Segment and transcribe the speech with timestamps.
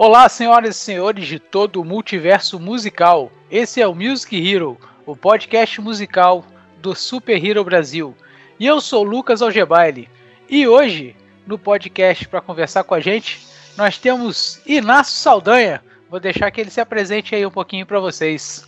[0.00, 3.32] Olá, senhoras e senhores de todo o multiverso musical.
[3.50, 6.44] Esse é o Music Hero, o podcast musical
[6.80, 8.14] do Super Hero Brasil.
[8.60, 10.08] E eu sou Lucas Algebaile.
[10.48, 13.44] E hoje, no podcast para conversar com a gente,
[13.76, 15.82] nós temos Inácio Saldanha.
[16.08, 18.64] Vou deixar que ele se apresente aí um pouquinho para vocês.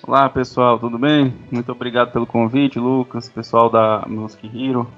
[0.00, 1.34] Olá pessoal, tudo bem?
[1.50, 4.88] Muito obrigado pelo convite, Lucas, pessoal da Music Hero.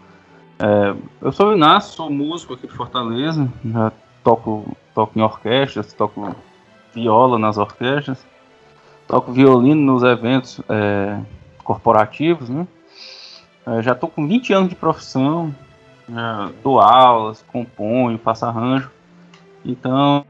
[0.59, 3.91] É, eu sou o Inácio, sou músico aqui de Fortaleza, já
[4.23, 6.35] toco, toco em orquestras, toco
[6.95, 8.25] viola nas orquestras,
[9.07, 11.19] toco violino nos eventos é,
[11.65, 12.67] corporativos, né?
[13.67, 15.55] É, já estou com 20 anos de profissão,
[16.63, 18.91] dou aulas, componho, faço arranjo.
[19.65, 20.25] Então,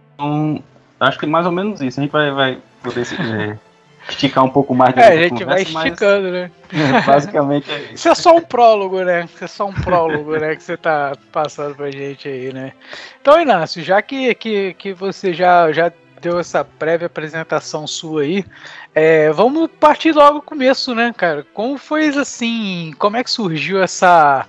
[1.01, 1.99] acho que mais ou menos isso.
[1.99, 3.59] A gente vai, vai poder se, é,
[4.09, 4.97] esticar um pouco mais.
[4.97, 6.51] É, a gente vai esticando, né?
[7.07, 7.95] basicamente é isso.
[7.95, 9.25] Isso é só um prólogo, né?
[9.25, 10.57] Isso é só um prólogo, né?
[10.57, 12.73] Que você tá passando pra gente aí, né?
[13.21, 18.45] Então, Inácio, já que, que, que você já, já deu essa prévia apresentação sua aí,
[18.95, 21.45] é, vamos partir logo do começo, né, cara?
[21.53, 22.93] Como foi assim?
[22.99, 24.47] Como é que surgiu essa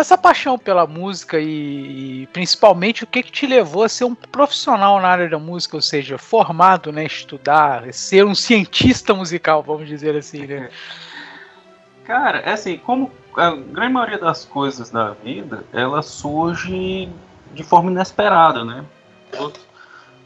[0.00, 4.14] essa paixão pela música e, e, principalmente o que, que te levou a ser um
[4.14, 9.88] profissional na área da música, ou seja, formado, né, estudar, ser um cientista musical, vamos
[9.88, 10.70] dizer assim, né?
[12.04, 17.08] Cara, é assim, como a grande maioria das coisas da vida, ela surge
[17.52, 18.84] de forma inesperada, né?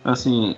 [0.04, 0.56] Assim,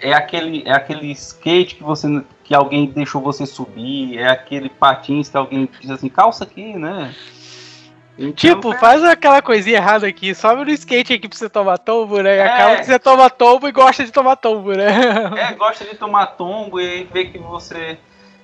[0.00, 5.28] é aquele, é aquele skate que você que alguém deixou você subir, é aquele patins
[5.28, 7.14] que alguém diz assim, calça aqui, né?
[8.18, 12.20] Então, tipo, faz aquela coisinha errada aqui, sobe no skate aqui pra você tomar tombo,
[12.20, 12.36] né?
[12.36, 12.46] E é.
[12.46, 14.88] acaba que você toma tombo e gosta de tomar tombo, né?
[15.38, 17.98] É, gosta de tomar tombo e vê que você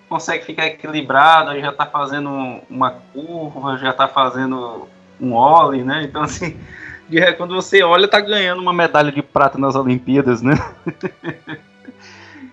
[0.08, 4.88] consegue ficar equilibrado, aí já tá fazendo uma curva, já tá fazendo
[5.20, 6.04] um ollie, né?
[6.04, 6.58] Então, assim,
[7.36, 10.54] quando você olha, tá ganhando uma medalha de prata nas Olimpíadas, né?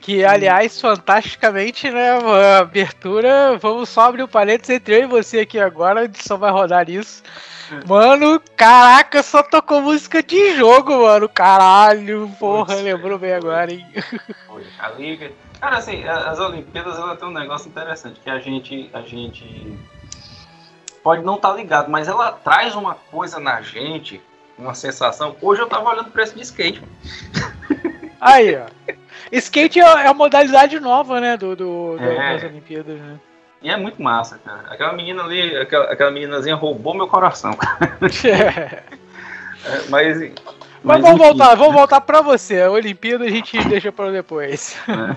[0.04, 2.12] Que, aliás, fantasticamente, né?
[2.12, 6.38] A abertura, vamos só abrir o parênteses entre eu e você aqui agora, a edição
[6.38, 7.24] vai rodar isso.
[7.88, 11.30] Mano, caraca, só tocou música de jogo, mano.
[11.30, 13.86] Caralho, porra, lembrou bem agora, hein?
[14.46, 15.32] Foi, a Liga.
[15.62, 18.90] Cara, assim, as Olimpíadas ela tem um negócio interessante, que a gente.
[18.94, 19.80] A gente
[21.02, 24.22] pode não estar tá ligado, mas ela traz uma coisa na gente,
[24.58, 25.34] uma sensação.
[25.42, 26.84] Hoje eu tava olhando o preço de skate.
[28.20, 28.94] Aí, ó.
[29.38, 32.34] Skate é, é a modalidade nova, né, do, do, é.
[32.34, 33.20] das Olimpíadas, né?
[33.62, 34.64] E é muito massa, cara.
[34.70, 37.58] Aquela menina ali, aquela, aquela meninazinha roubou meu coração.
[38.26, 38.84] é.
[39.66, 40.32] É, mas, mas,
[40.84, 41.24] mas, vamos enfim.
[41.24, 42.62] voltar, vamos voltar para você.
[42.62, 44.78] A Olimpíada a gente deixa para depois.
[44.90, 45.16] É.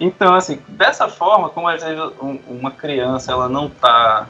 [0.00, 2.00] Então, assim, dessa forma, como às vezes
[2.48, 4.26] uma criança ela não tá,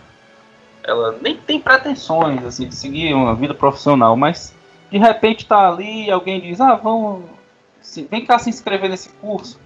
[0.82, 4.54] ela nem tem pretensões assim de seguir uma vida profissional, mas
[4.90, 7.24] de repente tá ali e alguém diz, ah, vamos
[8.10, 9.60] vem cá se inscrever nesse curso.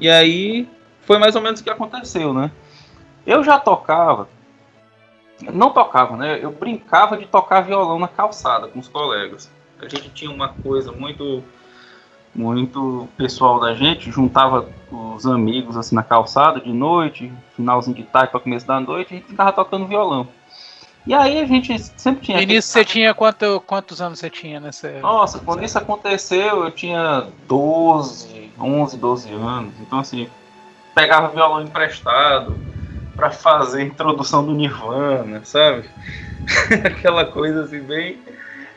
[0.00, 0.68] E aí
[1.02, 2.50] foi mais ou menos o que aconteceu, né?
[3.26, 4.28] Eu já tocava,
[5.52, 6.38] não tocava, né?
[6.42, 9.50] Eu brincava de tocar violão na calçada com os colegas.
[9.80, 11.42] A gente tinha uma coisa muito
[12.34, 18.30] muito pessoal da gente, juntava os amigos assim na calçada de noite, finalzinho de tarde
[18.30, 20.26] para começo da noite, e a gente ficava tocando violão.
[21.06, 22.40] E aí a gente sempre tinha.
[22.40, 25.00] E nisso você tinha quanto, quantos anos você tinha nessa.
[25.00, 29.74] Nossa, quando isso aconteceu, eu tinha 12, 11, 12 anos.
[29.80, 30.28] Então, assim,
[30.94, 32.56] pegava violão emprestado
[33.16, 35.88] para fazer a introdução do Nirvana, sabe?
[36.84, 38.18] Aquela coisa assim, bem.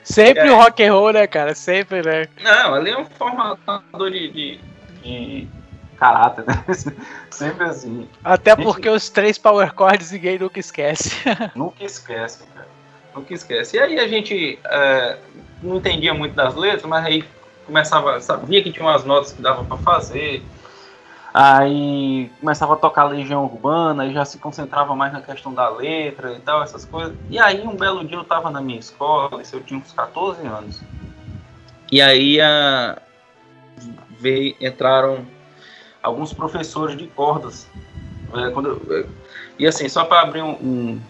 [0.04, 0.52] Sempre é.
[0.52, 1.54] o rock and roll, né, cara?
[1.56, 2.28] Sempre, né?
[2.42, 4.60] Não, ali é um formatador de, de,
[5.04, 5.48] de
[5.96, 6.64] caráter, né?
[7.30, 8.08] Sempre assim.
[8.24, 11.16] Até porque os três power chords ninguém nunca esquece.
[11.56, 12.68] nunca esquece, cara.
[13.16, 13.78] Nunca esquece.
[13.78, 15.18] E aí a gente é,
[15.62, 17.24] não entendia muito das letras, mas aí
[17.66, 20.44] começava, sabia que tinha umas notas que dava para fazer.
[21.34, 26.34] Aí começava a tocar Legião Urbana, e já se concentrava mais na questão da letra
[26.34, 27.14] e tal, essas coisas.
[27.30, 30.48] E aí um belo dia eu tava na minha escola, isso eu tinha uns 14
[30.48, 30.82] anos.
[31.92, 32.98] E aí a,
[34.18, 35.26] veio, entraram
[36.06, 37.68] alguns professores de cordas.
[38.34, 39.06] É, quando, é,
[39.58, 41.02] e assim, só para abrir um, um,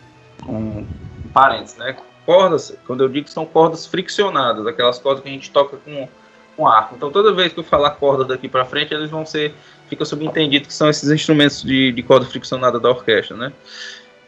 [0.48, 0.88] um
[1.34, 1.96] parênteses, né?
[2.26, 6.08] Cordas, quando eu digo são cordas friccionadas, aquelas cordas que a gente toca com,
[6.56, 6.96] com arco.
[6.96, 9.54] Então, toda vez que eu falar corda daqui para frente, eles vão ser,
[9.88, 13.54] fica subentendido que são esses instrumentos de, de corda friccionada da orquestra, né?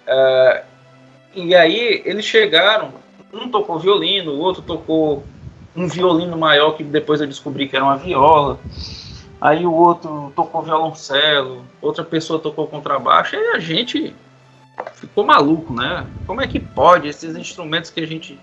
[0.06, 0.64] É,
[1.34, 2.94] e aí eles chegaram,
[3.34, 5.24] um tocou violino, o outro tocou
[5.76, 8.60] um violino maior que depois eu descobri que era uma viola
[9.40, 14.16] aí o outro tocou violoncelo, outra pessoa tocou contrabaixo, e a gente
[14.94, 16.06] ficou maluco, né?
[16.26, 18.40] Como é que pode esses instrumentos que a gente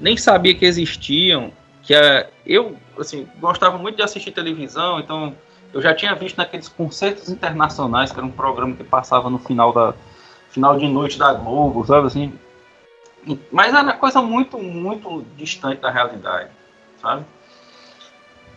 [0.00, 1.52] nem sabia que existiam
[1.84, 5.36] que é, eu assim, gostava muito de assistir televisão, então
[5.72, 9.72] eu já tinha visto naqueles concertos internacionais, que era um programa que passava no final
[9.72, 9.94] da
[10.48, 12.32] final de noite da Globo, sabe assim?
[13.50, 16.50] Mas era coisa muito, muito distante da realidade,
[17.00, 17.24] sabe?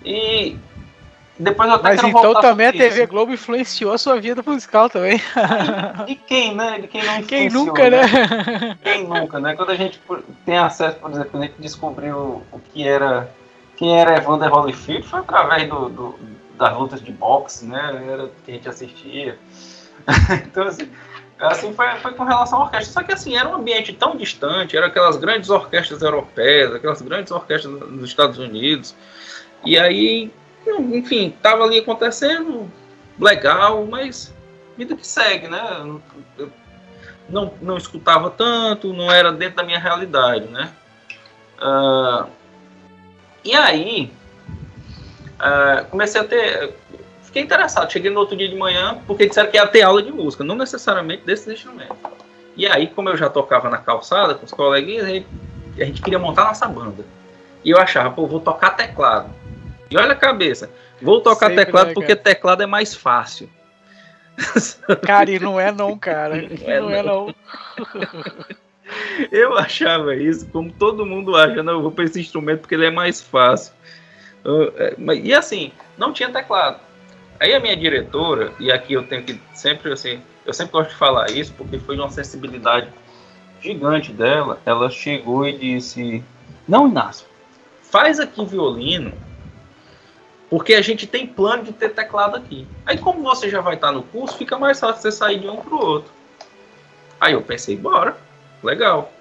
[0.06, 0.58] E
[1.40, 3.08] depois eu até Mas então também a TV isso.
[3.08, 5.22] Globo influenciou a sua vida musical também.
[6.06, 6.80] De quem, né?
[6.80, 8.02] De quem não Quem nunca, né?
[8.02, 8.78] né?
[8.84, 9.56] Quem nunca, né?
[9.56, 10.00] Quando a gente
[10.46, 13.30] tem acesso, por exemplo, a gente descobriu o que era
[13.78, 16.20] quem era Evander Holyfield foi através do, do,
[16.58, 18.04] das lutas de boxe, né?
[18.12, 19.38] Era que a gente assistia.
[20.44, 20.90] então, assim,
[21.40, 22.92] assim foi, foi com relação à orquestra.
[22.92, 27.32] Só que, assim, era um ambiente tão distante, eram aquelas grandes orquestras europeias, aquelas grandes
[27.32, 28.96] orquestras nos Estados Unidos.
[29.64, 30.32] E aí,
[30.70, 32.72] enfim, tava ali acontecendo,
[33.20, 34.34] legal, mas
[34.78, 36.00] vida que segue, né?
[37.30, 40.72] Não, não escutava tanto, não era dentro da minha realidade, né?
[41.60, 42.30] Uh,
[43.44, 44.12] e aí,
[45.40, 46.76] uh, comecei a ter.
[47.24, 47.92] Fiquei interessado.
[47.92, 50.56] Cheguei no outro dia de manhã, porque disseram que ia ter aula de música, não
[50.56, 51.98] necessariamente desses instrumentos.
[52.56, 55.28] E aí, como eu já tocava na calçada com os coleguinhas, a gente,
[55.80, 57.06] a gente queria montar nossa banda.
[57.64, 59.30] E eu achava, pô, vou tocar teclado.
[59.90, 60.70] E olha a cabeça,
[61.02, 63.50] vou tocar Sempre teclado porque teclado é mais fácil.
[65.06, 66.36] Cara, e não é não, cara.
[66.66, 66.92] Não é não.
[66.92, 67.36] É não.
[69.32, 72.86] Eu achava isso, como todo mundo acha, não, eu vou para esse instrumento porque ele
[72.86, 73.74] é mais fácil.
[74.78, 76.80] É, e assim, não tinha teclado.
[77.40, 80.96] Aí a minha diretora, e aqui eu tenho que sempre assim, eu sempre gosto de
[80.96, 82.88] falar isso porque foi uma sensibilidade
[83.62, 84.60] gigante dela.
[84.66, 86.24] Ela chegou e disse:
[86.68, 87.28] Não, Inácio,
[87.82, 89.12] faz aqui violino,
[90.50, 92.68] porque a gente tem plano de ter teclado aqui.
[92.86, 95.58] Aí, como você já vai estar no curso, fica mais fácil você sair de um
[95.58, 96.12] para o outro.
[97.20, 98.16] Aí eu pensei: Bora
[98.64, 99.12] legal.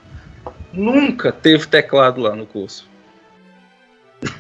[0.73, 2.89] Nunca teve teclado lá no curso.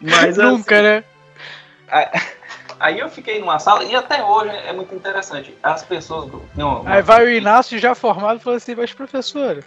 [0.00, 1.04] Mas Nunca, assim, né?
[2.78, 5.56] Aí eu fiquei numa sala e até hoje é muito interessante.
[5.62, 6.30] As pessoas.
[6.54, 9.64] Não, aí vai o Inácio já formado e fala assim: Mas professor,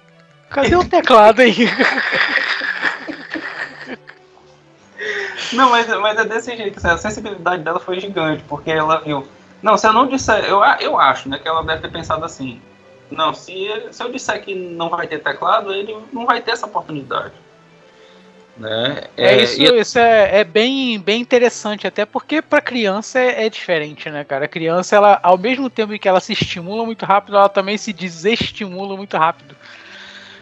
[0.50, 1.56] cadê o teclado aí?
[5.54, 6.78] Não, mas, mas é desse jeito.
[6.78, 9.28] Assim, a sensibilidade dela foi gigante, porque ela viu.
[9.62, 10.46] Não, se eu não disser.
[10.46, 12.62] Eu, eu acho né, que ela deve ter pensado assim:
[13.10, 16.66] não, se, se eu disser que não vai ter teclado, ele não vai ter essa
[16.66, 17.34] oportunidade.
[18.58, 19.04] Né?
[19.16, 19.80] É, é isso, e...
[19.80, 24.46] isso é, é, bem, bem interessante, até porque para criança é, é, diferente, né, cara?
[24.46, 27.94] A criança, ela, ao mesmo tempo que ela se estimula muito rápido, ela também se
[27.94, 29.56] desestimula muito rápido.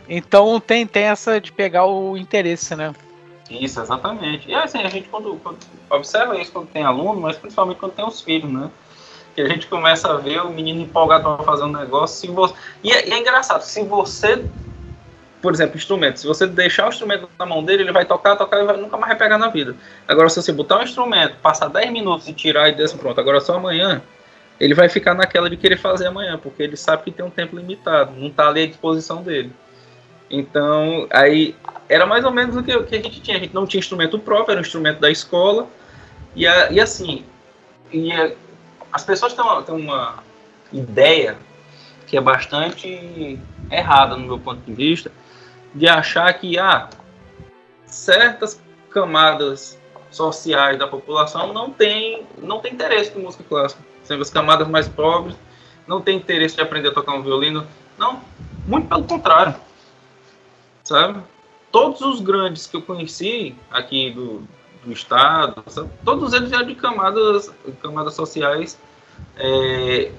[0.08, 2.94] Então tem, tem essa de pegar o interesse, né?
[3.50, 4.50] Isso, exatamente.
[4.50, 5.57] E assim, a gente quando, quando
[5.89, 8.69] observa isso quando tem aluno, mas principalmente quando tem os filhos, né?
[9.36, 12.15] que a gente começa a ver o menino empolgado para fazer um negócio.
[12.15, 12.53] Se você...
[12.81, 14.44] e, é, e é engraçado, se você,
[15.42, 18.62] por exemplo, instrumento, se você deixar o instrumento na mão dele, ele vai tocar, tocar
[18.62, 19.75] e vai, nunca mais vai pegar na vida.
[20.07, 23.41] Agora, se você botar um instrumento, passar 10 minutos e tirar e desse pronto, agora
[23.41, 24.01] só amanhã,
[24.58, 27.58] ele vai ficar naquela de querer fazer amanhã, porque ele sabe que tem um tempo
[27.58, 29.51] limitado, não está ali à disposição dele.
[30.29, 31.55] Então, aí
[31.88, 33.38] era mais ou menos o que, que a gente tinha.
[33.38, 35.67] A gente não tinha instrumento próprio, era um instrumento da escola.
[36.36, 37.24] E, a, e assim,
[37.91, 38.12] e
[38.91, 40.24] as pessoas têm uma, têm uma
[40.72, 41.38] ideia
[42.08, 43.39] que é bastante
[43.72, 45.12] errada no meu ponto de vista,
[45.74, 46.89] de achar que ah,
[47.86, 49.79] certas camadas
[50.12, 53.84] sociais da população não têm não tem interesse em música clássica.
[54.03, 55.36] Sendo as camadas mais pobres
[55.88, 57.67] não têm interesse de aprender a tocar um violino.
[57.98, 58.22] Não,
[58.67, 59.55] muito pelo contrário.
[60.86, 61.22] Sabe?
[61.72, 64.48] Todos os grandes que eu conheci aqui do,
[64.86, 65.63] do Estado,
[66.06, 67.51] todos eles eram de camadas,
[67.82, 68.77] camadas sociais
[69.36, 70.12] é,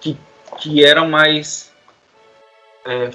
[0.00, 0.18] que,
[0.58, 1.72] que eram mais.
[2.84, 3.10] É,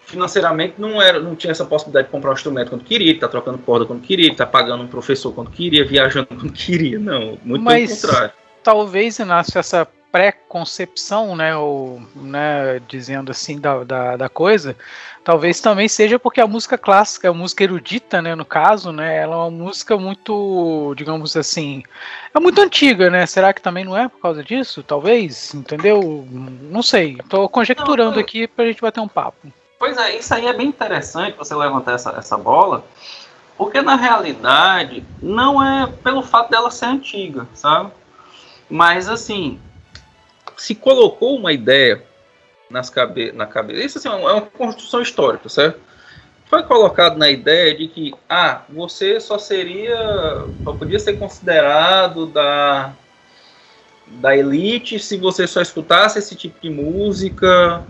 [0.00, 3.30] financeiramente não era não tinha essa possibilidade de comprar um instrumento quando queria, estar tá
[3.30, 7.38] trocando corda quando queria, estar tá pagando um professor quando queria, viajando quando queria, não,
[7.44, 8.34] muito Mas, pelo contrário.
[8.64, 14.74] Talvez, Inácio, essa pré-concepção, né, ou, né, dizendo assim da, da, da, coisa,
[15.28, 19.34] talvez também seja porque a música clássica, a música erudita, né, no caso, né, ela
[19.34, 21.82] é uma música muito, digamos assim,
[22.34, 23.26] é muito antiga, né?
[23.26, 24.82] Será que também não é por causa disso?
[24.82, 26.26] Talvez, entendeu?
[26.30, 27.18] Não sei.
[27.20, 29.52] Estou conjecturando não, aqui para a gente bater um papo.
[29.78, 32.82] Pois é, isso aí é bem interessante você levantar essa, essa bola,
[33.54, 37.90] porque na realidade não é pelo fato dela ser antiga, sabe?
[38.70, 39.60] Mas assim,
[40.56, 42.07] se colocou uma ideia
[42.70, 43.84] nas cabe na cabeça.
[43.84, 45.80] Isso assim, é uma construção histórica, certo?
[46.46, 52.92] Foi colocado na ideia de que ah, você só seria, só podia ser considerado da
[54.10, 57.84] da elite se você só escutasse esse tipo de música,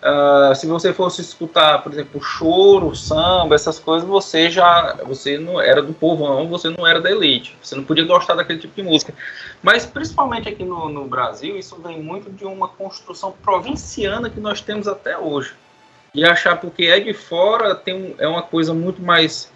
[0.00, 5.60] Uh, se você fosse escutar, por exemplo, choro, samba, essas coisas, você já você não
[5.60, 8.82] era do povão, você não era da elite, você não podia gostar daquele tipo de
[8.82, 9.12] música.
[9.62, 14.62] Mas principalmente aqui no, no Brasil, isso vem muito de uma construção provinciana que nós
[14.62, 15.52] temos até hoje.
[16.14, 19.52] E achar porque é de fora tem um, é uma coisa muito mais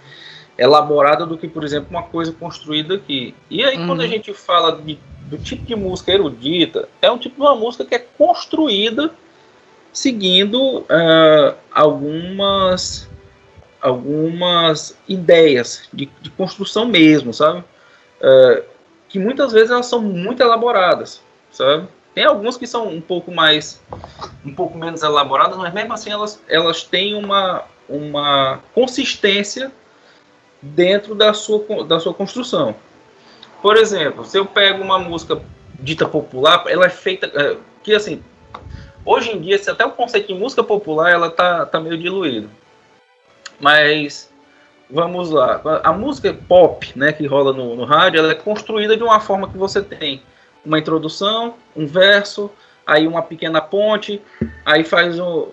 [0.58, 3.34] elaborada do que, por exemplo, uma coisa construída aqui.
[3.48, 3.86] E aí, uhum.
[3.86, 4.10] quando a uhum.
[4.10, 7.94] gente fala de, do tipo de música erudita, é um tipo de uma música que
[7.94, 9.10] é construída
[9.94, 13.08] seguindo uh, algumas
[13.80, 17.62] algumas ideias de, de, construção mesmo, sabe?
[18.18, 18.64] Uh,
[19.10, 21.20] que muitas vezes elas são muito elaboradas,
[21.50, 21.86] sabe?
[22.14, 23.82] Tem algumas que são um pouco mais,
[24.44, 29.70] um pouco menos elaboradas, mas mesmo assim elas, elas têm uma, uma consistência
[30.62, 32.74] dentro da sua, da sua construção.
[33.60, 35.42] Por exemplo, se eu pego uma música
[35.78, 38.22] dita popular, ela é feita, é, que assim,
[39.04, 42.48] Hoje em dia, até o conceito de música popular ela tá, tá meio diluído.
[43.60, 44.30] Mas
[44.90, 45.60] vamos lá.
[45.82, 49.48] A música pop, né, que rola no, no rádio, ela é construída de uma forma
[49.48, 50.22] que você tem
[50.64, 52.50] uma introdução, um verso,
[52.86, 54.22] aí uma pequena ponte,
[54.64, 55.48] aí faz o,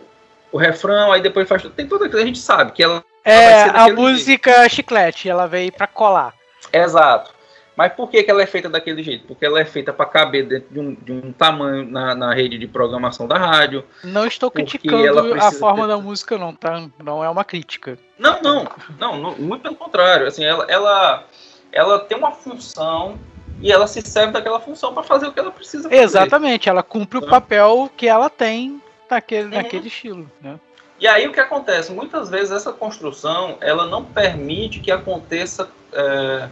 [0.52, 4.52] o refrão, aí depois faz tem toda a gente sabe que ela é a música
[4.62, 4.76] jeito.
[4.76, 6.34] chiclete, ela veio para colar.
[6.72, 7.41] Exato.
[7.76, 9.26] Mas por que, que ela é feita daquele jeito?
[9.26, 12.58] Porque ela é feita para caber dentro de um, de um tamanho na, na, rede
[12.58, 13.84] de programação da rádio.
[14.04, 15.88] Não estou criticando a forma ter...
[15.88, 16.88] da música, não, tá?
[17.02, 17.98] Não é uma crítica.
[18.20, 18.68] Não, não,
[19.00, 20.28] não, não muito pelo contrário.
[20.28, 21.26] Assim, ela, ela,
[21.72, 23.18] ela tem uma função
[23.62, 26.02] e ela se serve daquela função para fazer o que ela precisa fazer.
[26.02, 29.56] Exatamente, ela cumpre o papel que ela tem naquele, uhum.
[29.56, 30.60] naquele estilo, né?
[31.00, 31.92] E aí o que acontece?
[31.92, 36.48] Muitas vezes essa construção ela não permite que aconteça é,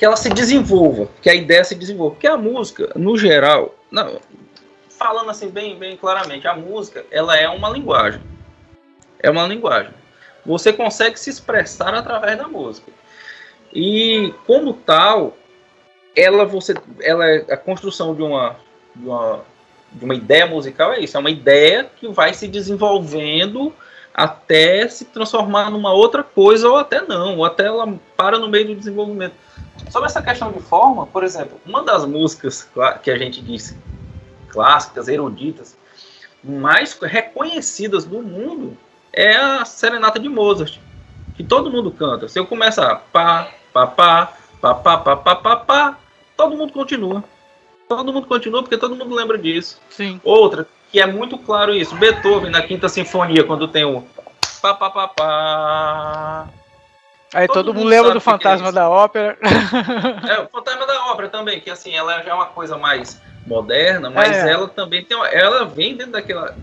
[0.00, 2.14] que ela se desenvolva, que a ideia se desenvolva.
[2.14, 4.18] Porque a música, no geral, não,
[4.88, 8.22] falando assim bem, bem claramente, a música ela é uma linguagem.
[9.18, 9.92] É uma linguagem.
[10.46, 12.90] Você consegue se expressar através da música.
[13.74, 15.36] E como tal,
[16.16, 18.56] ela você ela é a construção de uma,
[18.96, 19.44] de uma
[19.92, 23.70] de uma ideia musical é isso, é uma ideia que vai se desenvolvendo
[24.22, 28.68] até se transformar numa outra coisa ou até não, ou até ela para no meio
[28.68, 29.34] do desenvolvimento.
[29.90, 32.68] Sobre essa questão de forma, por exemplo, uma das músicas
[33.02, 33.78] que a gente disse
[34.48, 35.74] clássicas, eruditas,
[36.44, 38.76] mais reconhecidas do mundo
[39.10, 40.78] é a Serenata de Mozart,
[41.34, 42.28] que todo mundo canta.
[42.28, 45.98] Se eu começar pá, pá, pá, pá, pá, pá, pá, pá, pá,
[46.36, 47.24] todo mundo continua.
[47.88, 49.80] Todo mundo continua porque todo mundo lembra disso.
[49.88, 50.20] Sim.
[50.22, 54.04] Outra, que é muito claro isso, Beethoven na Quinta Sinfonia, quando tem o
[54.60, 56.48] pá, pá, pá, pá,
[57.32, 59.38] Aí todo, todo mundo, lembra do é Fantasma é da Ópera.
[60.28, 64.10] É, o Fantasma da Ópera também, que assim, ela já é uma coisa mais moderna,
[64.10, 64.52] mas é.
[64.52, 66.56] ela também tem uma, ela vem dentro daquela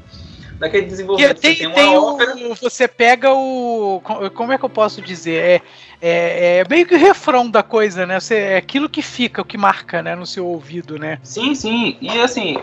[0.60, 1.40] daquele desenvolvimento.
[1.40, 2.36] Tem, tem, tem ópera...
[2.36, 4.02] o, você pega o.
[4.36, 5.44] Como é que eu posso dizer?
[5.44, 5.62] É,
[6.02, 8.20] é, é, meio que o refrão da coisa, né?
[8.20, 11.20] Você, é aquilo que fica, o que marca né, no seu ouvido, né?
[11.24, 11.98] Sim, sim.
[12.02, 12.58] E assim,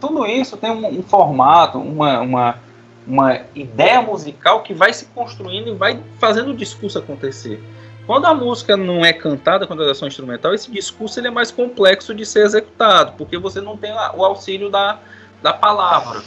[0.00, 2.68] tudo isso tem um, um formato, uma, uma
[3.08, 7.58] uma ideia musical que vai se construindo e vai fazendo o discurso acontecer.
[8.06, 11.30] Quando a música não é cantada, quando ela é só instrumental, esse discurso ele é
[11.30, 14.98] mais complexo de ser executado, porque você não tem o auxílio da,
[15.42, 16.22] da palavra.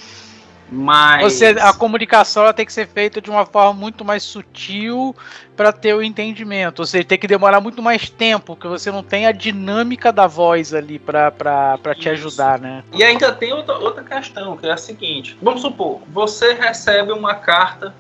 [0.72, 5.14] Mas você, a comunicação ela tem que ser feita de uma forma muito mais sutil
[5.54, 6.80] para ter o entendimento.
[6.80, 10.28] Ou seja, tem que demorar muito mais tempo, porque você não tem a dinâmica da
[10.28, 12.86] voz ali para te ajudar, né?
[12.94, 17.36] E ainda tem outra, outra questão, que é a seguinte: vamos supor, você recebe uma
[17.36, 17.94] carta,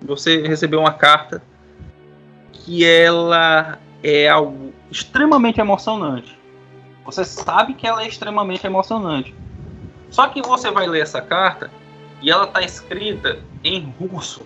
[0.00, 1.42] você recebeu uma carta
[2.52, 6.38] que ela é algo extremamente emocionante.
[7.04, 9.34] Você sabe que ela é extremamente emocionante
[10.14, 11.72] só que você vai ler essa carta
[12.22, 14.42] e ela está escrita em russo.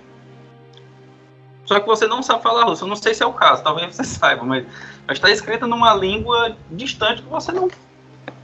[1.66, 2.84] Só que você não sabe falar russo.
[2.84, 4.66] Eu não sei se é o caso, talvez você saiba, mas
[5.10, 7.68] está escrita numa língua distante que você não,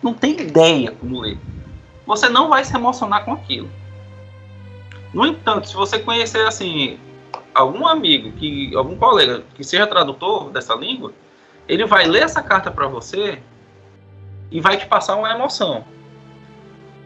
[0.03, 1.39] não tem ideia como ler.
[2.05, 3.71] Você não vai se emocionar com aquilo.
[5.15, 7.01] No entanto, se você conhecer assim
[7.55, 11.11] algum amigo, que algum colega que seja tradutor dessa língua,
[11.67, 13.43] ele vai ler essa carta para você
[14.51, 15.87] e vai te passar uma emoção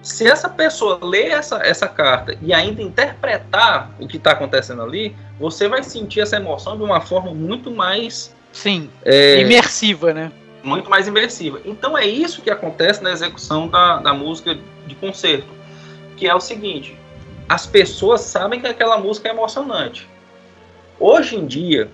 [0.02, 5.14] se essa pessoa ler essa, essa carta e ainda interpretar o que está acontecendo ali,
[5.38, 8.34] você vai sentir essa emoção de uma forma muito mais.
[8.52, 10.32] Sim, é, imersiva, né?
[10.62, 11.60] Muito mais imersiva.
[11.64, 15.48] Então é isso que acontece na execução da, da música de concerto.
[16.16, 16.96] Que é o seguinte:
[17.48, 20.08] as pessoas sabem que aquela música é emocionante.
[20.98, 21.88] Hoje em dia,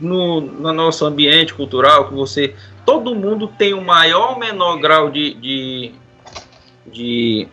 [0.00, 2.54] no, no nosso ambiente cultural, que você.
[2.84, 5.94] Todo mundo tem o maior ou menor grau de, de
[6.86, 7.48] de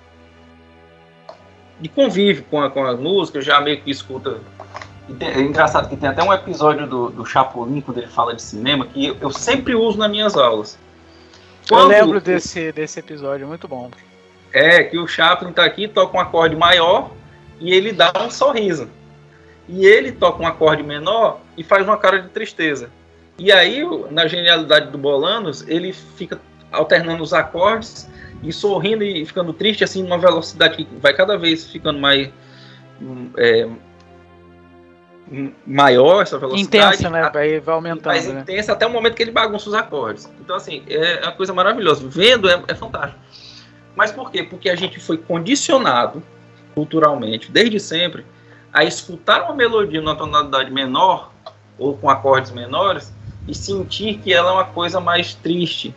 [1.81, 4.37] de convívio com a, com a música, já meio que escuta.
[5.17, 8.41] Tem, é engraçado que tem até um episódio do, do Chapolin, quando ele fala de
[8.41, 10.77] cinema, que eu, eu sempre uso nas minhas aulas.
[11.67, 13.89] Quando, eu lembro desse, desse episódio, muito bom.
[14.53, 17.11] É, que o Chaplin tá aqui, toca um acorde maior
[17.59, 18.87] e ele dá um sorriso.
[19.67, 22.89] E ele toca um acorde menor e faz uma cara de tristeza.
[23.39, 26.39] E aí, na genialidade do Bolanos, ele fica
[26.71, 28.07] alternando os acordes
[28.43, 32.29] e sorrindo e ficando triste, assim, numa velocidade que vai cada vez ficando mais.
[33.37, 33.69] É,
[35.65, 36.93] maior essa velocidade.
[36.93, 37.29] Intensa, né?
[37.29, 38.07] Vai, vai aumentando.
[38.07, 38.41] Mais né?
[38.41, 40.29] intensa até o momento que ele bagunça os acordes.
[40.41, 42.05] Então, assim, é uma coisa maravilhosa.
[42.07, 43.19] Vendo é, é fantástico.
[43.95, 44.43] Mas por quê?
[44.43, 46.21] Porque a gente foi condicionado
[46.73, 48.25] culturalmente, desde sempre,
[48.73, 51.31] a escutar uma melodia numa tonalidade menor
[51.77, 53.13] ou com acordes menores
[53.47, 55.93] e sentir que ela é uma coisa mais triste.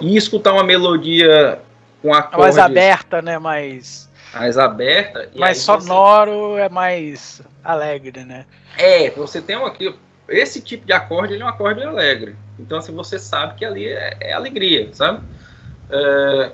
[0.00, 1.60] E escutar uma melodia
[2.00, 6.62] com acordes mais aberta, né, mais mais aberta, mais sonoro, você...
[6.62, 8.46] é mais alegre, né?
[8.78, 9.94] É, você tem um aqui
[10.28, 12.36] esse tipo de acorde, ele é um acorde alegre.
[12.58, 15.22] Então, assim, você sabe que ali é, é alegria, sabe?
[15.90, 16.52] É,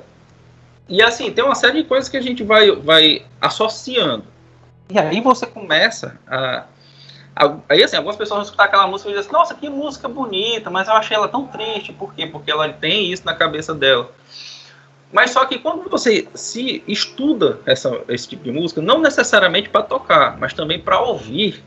[0.89, 4.25] e assim, tem uma série de coisas que a gente vai, vai associando.
[4.91, 6.65] E aí você começa a, a.
[7.69, 10.71] Aí assim, algumas pessoas vão escutar aquela música e dizem assim, nossa, que música bonita,
[10.71, 11.93] mas eu achei ela tão triste.
[11.93, 12.27] Por quê?
[12.27, 14.11] Porque ela tem isso na cabeça dela.
[15.13, 19.83] Mas só que quando você se estuda essa, esse tipo de música, não necessariamente para
[19.83, 21.65] tocar, mas também para ouvir.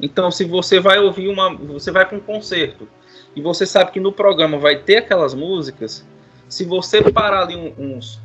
[0.00, 1.54] Então, se você vai ouvir uma.
[1.54, 2.88] Você vai para um concerto
[3.36, 6.04] e você sabe que no programa vai ter aquelas músicas,
[6.48, 8.20] se você parar ali uns,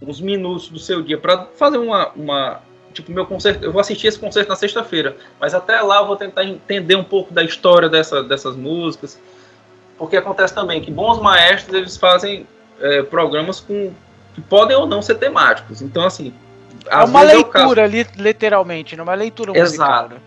[0.00, 2.60] uns minutos do seu dia para fazer uma, uma.
[2.96, 3.62] Tipo, meu concerto.
[3.62, 7.04] Eu vou assistir esse concerto na sexta-feira, mas até lá eu vou tentar entender um
[7.04, 9.20] pouco da história dessa, dessas músicas.
[9.98, 12.46] Porque acontece também que bons maestros eles fazem
[12.80, 13.92] é, programas com,
[14.34, 15.82] que podem ou não ser temáticos.
[15.82, 16.32] Então, assim.
[16.86, 19.88] É uma leitura, li, literalmente, não é uma leitura musical.
[19.88, 20.14] Exato.
[20.14, 20.20] Né?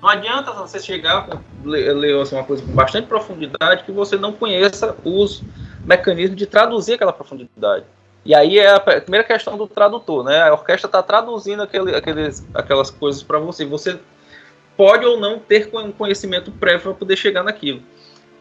[0.00, 1.28] Não adianta você chegar
[1.64, 5.42] ler, ler assim, uma coisa com bastante profundidade que você não conheça os
[5.84, 7.84] mecanismo de traduzir aquela profundidade.
[8.24, 10.42] E aí é a primeira questão do tradutor, né?
[10.42, 13.64] A orquestra está traduzindo aquele, aqueles, aquelas coisas para você.
[13.64, 13.98] Você
[14.76, 17.82] pode ou não ter um conhecimento prévio para poder chegar naquilo.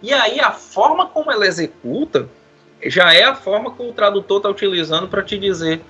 [0.01, 2.27] E aí a forma como ela executa
[2.83, 5.81] já é a forma que o tradutor está utilizando para te dizer,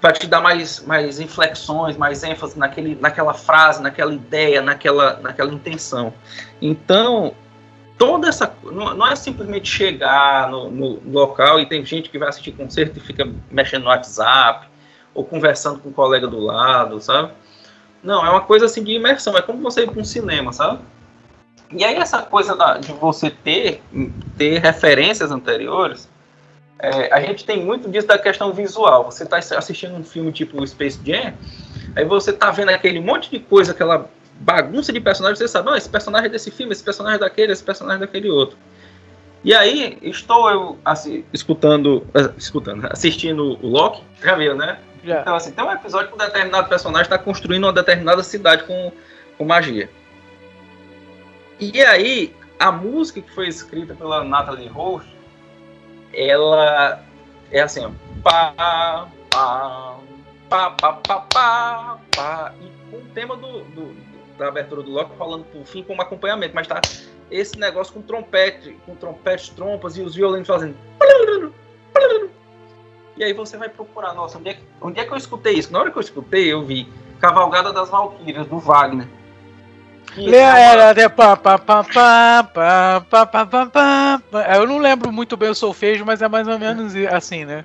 [0.00, 5.52] para te dar mais, mais inflexões, mais ênfase naquele, naquela frase, naquela ideia, naquela, naquela
[5.52, 6.12] intenção.
[6.60, 7.34] Então,
[7.98, 8.54] toda essa.
[8.64, 13.00] Não, é simplesmente chegar no, no, local e tem gente que vai assistir concerto e
[13.00, 14.68] fica mexendo no WhatsApp
[15.14, 17.32] ou conversando com o um colega do lado, sabe?
[18.02, 20.80] Não, é uma coisa assim de imersão, é como você ir para um cinema, sabe?
[21.72, 23.82] E aí essa coisa da, de você ter,
[24.36, 26.08] ter referências anteriores,
[26.78, 29.04] é, a gente tem muito disso da questão visual.
[29.04, 31.32] Você está assistindo um filme tipo Space Jam,
[31.96, 34.08] aí você está vendo aquele monte de coisa, aquela
[34.40, 37.52] bagunça de personagens, você sabe, não, esse personagem é desse filme, esse personagem é daquele,
[37.52, 38.56] esse personagem é daquele outro.
[39.42, 44.78] E aí, estou eu assim, escutando, eh, escutando, assistindo o Loki, já viu, né?
[45.04, 45.20] Já.
[45.20, 48.90] Então, assim, tem um episódio que um determinado personagem está construindo uma determinada cidade com,
[49.36, 49.90] com magia.
[51.60, 55.14] E aí, a música que foi escrita pela Natalie Roche,
[56.12, 57.02] ela
[57.50, 57.90] é assim, ó,
[58.22, 58.54] pá,
[59.30, 59.98] pá,
[60.48, 65.16] pá, pá, pá, pá, pá, e com o tema do, do da abertura do Loki
[65.16, 66.80] falando por fim como acompanhamento, mas tá
[67.30, 70.76] esse negócio com trompete, com trompete, trompas e os violinos fazendo.
[73.16, 75.72] E aí você vai procurar, nossa, onde é, que, onde é que eu escutei isso?
[75.72, 76.88] Na hora que eu escutei, eu vi
[77.20, 79.06] Cavalgada das Valquírias, do Wagner.
[84.56, 87.64] Eu não lembro muito bem o solfejo, mas é mais ou menos assim, né?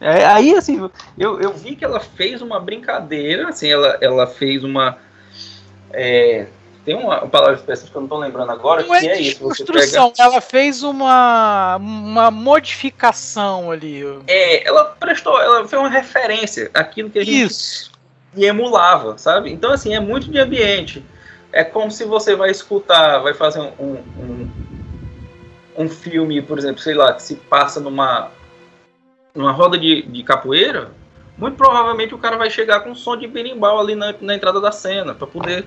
[0.00, 4.62] É, aí, assim, eu, eu vi que ela fez uma brincadeira, assim, ela, ela fez
[4.62, 4.98] uma,
[5.94, 6.46] é,
[6.84, 9.40] tem uma, palavra específica que eu não estou lembrando agora, não que é, é isso.
[9.40, 10.22] Construção, pega...
[10.22, 14.02] ela fez uma, uma modificação ali.
[14.26, 17.90] É, ela prestou, ela foi uma referência àquilo que a gente isso.
[18.36, 19.50] emulava, sabe?
[19.50, 21.02] Então, assim, é muito de ambiente.
[21.50, 24.50] É como se você vai escutar, vai fazer um, um,
[25.78, 28.30] um filme, por exemplo, sei lá, que se passa numa
[29.34, 30.90] numa roda de, de capoeira,
[31.36, 34.60] muito provavelmente o cara vai chegar com um som de berimbau ali na, na entrada
[34.60, 35.64] da cena, para poder.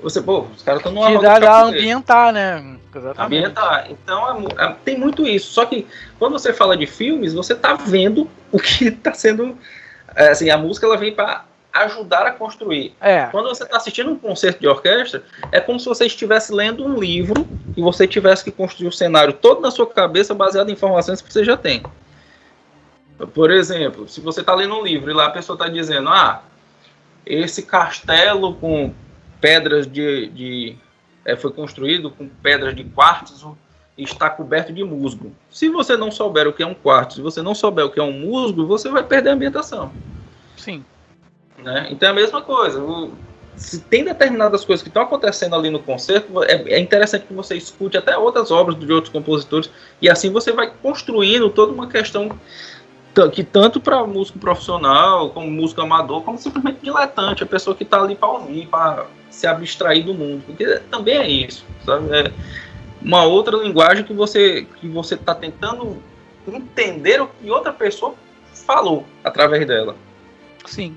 [0.00, 2.76] Você, pô, os caras estão numa roda de ambientar, né?
[2.94, 3.20] Exatamente.
[3.20, 3.86] Ambientar.
[3.90, 5.52] Então é, é, tem muito isso.
[5.52, 5.86] Só que
[6.18, 9.56] quando você fala de filmes, você tá vendo o que está sendo.
[10.14, 12.94] É, assim, a música ela vem para ajudar a construir.
[13.00, 13.26] É.
[13.26, 16.98] Quando você está assistindo um concerto de orquestra, é como se você estivesse lendo um
[16.98, 21.22] livro e você tivesse que construir o cenário todo na sua cabeça baseado em informações
[21.22, 21.82] que você já tem.
[23.26, 26.42] Por exemplo, se você está lendo um livro e lá a pessoa está dizendo, ah,
[27.24, 28.92] esse castelo com
[29.40, 30.76] pedras de, de
[31.24, 33.56] é, foi construído com pedras de quartzo
[33.96, 35.32] e está coberto de musgo.
[35.50, 38.00] Se você não souber o que é um quartzo, se você não souber o que
[38.00, 39.92] é um musgo, você vai perder a ambientação.
[40.56, 40.84] Sim.
[41.58, 41.88] Né?
[41.90, 42.82] Então é a mesma coisa.
[42.82, 43.12] O,
[43.56, 47.56] se tem determinadas coisas que estão acontecendo ali no concerto, é, é, interessante que você
[47.56, 52.30] escute até outras obras de outros compositores e assim você vai construindo toda uma questão
[53.32, 58.00] que tanto para músico profissional, como músico amador, como simplesmente diletante, a pessoa que está
[58.00, 62.08] ali para ouvir, para se abstrair do mundo, porque também é isso, sabe?
[62.16, 62.32] É
[63.02, 66.02] uma outra linguagem que você que você está tentando
[66.46, 68.14] entender o que outra pessoa
[68.52, 69.96] falou através dela.
[70.64, 70.96] Sim.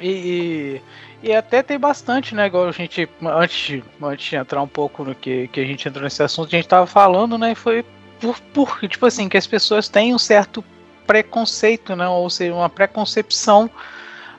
[0.00, 0.80] E,
[1.22, 2.46] e, até tem bastante, né?
[2.46, 6.02] Igual a gente, antes, antes de entrar um pouco no que, que a gente entrou
[6.02, 7.54] nesse assunto, a gente estava falando, né?
[7.54, 7.84] Foi
[8.20, 10.64] por, por, tipo assim, que as pessoas têm um certo
[11.06, 12.08] preconceito, né?
[12.08, 13.70] Ou seja, uma preconcepção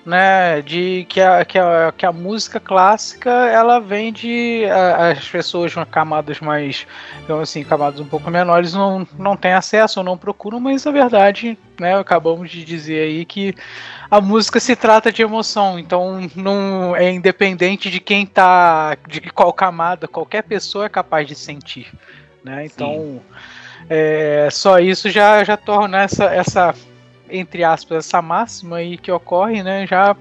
[0.05, 5.27] né, de que a, que a, que a música clássica ela vem de a, as
[5.27, 6.85] pessoas de camadas mais,
[7.23, 10.91] então assim, camadas um pouco menores não, não têm acesso ou não procuram, mas a
[10.91, 13.55] verdade, né, acabamos de dizer aí que
[14.09, 19.51] a música se trata de emoção, então não é independente de quem tá, de qual
[19.51, 21.91] camada, qualquer pessoa é capaz de sentir,
[22.43, 22.63] né?
[22.65, 23.19] Então,
[23.89, 26.73] é, só isso já já torna essa essa
[27.29, 30.15] entre aspas, essa máxima aí que ocorre, né, já,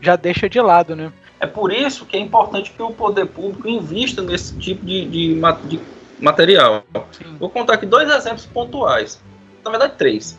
[0.00, 1.12] já deixa de lado, né?
[1.38, 5.34] É por isso que é importante que o poder público invista nesse tipo de, de,
[5.68, 5.80] de
[6.18, 6.82] material.
[7.12, 7.36] Sim.
[7.38, 9.22] Vou contar aqui dois exemplos pontuais.
[9.62, 10.38] Na verdade, três.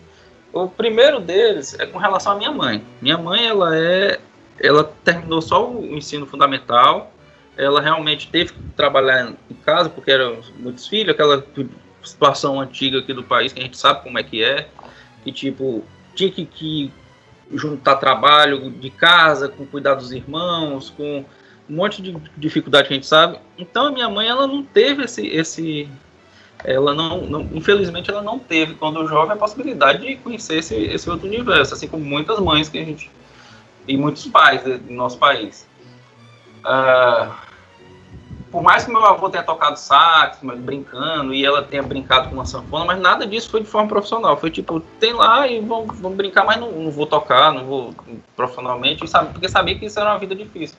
[0.51, 2.83] O primeiro deles é com relação à minha mãe.
[2.99, 4.19] Minha mãe, ela é,
[4.59, 7.11] ela terminou só o ensino fundamental.
[7.55, 11.43] Ela realmente teve que trabalhar em casa porque eram muitos filhos, aquela
[12.07, 14.67] situação antiga aqui do país que a gente sabe como é que é
[15.23, 15.83] que tipo
[16.15, 16.91] tinha que, que
[17.53, 21.23] juntar trabalho de casa com cuidar dos irmãos, com
[21.69, 23.39] um monte de dificuldade que a gente sabe.
[23.57, 25.89] Então a minha mãe ela não teve esse esse
[26.63, 31.09] ela não, não, infelizmente ela não teve quando jovem a possibilidade de conhecer esse, esse
[31.09, 33.11] outro universo, assim como muitas mães que a gente
[33.87, 35.67] e muitos pais do nosso país.
[36.65, 37.46] Uh,
[38.51, 42.45] por mais que meu avô tenha tocado sax, brincando, e ela tenha brincado com uma
[42.45, 44.37] sanfona, mas nada disso foi de forma profissional.
[44.37, 47.93] Foi tipo, tem lá e vamos, brincar, mas não, não, vou tocar, não vou
[48.35, 50.77] profissionalmente, porque sabia que isso era uma vida difícil.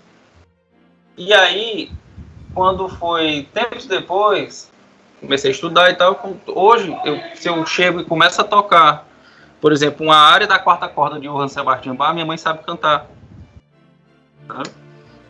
[1.16, 1.90] E aí,
[2.54, 4.70] quando foi tempos depois,
[5.20, 6.18] comecei a estudar e tal.
[6.46, 9.06] Hoje, eu, se eu chego e começo a tocar,
[9.60, 13.06] por exemplo, uma área da quarta corda de Johann Sebastian Bach, minha mãe sabe cantar.
[14.46, 14.70] Sabe?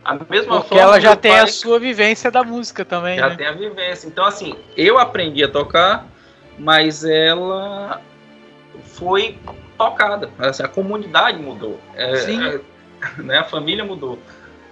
[0.05, 3.19] A mesma Porque ela já tem pai, a sua vivência da música também.
[3.19, 3.37] Já né?
[3.37, 4.07] tem a vivência.
[4.07, 6.07] Então, assim, eu aprendi a tocar,
[6.59, 8.01] mas ela
[8.85, 9.39] foi
[9.77, 10.31] tocada.
[10.39, 11.79] Assim, a comunidade mudou.
[11.95, 12.43] É, Sim.
[12.43, 12.61] É,
[13.23, 14.19] né, a família mudou.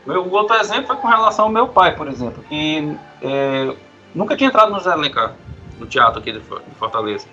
[0.07, 3.75] O outro exemplo foi com relação ao meu pai, por exemplo, que é,
[4.15, 5.35] nunca tinha entrado no José Alencar,
[5.81, 6.41] no teatro aqui de
[6.79, 7.27] Fortaleza.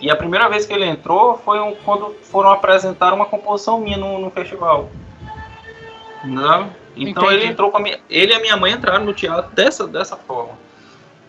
[0.00, 3.98] E a primeira vez que ele entrou foi um, quando foram apresentar uma composição minha
[3.98, 4.90] no, no festival.
[6.24, 6.70] Não?
[6.96, 7.42] Então Entendi.
[7.42, 10.16] ele entrou com a minha, ele e a minha mãe entraram no teatro dessa, dessa
[10.16, 10.54] forma.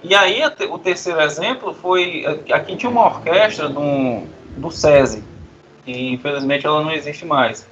[0.03, 4.23] E aí o terceiro exemplo foi aqui tinha uma orquestra do,
[4.56, 5.23] do SESI,
[5.84, 7.67] que infelizmente ela não existe mais.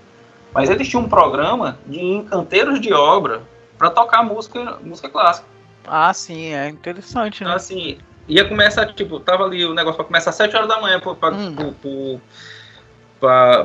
[0.53, 3.43] Mas eles tinham um programa de encanteiros de obra
[3.77, 5.47] para tocar música, música clássica.
[5.87, 7.53] Ah, sim, é interessante, né?
[7.53, 10.99] Assim, ia começar, tipo, tava ali o negócio para começar às 7 horas da manhã
[10.99, 12.19] para hum.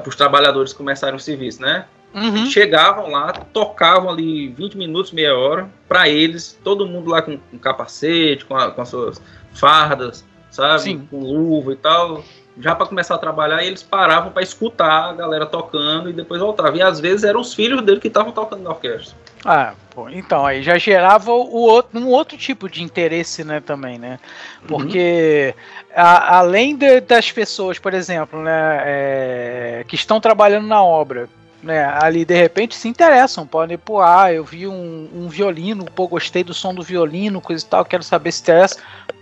[0.07, 1.87] os trabalhadores começarem o serviço, né?
[2.13, 2.47] Uhum.
[2.47, 7.59] Chegavam lá, tocavam ali 20 minutos, meia hora, para eles, todo mundo lá com, com
[7.59, 10.83] capacete, com, a, com, as suas fardas, sabe?
[10.83, 11.09] Sim.
[11.11, 12.25] Com luva e tal.
[12.59, 16.77] Já para começar a trabalhar, eles paravam para escutar a galera tocando e depois voltavam.
[16.77, 19.17] E às vezes eram os filhos dele que estavam tocando na orquestra.
[19.45, 23.99] Ah, pô, então aí já gerava o outro, um outro tipo de interesse, né, também,
[23.99, 24.19] né?
[24.67, 25.93] Porque uhum.
[25.95, 31.29] a, além de, das pessoas, por exemplo, né, é, que estão trabalhando na obra,
[31.63, 36.09] né, ali de repente se interessam, podem, pô, ah, eu vi um, um, violino, pô,
[36.09, 38.79] gostei do som do violino, coisa e tal, quero saber se interessa.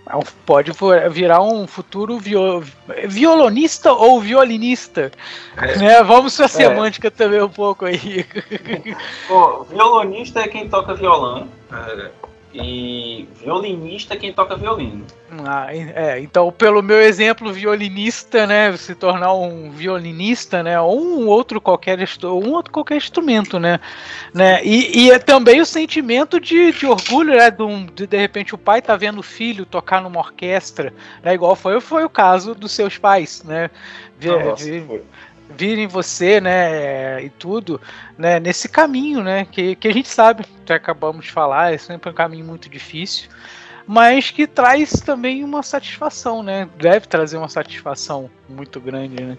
[0.07, 0.71] É pode
[1.11, 2.63] virar um futuro viol,
[3.07, 5.11] violonista ou violinista.
[5.55, 5.77] É.
[5.77, 6.03] Né?
[6.03, 6.49] Vamos para a é.
[6.49, 8.25] semântica também um pouco aí.
[9.27, 11.47] Pô, violonista é quem toca violão.
[11.71, 12.09] É,
[12.53, 15.05] e violinista é quem toca violino.
[15.45, 21.27] Ah, é, então pelo meu exemplo violinista, né, se tornar um violinista, né, ou um
[21.27, 23.79] outro qualquer um outro qualquer instrumento, né,
[24.33, 28.17] né, e, e é também o sentimento de, de orgulho, né, de, um, de de
[28.17, 32.09] repente o pai tá vendo o filho tocar numa orquestra, né, igual foi foi o
[32.09, 33.69] caso dos seus pais, né,
[34.23, 35.03] Nossa, foi
[35.49, 37.81] virem você, né, e tudo,
[38.17, 42.09] né, nesse caminho, né, que, que a gente sabe, que acabamos de falar, é sempre
[42.09, 43.29] um caminho muito difícil,
[43.87, 49.37] mas que traz também uma satisfação, né, deve trazer uma satisfação muito grande, né.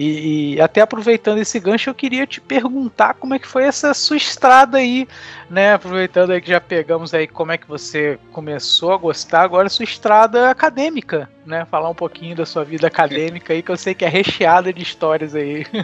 [0.00, 3.92] E, e, até aproveitando esse gancho, eu queria te perguntar como é que foi essa
[3.92, 5.08] sua estrada aí,
[5.50, 5.72] né?
[5.74, 9.82] Aproveitando aí que já pegamos aí como é que você começou a gostar, agora sua
[9.82, 11.66] estrada acadêmica, né?
[11.68, 14.80] Falar um pouquinho da sua vida acadêmica aí, que eu sei que é recheada de
[14.84, 15.66] histórias aí.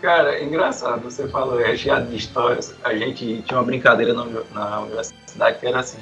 [0.00, 2.76] Cara, é engraçado, você falou recheado de histórias.
[2.84, 5.98] A gente tinha uma brincadeira na, na universidade que era assim: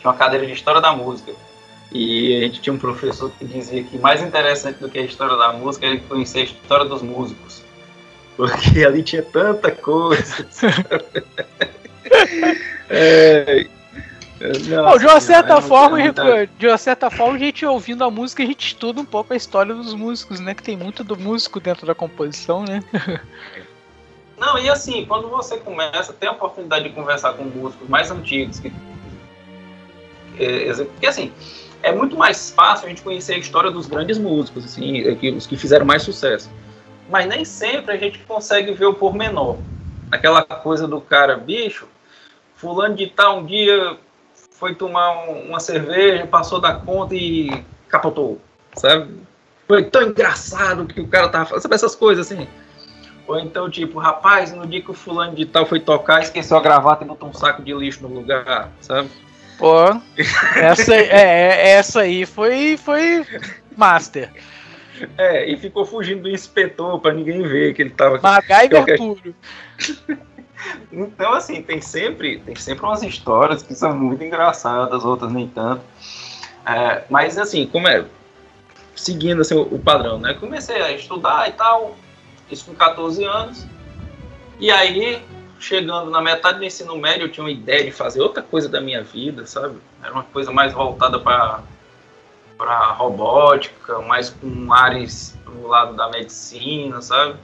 [0.00, 1.32] tinha uma cadeira de história da música.
[1.90, 5.36] E a gente tinha um professor que dizia que mais interessante do que a história
[5.36, 7.62] da música era conhecer a história dos músicos.
[8.36, 10.46] Porque ali tinha tanta coisa.
[12.90, 13.66] é,
[14.40, 16.46] nossa, Bom, de uma certa forma, muita...
[16.46, 19.36] de uma certa forma, a gente ouvindo a música, a gente estuda um pouco a
[19.36, 20.54] história dos músicos, né?
[20.54, 22.82] Que tem muito do músico dentro da composição, né?
[24.38, 28.60] Não, e assim, quando você começa, tem a oportunidade de conversar com músicos mais antigos,
[28.60, 28.72] que,
[30.38, 31.32] é, porque assim,
[31.82, 35.02] é muito mais fácil a gente conhecer a história dos grandes músicos, assim,
[35.36, 36.50] os que fizeram mais sucesso.
[37.08, 39.58] Mas nem sempre a gente consegue ver o pormenor.
[40.10, 41.86] Aquela coisa do cara, bicho,
[42.54, 43.96] fulano de tal um dia
[44.50, 48.40] foi tomar uma cerveja, passou da conta e capotou,
[48.74, 49.14] sabe?
[49.66, 52.48] Foi tão engraçado que o cara tava falando, sabe essas coisas assim?
[53.26, 56.62] Ou então, tipo, rapaz, no dia que o fulano de tal foi tocar, esqueceu a
[56.62, 59.10] gravata e botou um saco de lixo no lugar, sabe?
[59.58, 59.74] Pô,
[60.54, 63.26] essa, é, é, essa aí foi, foi
[63.76, 64.30] master.
[65.16, 68.20] É, e ficou fugindo do inspetor para ninguém ver que ele tava.
[68.20, 69.34] MacGyver puro.
[70.92, 75.82] então, assim, tem sempre, tem sempre umas histórias que são muito engraçadas, outras nem tanto.
[76.64, 78.04] É, mas, assim, como é.
[78.94, 80.34] Seguindo assim, o, o padrão, né?
[80.34, 81.96] Comecei a estudar e tal,
[82.50, 83.66] isso com 14 anos.
[84.60, 85.22] E aí
[85.58, 88.80] chegando na metade do ensino médio, eu tinha uma ideia de fazer outra coisa da
[88.80, 89.78] minha vida, sabe?
[90.02, 91.60] Era uma coisa mais voltada para
[92.56, 97.36] para robótica, mais com áreas pro lado da medicina, sabe?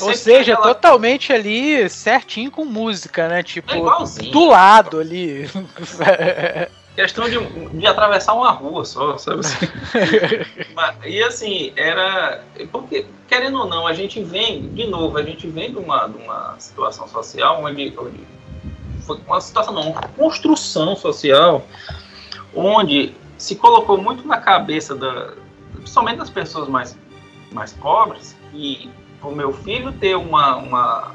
[0.00, 0.74] Ou seja, aquela...
[0.74, 3.44] totalmente ali certinho com música, né?
[3.44, 5.48] Tipo, é do lado ali.
[6.98, 7.38] questão de,
[7.78, 9.66] de atravessar uma rua só, sabe assim?
[11.06, 12.42] e assim, era.
[12.72, 16.18] Porque, querendo ou não, a gente vem, de novo, a gente vem de uma, de
[16.18, 18.26] uma situação social onde, onde
[19.06, 21.64] foi uma situação, não, uma construção social
[22.52, 25.34] onde se colocou muito na cabeça da,
[25.74, 26.98] principalmente das pessoas mais,
[27.52, 28.90] mais pobres, que
[29.22, 31.14] o meu filho ter uma, uma,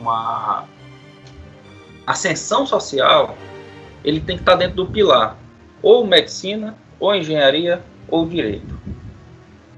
[0.00, 0.64] uma
[2.06, 3.36] ascensão social
[4.06, 5.36] ele tem que estar dentro do pilar,
[5.82, 8.78] ou medicina, ou engenharia, ou direito.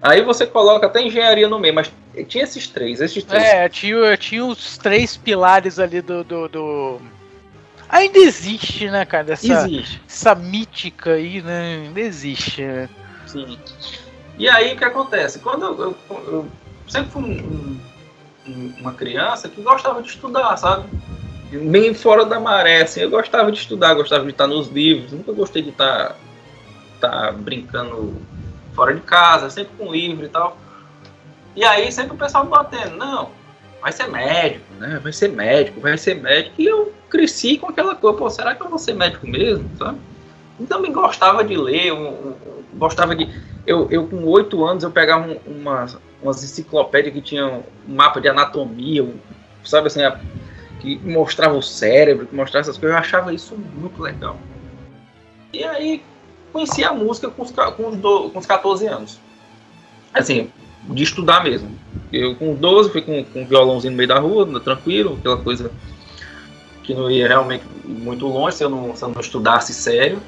[0.02, 1.90] Aí você coloca até engenharia no meio, mas
[2.28, 3.42] tinha esses três, esses três.
[3.42, 7.00] É, tinha, tinha os três pilares ali do, do, do...
[7.88, 9.32] Ainda existe, né, cara?
[9.32, 10.00] Essa, existe.
[10.06, 11.84] Essa mítica aí, né?
[11.86, 12.88] Ainda existe, né?
[13.26, 13.58] Sim.
[14.38, 15.38] E aí o que acontece?
[15.38, 16.48] Quando eu, eu, eu
[16.86, 17.80] sempre fui um,
[18.46, 20.86] um, uma criança que gostava de estudar, sabe?
[21.50, 25.32] Bem fora da maré, assim, eu gostava de estudar, gostava de estar nos livros, nunca
[25.32, 26.16] gostei de estar,
[26.94, 28.14] estar brincando
[28.74, 30.56] fora de casa, sempre com livro e tal.
[31.56, 33.30] E aí sempre o pessoal batendo, não,
[33.80, 35.00] vai ser médico, né?
[35.02, 36.54] Vai ser médico, vai ser médico.
[36.58, 39.98] E eu cresci com aquela coisa, pô, será que eu vou ser médico mesmo, sabe?
[40.60, 43.28] Então me gostava de ler, eu, eu, gostava de...
[43.66, 45.86] Eu, eu com oito anos, eu pegava um, uma,
[46.22, 49.06] umas enciclopédias que tinham um mapa de anatomia,
[49.64, 50.18] sabe assim, a,
[50.80, 54.36] que mostrava o cérebro, que mostrava essas coisas, eu achava isso muito legal.
[55.52, 56.02] E aí
[56.52, 59.18] conheci a música com os, com os, do, com os 14 anos.
[60.12, 60.50] Assim,
[60.84, 61.70] de estudar mesmo.
[62.12, 65.70] Eu com 12 fui com, com um violãozinho no meio da rua, tranquilo, aquela coisa
[66.82, 70.18] que não ia realmente muito longe se eu não, se eu não estudasse sério.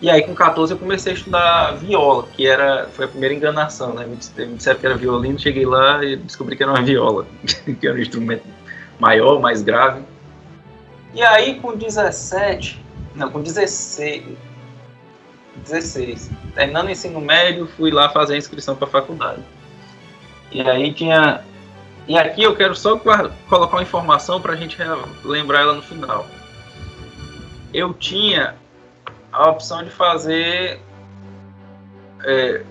[0.00, 3.94] E aí com 14 eu comecei a estudar viola, que era foi a primeira enganação,
[3.94, 4.06] né?
[4.06, 7.26] Me disseram que era violino, cheguei lá e descobri que era uma viola,
[7.80, 8.44] que era um instrumento
[8.98, 10.02] maior, mais grave.
[11.14, 14.36] E aí com 17, não, com 16,
[15.64, 19.42] 16, terminando o ensino médio, fui lá fazer a inscrição para a faculdade.
[20.50, 21.42] E aí tinha
[22.06, 24.78] E aqui eu quero só colocar uma informação para a gente
[25.24, 26.26] lembrar ela no final.
[27.72, 28.54] Eu tinha
[29.32, 30.80] a opção de fazer.
[32.24, 32.62] É,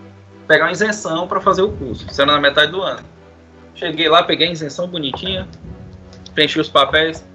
[0.47, 3.03] pegar uma isenção para fazer o curso, isso era na metade do ano.
[3.73, 5.47] Cheguei lá, peguei a isenção bonitinha,
[6.35, 7.25] preenchi os papéis.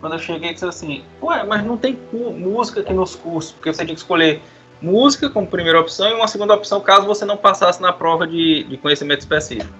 [0.00, 3.84] Quando eu cheguei, disse assim: Ué, mas não tem música aqui nos cursos, porque você
[3.84, 4.42] tinha que escolher
[4.82, 8.64] música como primeira opção e uma segunda opção caso você não passasse na prova de,
[8.64, 9.72] de conhecimento específico.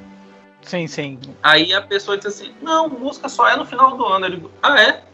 [0.63, 1.19] Sim, sim.
[1.43, 4.27] Aí a pessoa disse assim: Não, música só é no final do ano.
[4.27, 5.05] Eu digo: Ah, é?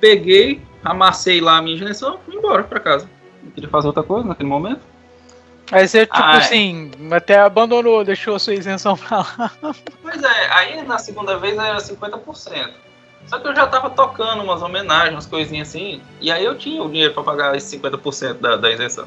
[0.00, 3.08] Peguei, amassei lá a minha isenção fui embora para casa.
[3.42, 4.80] Não queria fazer outra coisa naquele momento.
[5.70, 9.52] Aí você, tipo ah, assim, até abandonou, deixou a sua isenção pra lá.
[10.02, 12.70] Pois é, aí na segunda vez era 50%.
[13.26, 16.82] Só que eu já tava tocando umas homenagens, umas coisinhas assim, e aí eu tinha
[16.82, 19.06] o dinheiro para pagar esses 50% da, da isenção.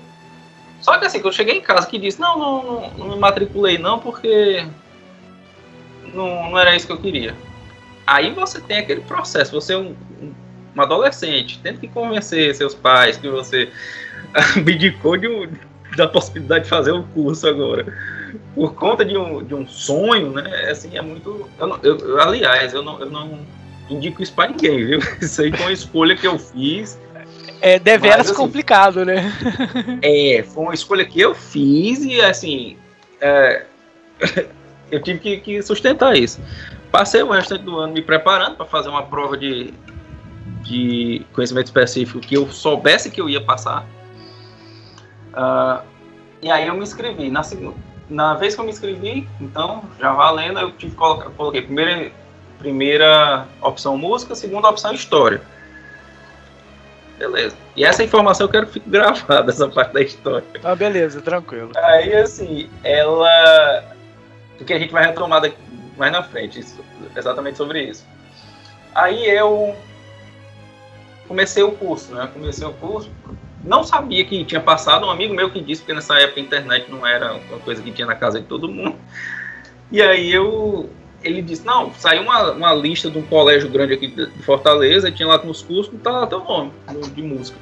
[0.80, 3.16] Só que assim, que eu cheguei em casa que disse, não, não, não, não me
[3.16, 4.66] matriculei não, porque
[6.14, 7.36] não, não era isso que eu queria.
[8.06, 9.96] Aí você tem aquele processo, você é um,
[10.76, 13.72] um adolescente, tenta que convencer seus pais que você
[14.56, 15.48] abdicou de um,
[15.98, 17.86] da possibilidade de fazer o curso agora.
[18.56, 20.70] Por conta de um, de um sonho, né?
[20.70, 21.50] Assim, é muito.
[21.60, 23.40] Eu, eu, aliás, eu não, eu não
[23.90, 25.00] indico isso para ninguém, viu?
[25.22, 27.00] Isso aí foi uma escolha que eu fiz.
[27.60, 29.32] É deveras assim, complicado, né?
[30.02, 32.78] é, foi uma escolha que eu fiz e assim.
[33.20, 33.66] É,
[34.90, 36.42] eu tive que, que, sustentar isso.
[36.92, 39.74] Passei o restante do ano me preparando para fazer uma prova de,
[40.64, 43.86] de conhecimento específico que eu soubesse que eu ia passar.
[45.34, 45.84] Uh,
[46.42, 47.30] e aí eu me inscrevi.
[47.30, 47.42] Na,
[48.10, 52.12] na vez que eu me inscrevi, então, já valendo, eu tive que colocar, coloquei primeira,
[52.58, 55.42] primeira opção música, segunda opção história.
[57.18, 57.56] Beleza.
[57.76, 60.46] E essa informação eu quero que fique gravada, essa parte da história.
[60.64, 61.72] Ah, beleza, tranquilo.
[61.76, 63.84] Aí, assim, ela.
[64.58, 65.58] Porque a gente vai retomar daqui,
[65.98, 66.84] mais na frente, isso,
[67.16, 68.06] exatamente sobre isso.
[68.94, 69.76] Aí eu
[71.28, 72.28] comecei o curso, né?
[72.34, 73.10] Comecei o curso,
[73.64, 76.90] não sabia que tinha passado, um amigo meu que disse, porque nessa época a internet
[76.90, 78.96] não era uma coisa que tinha na casa de todo mundo.
[79.92, 80.90] E aí eu
[81.24, 85.28] ele disse, não, saiu uma, uma lista de um colégio grande aqui de Fortaleza, tinha
[85.28, 86.72] lá nos cursos, tá lá teu nome,
[87.14, 87.58] de música.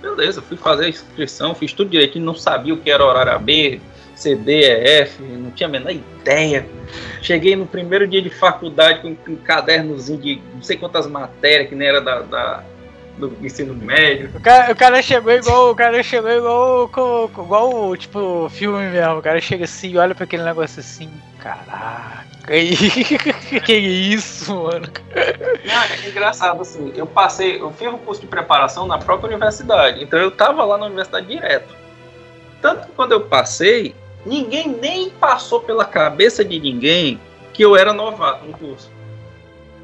[0.00, 3.80] Beleza, fui fazer a inscrição, fiz tudo direitinho, não sabia o que era horário AB,
[4.14, 6.66] CD, EF, não tinha a menor ideia.
[7.22, 11.74] Cheguei no primeiro dia de faculdade com um cadernozinho de não sei quantas matérias, que
[11.74, 12.64] nem era da, da
[13.18, 14.30] do ensino médio.
[14.34, 16.90] O cara, o cara chegou igual, o cara chegou igual,
[17.28, 19.18] igual, tipo, filme mesmo.
[19.18, 22.26] O cara chega assim, olha para aquele negócio assim, caraca.
[23.64, 24.88] que isso, mano?
[25.64, 26.92] Não, é engraçado assim.
[26.96, 30.02] Eu passei, eu fiz um curso de preparação na própria universidade.
[30.02, 31.76] Então eu tava lá na universidade direto.
[32.62, 37.20] Tanto que quando eu passei, ninguém nem passou pela cabeça de ninguém
[37.52, 38.97] que eu era novato no curso.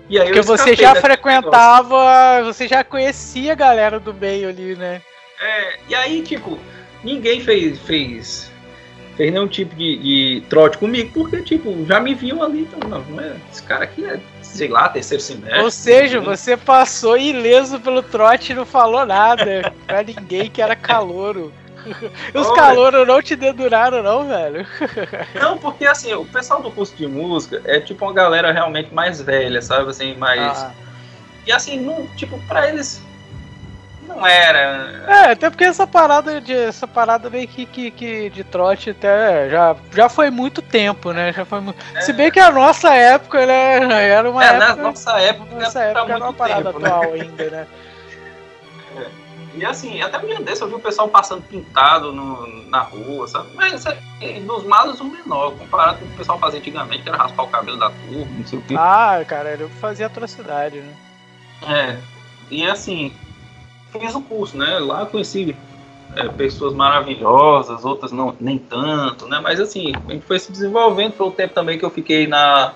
[0.08, 2.44] E aí Porque você já frequentava, negócio.
[2.52, 5.00] você já conhecia a galera do meio ali, né?
[5.40, 6.58] É, e aí, tipo,
[7.02, 8.50] ninguém fez, fez,
[9.16, 13.00] fez nenhum tipo de, de trote comigo, porque, tipo, já me viam ali, então, não,
[13.02, 15.60] não é, esse cara aqui é, sei lá, terceiro semestre.
[15.60, 16.26] Ou seja, né?
[16.26, 21.52] você passou ileso pelo trote e não falou nada pra ninguém que era calouro.
[22.34, 24.66] Os oh, calouros não te deduraram, não, velho?
[25.40, 29.20] Não, porque assim, o pessoal do curso de música é tipo uma galera realmente mais
[29.20, 29.90] velha, sabe?
[29.90, 30.62] Assim, mais.
[30.62, 30.72] Ah.
[31.46, 33.02] E assim, não, tipo, pra eles.
[34.06, 35.04] Não era.
[35.06, 36.52] É, até porque essa parada de.
[36.52, 41.32] Essa parada meio que, que, que de trote até já, já foi muito tempo, né?
[41.32, 41.60] Já foi
[41.94, 42.00] é.
[42.02, 44.44] Se bem que a nossa época né, era uma.
[44.44, 46.88] É, época, na nossa época, nossa época era uma parada tempo, né?
[46.88, 47.20] atual né?
[47.20, 47.66] ainda, né?
[49.56, 53.28] E assim, até um dia desse eu vi o pessoal passando pintado no, na rua,
[53.28, 53.48] sabe?
[53.54, 57.08] Mas é, dos males o menor, comparado com o que o pessoal fazia antigamente, que
[57.08, 58.74] era raspar o cabelo da turma, não sei o quê.
[58.76, 60.96] Ah, cara, eu fazia atrocidade, né?
[61.68, 61.98] É.
[62.50, 63.12] E assim,
[63.92, 64.78] fiz o curso, né?
[64.80, 65.56] Lá eu conheci
[66.16, 69.40] é, pessoas maravilhosas, outras não, nem tanto, né?
[69.40, 72.72] Mas assim, a gente foi se desenvolvendo, foi o tempo também que eu fiquei na.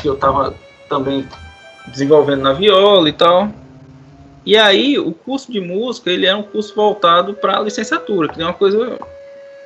[0.00, 0.54] que eu tava
[0.88, 1.26] também
[1.88, 3.48] desenvolvendo na viola e tal.
[4.44, 8.44] E aí, o curso de música, ele é um curso voltado para licenciatura, que é
[8.44, 8.98] uma coisa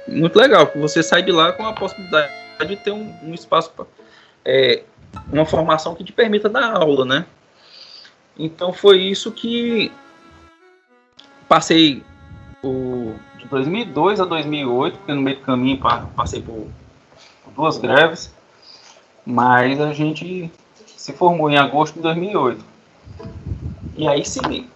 [0.06, 2.32] muito legal, que você sai de lá com a possibilidade
[2.66, 3.84] de ter um, um espaço, pra,
[4.44, 4.82] é,
[5.32, 7.26] uma formação que te permita dar aula, né?
[8.38, 9.92] Então foi isso que
[11.48, 12.02] passei
[12.62, 15.80] o, de 2002 a 2008, porque no meio do caminho
[16.16, 16.66] passei por
[17.54, 18.34] duas greves,
[19.24, 20.50] mas a gente
[20.96, 22.64] se formou em agosto de 2008.
[23.96, 24.68] E aí sim,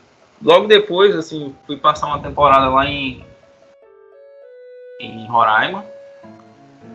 [0.43, 3.25] logo depois, assim, fui passar uma temporada lá em,
[5.01, 5.85] em Roraima.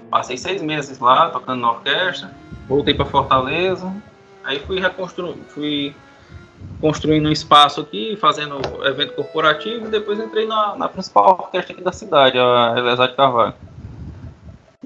[0.09, 2.34] Passei seis meses lá, tocando na orquestra.
[2.67, 3.93] voltei para Fortaleza,
[4.43, 5.93] aí fui reconstruindo, fui
[6.80, 11.84] construindo um espaço aqui, fazendo evento corporativo, e depois entrei na, na principal orquestra aqui
[11.84, 13.53] da cidade, a Elezar de Carvalho.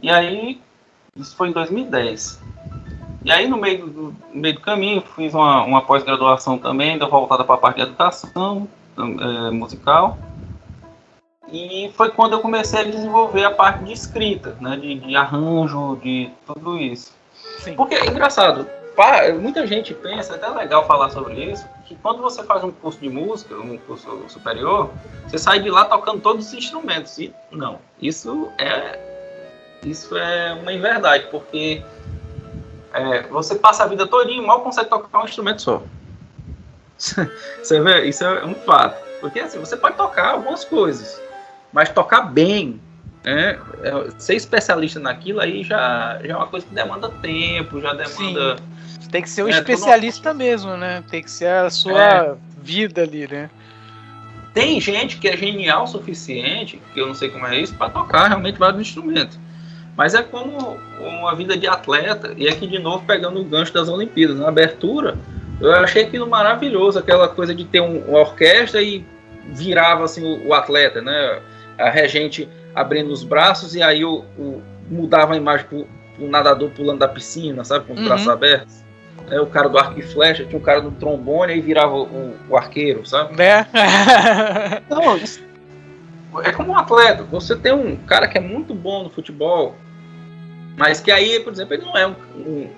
[0.02, 0.62] E aí,
[1.16, 2.42] isso foi em 2010.
[3.28, 4.02] E aí, no meio do,
[4.34, 7.82] no meio do caminho, fiz uma, uma pós-graduação também, ainda voltada para a parte de
[7.82, 10.18] educação é, musical.
[11.52, 16.00] E foi quando eu comecei a desenvolver a parte de escrita, né, de, de arranjo,
[16.02, 17.14] de tudo isso.
[17.60, 17.74] Sim.
[17.74, 18.66] Porque é engraçado,
[19.42, 23.02] muita gente pensa, é até legal falar sobre isso, que quando você faz um curso
[23.02, 24.90] de música, um curso superior,
[25.28, 27.18] você sai de lá tocando todos os instrumentos.
[27.18, 29.06] E não, isso é
[29.84, 31.84] isso é uma inverdade, porque
[32.94, 35.84] é, você passa a vida toda e mal consegue tocar um instrumento só.
[37.62, 38.98] você vê, isso é um fato.
[39.20, 41.22] Porque assim, você pode tocar algumas coisas,
[41.74, 42.80] mas tocar bem,
[43.24, 47.94] né, é, ser especialista naquilo aí já, já é uma coisa que demanda tempo, já
[47.94, 48.58] demanda.
[48.58, 49.10] Sim.
[49.12, 50.38] Tem que ser um é, especialista não...
[50.38, 51.04] mesmo, né?
[51.10, 52.36] Tem que ser a sua é.
[52.62, 53.50] vida ali, né?
[54.54, 57.92] Tem gente que é genial o suficiente, que eu não sei como é isso, para
[57.92, 59.40] tocar realmente vários instrumentos.
[59.98, 63.90] Mas é como uma vida de atleta, e aqui de novo pegando o gancho das
[63.90, 64.38] Olimpíadas.
[64.38, 65.18] Na abertura,
[65.60, 69.04] eu achei aquilo maravilhoso, aquela coisa de ter um, uma orquestra e
[69.48, 71.42] virava assim o, o, atleta, né?
[71.80, 76.70] A regente abrindo os braços e aí o, o mudava a imagem pro, pro nadador
[76.70, 77.86] pulando da piscina, sabe?
[77.86, 78.06] Com os uhum.
[78.06, 78.86] braços abertos.
[79.32, 82.36] É, o cara do arco e flecha, tinha um cara do trombone e virava o,
[82.48, 83.42] o arqueiro, sabe?
[83.42, 83.66] É.
[86.44, 87.24] É como um atleta.
[87.24, 89.76] Você tem um cara que é muito bom no futebol,
[90.78, 92.70] mas que aí, por exemplo, ele não é um, um,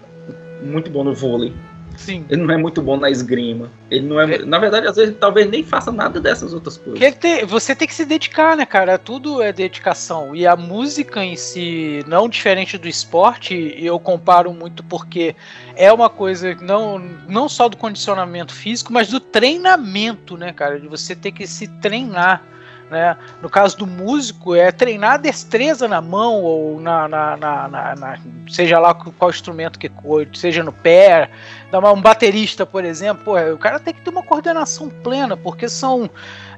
[0.63, 1.53] muito bom no vôlei.
[1.97, 2.25] Sim.
[2.29, 3.69] Ele não é muito bom na esgrima.
[3.91, 4.35] Ele não é.
[4.35, 4.45] é.
[4.45, 7.15] Na verdade, às vezes, talvez nem faça nada dessas outras coisas.
[7.15, 8.97] Te, você tem que se dedicar, né, cara?
[8.97, 10.33] Tudo é dedicação.
[10.33, 15.35] E a música em si, não diferente do esporte, eu comparo muito porque
[15.75, 16.97] é uma coisa não,
[17.27, 20.79] não só do condicionamento físico, mas do treinamento, né, cara?
[20.79, 22.41] De você ter que se treinar.
[22.89, 23.15] Né?
[23.41, 28.19] No caso do músico, é treinar a destreza na mão ou na, na, na, na
[28.49, 29.91] seja lá qual instrumento que
[30.33, 31.29] seja no pé.
[31.71, 36.09] Um baterista, por exemplo, o cara tem que ter uma coordenação plena, porque são,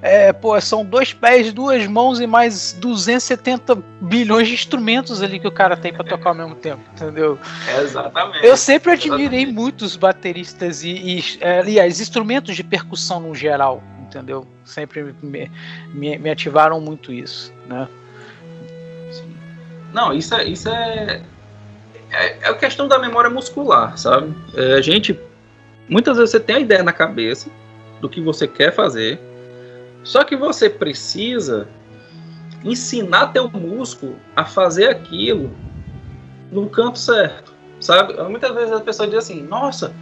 [0.01, 5.51] é, são dois pés, duas mãos e mais 270 bilhões de instrumentos ali que o
[5.51, 7.37] cara tem para tocar ao mesmo tempo, entendeu?
[7.81, 8.45] exatamente.
[8.45, 9.53] Eu sempre admirei exatamente.
[9.53, 14.45] muito os bateristas e, e, é, aliás, instrumentos de percussão no geral entendeu?
[14.65, 15.49] Sempre me,
[15.93, 17.87] me, me ativaram muito isso, né?
[19.11, 19.33] Sim.
[19.93, 21.21] Não, isso é, isso é,
[22.11, 24.33] é, é a questão da memória muscular, sabe?
[24.55, 25.17] É, a gente,
[25.87, 27.49] muitas vezes você tem a ideia na cabeça
[28.01, 29.19] do que você quer fazer,
[30.03, 31.67] só que você precisa
[32.63, 35.51] ensinar teu músculo a fazer aquilo
[36.51, 38.21] no canto certo, sabe?
[38.23, 39.93] Muitas vezes a pessoa diz assim, nossa,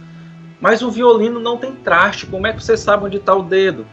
[0.60, 3.86] mas o violino não tem traste, como é que você sabe onde está o dedo?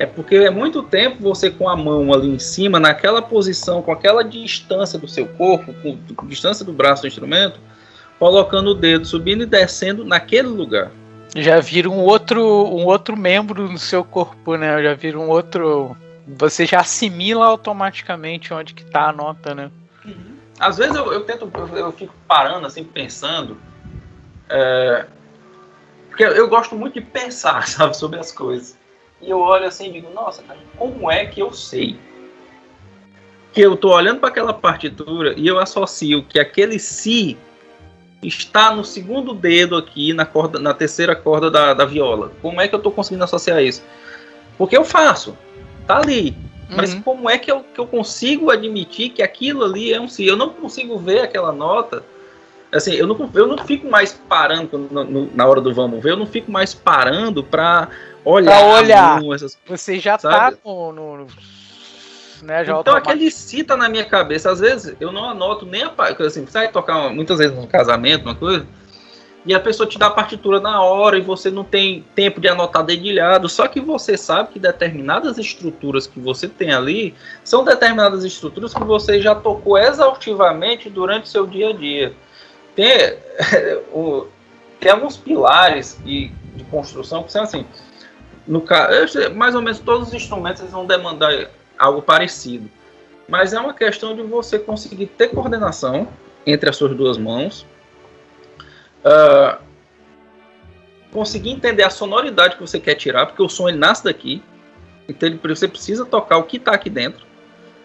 [0.00, 3.90] É porque é muito tempo você com a mão ali em cima, naquela posição, com
[3.90, 5.74] aquela distância do seu corpo,
[6.14, 7.58] com distância do braço do instrumento,
[8.16, 10.92] colocando o dedo subindo e descendo naquele lugar.
[11.34, 14.80] Já vira um outro, um outro membro no seu corpo, né?
[14.84, 15.96] Já vira um outro.
[16.28, 19.68] Você já assimila automaticamente onde que tá a nota, né?
[20.04, 20.36] Uhum.
[20.60, 23.58] Às vezes eu, eu tento, eu, eu, fico parando assim, pensando.
[24.48, 25.06] É,
[26.08, 28.77] porque eu gosto muito de pensar, sabe, sobre as coisas.
[29.20, 31.98] E eu olho assim e digo, nossa, cara, como é que eu sei?
[33.52, 37.36] Que eu tô olhando para aquela partitura e eu associo que aquele si
[38.22, 42.32] está no segundo dedo aqui na corda, na terceira corda da, da viola.
[42.42, 43.82] Como é que eu tô conseguindo associar isso?
[44.56, 45.36] Porque eu faço,
[45.86, 46.36] tá ali.
[46.68, 47.02] Mas uhum.
[47.02, 50.26] como é que eu, que eu consigo admitir que aquilo ali é um si?
[50.26, 52.04] Eu não consigo ver aquela nota.
[52.70, 56.10] Assim, eu não, eu não fico mais parando no, no, na hora do vamos ver,
[56.10, 57.88] eu não fico mais parando para
[58.24, 58.58] olhar.
[58.58, 59.34] Pra olhar.
[59.34, 60.56] essas, Você já tá sabe?
[60.56, 61.26] tá no, no
[62.42, 65.90] né, já então aquele cita na minha cabeça, às vezes eu não anoto nem a
[65.90, 68.66] parte, assim, você vai tocar muitas vezes no casamento, uma coisa,
[69.44, 72.48] e a pessoa te dá a partitura na hora e você não tem tempo de
[72.48, 78.24] anotar dedilhado, só que você sabe que determinadas estruturas que você tem ali são determinadas
[78.24, 82.12] estruturas que você já tocou exaustivamente durante o seu dia a dia.
[82.74, 83.16] Tem,
[83.92, 84.26] o,
[84.78, 87.64] tem alguns pilares de, de construção que são assim,
[88.48, 88.64] no
[89.34, 92.68] mais ou menos todos os instrumentos vão demandar algo parecido.
[93.28, 96.08] Mas é uma questão de você conseguir ter coordenação
[96.46, 97.66] entre as suas duas mãos,
[99.04, 99.62] uh,
[101.12, 104.42] conseguir entender a sonoridade que você quer tirar, porque o som ele nasce daqui,
[105.06, 107.28] então ele, você precisa tocar o que está aqui dentro.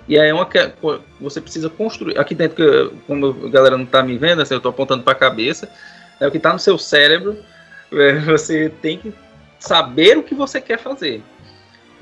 [0.07, 0.73] E aí é uma que
[1.19, 2.17] você precisa construir.
[2.17, 5.13] Aqui dentro, que, como a galera não está me vendo, assim, eu estou apontando para
[5.13, 5.69] a cabeça,
[6.19, 7.37] é o que está no seu cérebro.
[7.91, 9.13] É, você tem que
[9.63, 11.23] saber o que você quer fazer.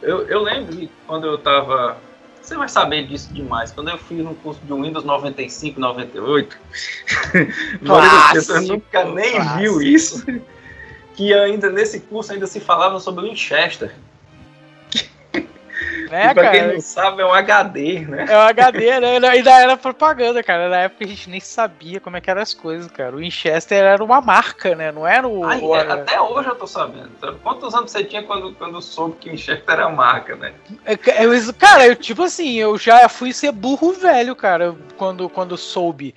[0.01, 1.97] Eu, eu lembro quando eu estava.
[2.41, 3.71] Você vai saber disso demais.
[3.71, 6.57] Quando eu fiz um curso de Windows 95, 98,
[8.33, 9.59] você nunca nem clássico.
[9.59, 10.25] viu isso.
[11.13, 13.93] Que ainda nesse curso ainda se falava sobre o Winchester.
[16.11, 18.25] Né, pra quem não sabe, é um HD, né?
[18.27, 19.29] É um HD, né?
[19.29, 20.67] Ainda era propaganda, cara.
[20.67, 23.15] Na época a gente nem sabia como é que eram as coisas, cara.
[23.15, 24.91] O Winchester era uma marca, né?
[24.91, 25.45] Não era o.
[25.45, 25.73] Ai, o...
[25.73, 27.09] É, até hoje eu tô sabendo.
[27.41, 30.53] Quantos anos você tinha quando, quando soube que o Winchester era marca, né?
[30.83, 30.93] É,
[31.23, 36.13] eu, cara, eu, tipo assim, eu já fui ser burro velho, cara, quando, quando soube.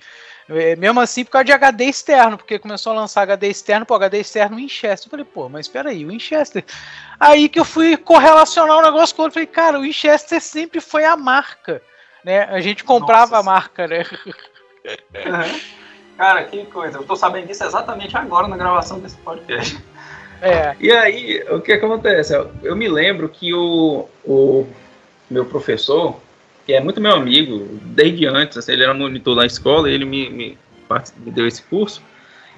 [0.47, 3.95] É, mesmo assim, por causa de HD externo, porque começou a lançar HD externo, pô,
[3.95, 5.07] HD externo Winchester.
[5.07, 6.63] Eu falei, pô, mas espera aí, o Winchester.
[7.19, 9.33] Aí que eu fui correlacionar o negócio com o outro.
[9.33, 11.81] Falei, cara, o Winchester sempre foi a marca,
[12.23, 12.43] né?
[12.43, 13.49] A gente comprava Nossa.
[13.49, 14.03] a marca, né?
[14.85, 15.59] Uhum.
[16.17, 16.99] Cara, que coisa.
[16.99, 19.77] Eu tô sabendo disso exatamente agora na gravação desse podcast.
[20.41, 20.75] É.
[20.79, 22.33] E aí, o que acontece?
[22.61, 24.67] Eu me lembro que o, o
[25.29, 26.19] meu professor,
[26.65, 30.29] que é muito meu amigo, desde antes, assim, ele era monitor na escola, ele me,
[30.29, 30.57] me,
[31.17, 32.01] me deu esse curso.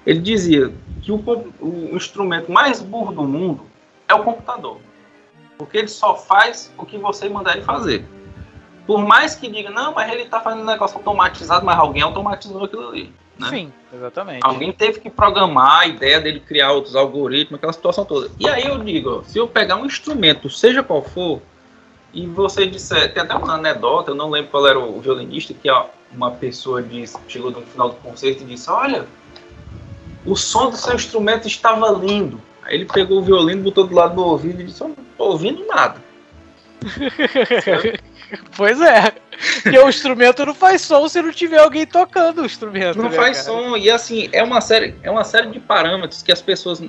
[0.05, 1.21] Ele dizia que o,
[1.59, 3.65] o, instrumento mais burro do mundo
[4.07, 4.79] é o computador.
[5.57, 8.05] Porque ele só faz o que você mandar ele fazer.
[8.85, 12.63] Por mais que diga, não, mas ele está fazendo um negócio automatizado, mas alguém automatizou
[12.63, 13.13] aquilo ali.
[13.37, 13.49] Né?
[13.49, 14.39] Sim, exatamente.
[14.43, 18.31] Alguém teve que programar a ideia dele criar outros algoritmos, aquela situação toda.
[18.39, 21.41] E aí eu digo, ó, se eu pegar um instrumento, seja qual for,
[22.17, 25.69] e você disser, tem até uma anedota, eu não lembro qual era o violinista, que
[26.11, 29.05] uma pessoa disse, chegou no final do concerto e disse, olha,
[30.25, 32.41] o som do seu instrumento estava lindo.
[32.63, 35.31] Aí ele pegou o violino, botou do lado do ouvido e disse, eu não estou
[35.31, 36.01] ouvindo nada.
[38.57, 39.13] pois é.
[39.61, 42.97] Porque o instrumento não faz som se não tiver alguém tocando o instrumento.
[42.97, 43.59] Não né, faz cara?
[43.59, 43.77] som.
[43.77, 46.81] E assim, é uma série, é uma série de parâmetros que as pessoas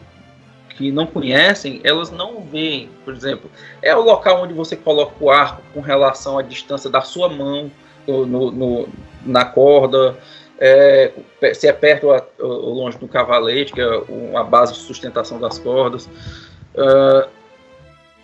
[0.79, 3.51] que não conhecem, elas não veem, por exemplo,
[3.83, 7.69] é o local onde você coloca o arco com relação à distância da sua mão
[8.07, 8.89] no, no
[9.27, 10.17] na corda,
[10.61, 11.13] é,
[11.53, 12.07] se é perto
[12.39, 16.07] ou longe do cavalete, que é uma base de sustentação das cordas.
[16.75, 17.29] Uh,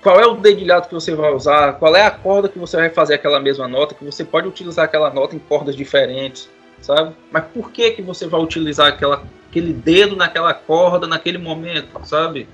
[0.00, 1.74] qual é o dedilhado que você vai usar?
[1.74, 3.94] Qual é a corda que você vai fazer aquela mesma nota?
[3.94, 6.48] Que você pode utilizar aquela nota em cordas diferentes,
[6.80, 7.14] sabe?
[7.32, 9.22] Mas por que que você vai utilizar aquela
[9.55, 12.48] aquele dedo naquela corda naquele momento, sabe?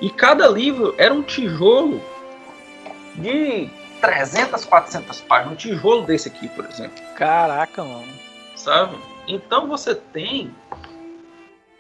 [0.01, 2.01] E cada livro era um tijolo
[3.15, 5.53] de 300, 400 páginas.
[5.53, 7.03] Um tijolo desse aqui, por exemplo.
[7.15, 8.13] Caraca, mano.
[8.57, 8.97] Sabe?
[9.29, 10.53] Então você tem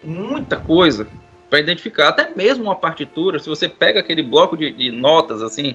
[0.03, 1.07] muita coisa
[1.51, 2.09] para identificar.
[2.09, 5.75] Até mesmo uma partitura, se você pega aquele bloco de, de notas assim,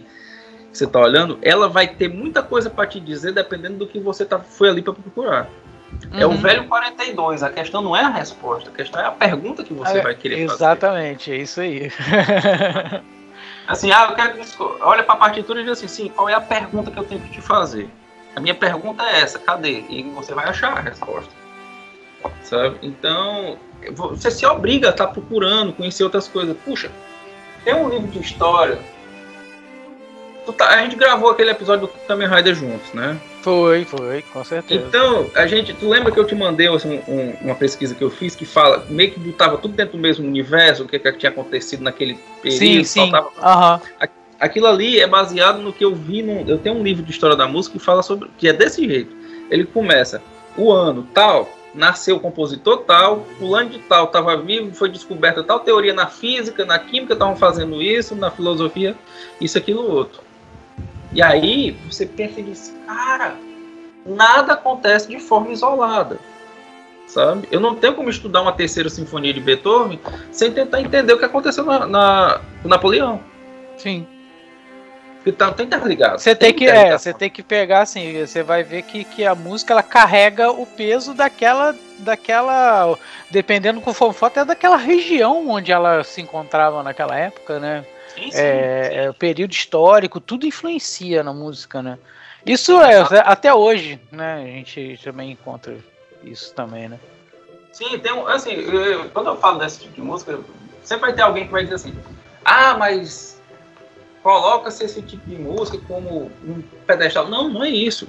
[0.72, 4.00] que você está olhando, ela vai ter muita coisa para te dizer dependendo do que
[4.00, 5.50] você tá, foi ali para procurar.
[6.12, 6.20] Uhum.
[6.20, 6.38] É o uhum.
[6.38, 7.44] velho 42.
[7.44, 10.16] A questão não é a resposta, a questão é a pergunta que você é, vai
[10.16, 10.64] querer exatamente, fazer.
[10.64, 11.92] Exatamente, é isso aí.
[13.68, 16.34] Assim, ah, eu quero que olha para a partitura e diz assim, sim, qual é
[16.34, 17.90] a pergunta que eu tenho que te fazer?
[18.34, 19.84] A minha pergunta é essa, cadê?
[19.90, 21.30] E você vai achar a resposta.
[22.44, 22.78] Sabe?
[22.82, 23.58] Então,
[23.92, 26.56] você se obriga a estar tá procurando, conhecer outras coisas.
[26.64, 26.90] Puxa,
[27.66, 28.80] tem um livro de história.
[30.56, 33.20] Tá, a gente gravou aquele episódio do Kamen Rider juntos, né?
[33.42, 34.84] Foi, foi, com certeza.
[34.88, 38.10] Então, a gente, tu lembra que eu te mandei assim, um, uma pesquisa que eu
[38.10, 41.30] fiz que fala, meio que botava tudo dentro do mesmo universo, o que, que tinha
[41.30, 42.60] acontecido naquele período.
[42.60, 43.12] Sim, sim.
[43.12, 43.82] Faltava...
[43.82, 44.08] Uhum.
[44.40, 46.22] Aquilo ali é baseado no que eu vi.
[46.22, 48.30] No, eu tenho um livro de história da música que fala sobre.
[48.38, 49.16] que é desse jeito.
[49.50, 50.22] Ele começa
[50.56, 55.60] o ano tal, nasceu o compositor tal, fulano de tal estava vivo, foi descoberta tal
[55.60, 58.96] teoria na física, na química estavam fazendo isso, na filosofia,
[59.40, 60.27] isso, aquilo, outro.
[61.12, 63.36] E aí você pensa e diz, cara,
[64.06, 66.20] nada acontece de forma isolada.
[67.08, 67.48] Sabe?
[67.50, 70.00] Eu não tenho como estudar uma terceira sinfonia de Beethoven
[70.32, 73.22] sem tentar entender o que aconteceu na, na Napoleão.
[73.78, 74.06] Sim.
[75.26, 76.20] Então tem que estar ligado.
[76.20, 79.26] Você tem, tem que, é, você tem que pegar assim, você vai ver que, que
[79.26, 82.98] a música ela carrega o peso daquela daquela
[83.30, 87.84] dependendo conforme for até daquela região onde ela se encontrava naquela época, né?
[88.18, 92.00] Sim, sim, é, é, o período histórico, tudo influencia na música, né?
[92.46, 94.36] Isso é até hoje, né?
[94.36, 95.78] A gente também encontra
[96.24, 97.00] isso também, né?
[97.72, 100.40] Sim, tem um, assim, eu, quando eu falo desse tipo de música,
[100.84, 101.94] sempre vai ter alguém que vai dizer assim:
[102.44, 103.40] "Ah, mas
[104.24, 107.28] coloca-se esse tipo de música como um pedestal".
[107.28, 108.08] Não, não é isso.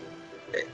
[0.55, 0.65] É,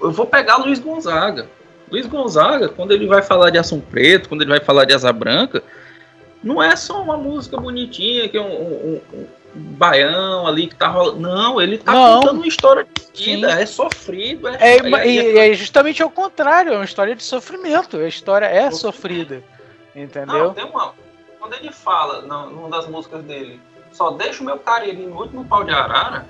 [0.00, 1.46] eu vou pegar Luiz Gonzaga.
[1.90, 5.12] Luiz Gonzaga, quando ele vai falar de Ação Preto, quando ele vai falar de Asa
[5.12, 5.62] Branca,
[6.42, 10.88] não é só uma música bonitinha, que é um, um, um baião ali que tá
[10.88, 11.20] rolando.
[11.20, 12.20] Não, ele tá não.
[12.20, 13.62] contando uma história de vida, Sim.
[13.62, 14.48] é sofrido.
[14.48, 17.96] É, é, é, é, é, justamente ao contrário, é uma história de sofrimento.
[17.96, 19.42] A história é sofrida.
[19.94, 20.44] Entendeu?
[20.44, 20.94] Não, tem uma,
[21.40, 23.60] quando ele fala, numa das músicas dele,
[23.92, 26.26] só deixa o meu carinho no último pau de arara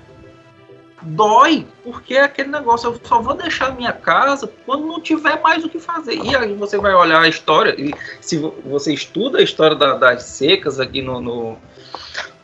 [1.01, 5.63] dói, porque é aquele negócio, eu só vou deixar minha casa quando não tiver mais
[5.63, 6.15] o que fazer.
[6.15, 10.23] E aí você vai olhar a história, e se você estuda a história da, das
[10.23, 11.57] secas aqui no, no,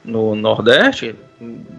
[0.04, 1.16] no, Nordeste,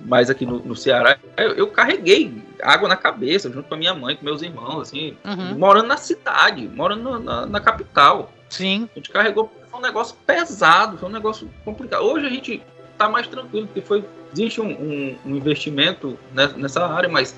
[0.05, 3.95] mais aqui no, no Ceará, eu, eu, carreguei água na cabeça, junto com a minha
[3.95, 5.59] mãe, com meus irmãos, assim, uhum.
[5.59, 8.33] morando na cidade, morando na, na, capital.
[8.49, 8.89] Sim.
[8.95, 12.03] A gente carregou, foi um negócio pesado, foi um negócio complicado.
[12.03, 12.63] Hoje a gente
[12.97, 16.19] tá mais tranquilo, porque foi existe um, um, um investimento
[16.57, 17.35] nessa área, mas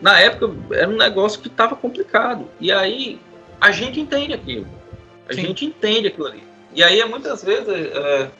[0.00, 2.48] na época era um negócio que estava complicado.
[2.60, 3.20] E aí
[3.60, 4.66] a gente entende aquilo.
[5.28, 5.42] A Sim.
[5.42, 6.42] gente entende aquilo ali.
[6.74, 8.30] E aí muitas vezes é,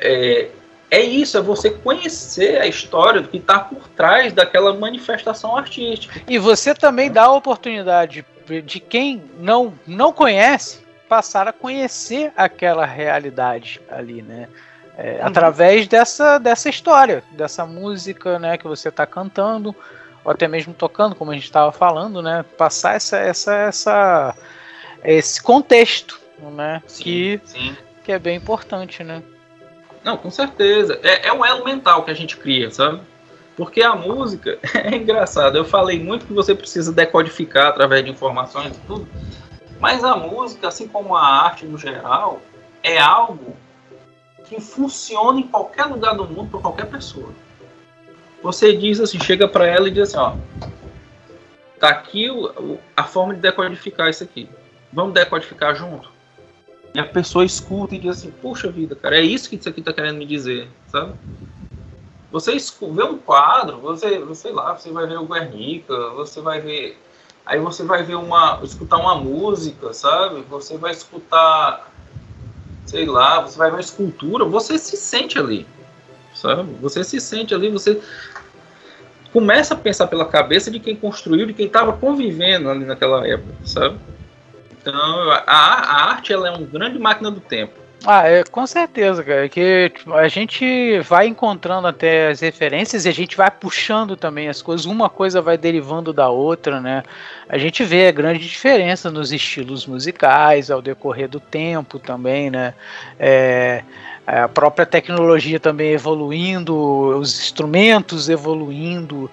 [0.00, 0.50] é,
[0.90, 6.22] é isso, é você conhecer a história do que está por trás daquela manifestação artística.
[6.28, 8.24] E você também dá a oportunidade
[8.64, 14.48] de quem não, não conhece passar a conhecer aquela realidade ali, né?
[14.96, 15.26] É, uhum.
[15.26, 19.74] Através dessa, dessa história, dessa música né, que você está cantando,
[20.24, 22.44] ou até mesmo tocando, como a gente estava falando, né?
[22.56, 24.34] Passar essa, essa, essa,
[25.04, 26.82] esse contexto, né?
[26.86, 27.76] Sim, que, sim.
[28.04, 29.22] que é bem importante, né?
[30.02, 30.98] Não, com certeza.
[31.02, 33.00] É, é um elo mental que a gente cria, sabe?
[33.56, 35.56] Porque a música é engraçado.
[35.56, 39.06] Eu falei muito que você precisa decodificar através de informações e tudo.
[39.78, 42.40] Mas a música, assim como a arte no geral,
[42.82, 43.54] é algo
[44.48, 47.28] que funciona em qualquer lugar do mundo para qualquer pessoa.
[48.42, 50.36] Você diz assim, chega para ela e diz assim, ó,
[51.80, 54.48] tá aqui o, a forma de decodificar isso aqui.
[54.92, 56.10] Vamos decodificar junto.
[56.94, 59.82] E a pessoa escuta e diz assim, puxa vida, cara, é isso que isso aqui
[59.82, 61.12] tá querendo me dizer, sabe?
[62.30, 66.98] Você vê um quadro, você, sei lá, você vai ver o Guernica, você vai ver
[67.46, 70.42] aí você vai ver uma escutar uma música, sabe?
[70.50, 71.90] Você vai escutar
[72.86, 75.66] sei lá, você vai ver uma escultura, você se sente ali,
[76.34, 76.72] sabe?
[76.80, 78.00] Você se sente ali, você
[79.32, 83.54] começa a pensar pela cabeça de quem construiu, de quem estava convivendo ali naquela época,
[83.64, 83.98] sabe?
[84.80, 87.85] Então, a, a arte ela é uma grande máquina do tempo.
[88.08, 89.48] Ah, é, com certeza, cara.
[89.48, 94.48] Que tipo, a gente vai encontrando até as referências e a gente vai puxando também
[94.48, 94.86] as coisas.
[94.86, 97.02] Uma coisa vai derivando da outra, né?
[97.48, 102.74] A gente vê a grande diferença nos estilos musicais ao decorrer do tempo também, né?
[103.18, 103.82] É, é,
[104.26, 106.74] a própria tecnologia também evoluindo,
[107.16, 109.30] os instrumentos evoluindo.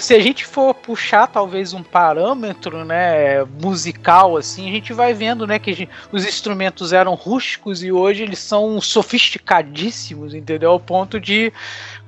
[0.00, 5.46] Se a gente for puxar talvez um parâmetro, né, musical assim, a gente vai vendo,
[5.46, 10.70] né, que gente, os instrumentos eram rústicos e hoje eles são sofisticadíssimos, entendeu?
[10.70, 11.52] Ao ponto de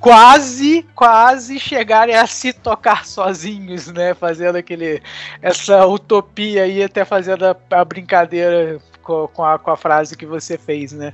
[0.00, 5.02] quase, quase chegarem a se tocar sozinhos, né, fazendo aquele
[5.42, 10.56] essa utopia aí, até fazendo a, a brincadeira com, a, com a frase que você
[10.56, 11.12] fez, né?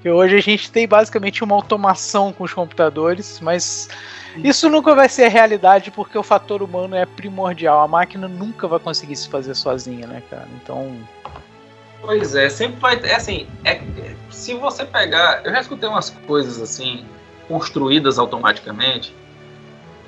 [0.00, 3.90] Porque hoje a gente tem basicamente uma automação com os computadores, mas
[4.42, 7.82] isso nunca vai ser realidade porque o fator humano é primordial.
[7.82, 10.48] A máquina nunca vai conseguir se fazer sozinha, né, cara?
[10.54, 10.96] Então.
[12.00, 13.12] Pois é, sempre vai ter.
[13.12, 13.82] Assim, é,
[14.30, 15.42] se você pegar.
[15.44, 17.04] Eu já escutei umas coisas assim,
[17.46, 19.14] construídas automaticamente,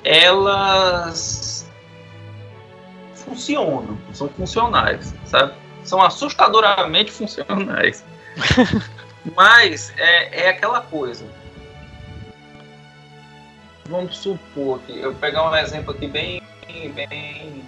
[0.03, 1.69] elas
[3.13, 5.53] funcionam, são funcionais, sabe?
[5.83, 8.03] São assustadoramente funcionais.
[9.35, 11.25] Mas é, é aquela coisa.
[13.85, 16.41] Vamos supor que eu pegar um exemplo aqui bem,
[16.93, 17.63] bem,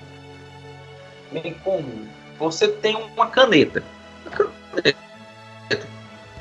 [1.31, 2.07] bem comum.
[2.37, 3.83] Você tem uma caneta.
[4.73, 5.87] Caneta.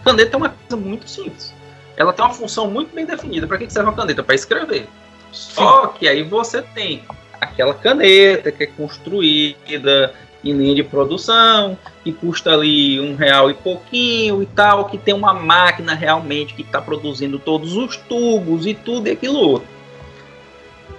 [0.05, 1.53] Caneta é uma coisa muito simples.
[1.97, 3.47] Ela tem uma função muito bem definida.
[3.47, 4.23] Para que serve uma caneta?
[4.23, 4.89] Para escrever.
[5.33, 7.05] Só que aí você tem
[7.41, 10.15] aquela caneta que é construída
[10.45, 15.15] em linha de produção, que custa ali um real e pouquinho e tal, que tem
[15.15, 19.69] uma máquina realmente que está produzindo todos os tubos e tudo e aquilo outro.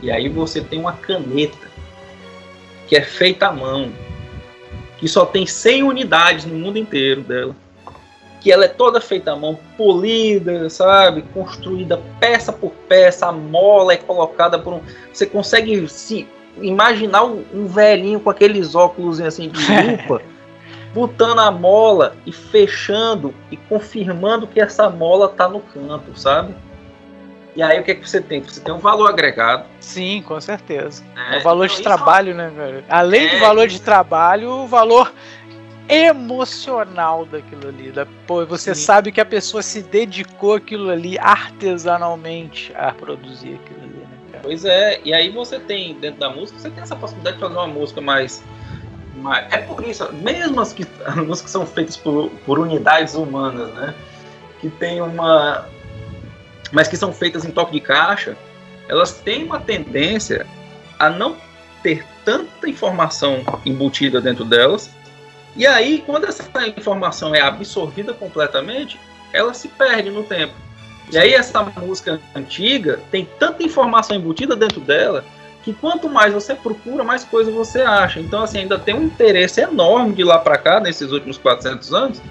[0.01, 1.69] E aí você tem uma caneta
[2.87, 3.91] que é feita à mão,
[4.97, 7.55] que só tem 100 unidades no mundo inteiro dela,
[8.41, 13.93] que ela é toda feita à mão, polida, sabe, construída peça por peça, a mola
[13.93, 14.81] é colocada por um,
[15.11, 16.27] você consegue se
[16.61, 19.59] imaginar um, velhinho com aqueles óculos assim de
[19.91, 20.21] lupa,
[20.93, 26.55] botando a mola e fechando e confirmando que essa mola tá no canto, sabe?
[27.55, 28.41] E aí o que é que você tem?
[28.41, 29.65] Você tem um valor agregado.
[29.79, 31.03] Sim, com certeza.
[31.15, 32.83] É, é o valor então, de trabalho, né, velho?
[32.89, 35.13] Além é, do valor de trabalho, o valor
[35.87, 37.91] emocional daquilo ali.
[37.91, 38.81] Da, pô, você Sim.
[38.81, 44.04] sabe que a pessoa se dedicou aquilo ali artesanalmente a produzir aquilo ali.
[44.45, 47.55] Pois é, e aí você tem, dentro da música, você tem essa possibilidade de fazer
[47.55, 48.43] uma música mais.
[49.15, 53.73] mais é por isso, mesmo as, que, as músicas são feitas por, por unidades humanas,
[53.73, 53.95] né?
[54.61, 55.67] Que tem uma.
[56.71, 58.37] Mas que são feitas em toque de caixa,
[58.87, 60.45] elas têm uma tendência
[60.99, 61.37] a não
[61.81, 64.91] ter tanta informação embutida dentro delas.
[65.55, 68.99] E aí, quando essa informação é absorvida completamente,
[69.33, 70.53] ela se perde no tempo.
[71.11, 75.23] E aí essa música antiga tem tanta informação embutida dentro dela
[75.63, 78.19] que quanto mais você procura, mais coisa você acha.
[78.19, 82.21] Então assim, ainda tem um interesse enorme de lá para cá nesses últimos 400 anos.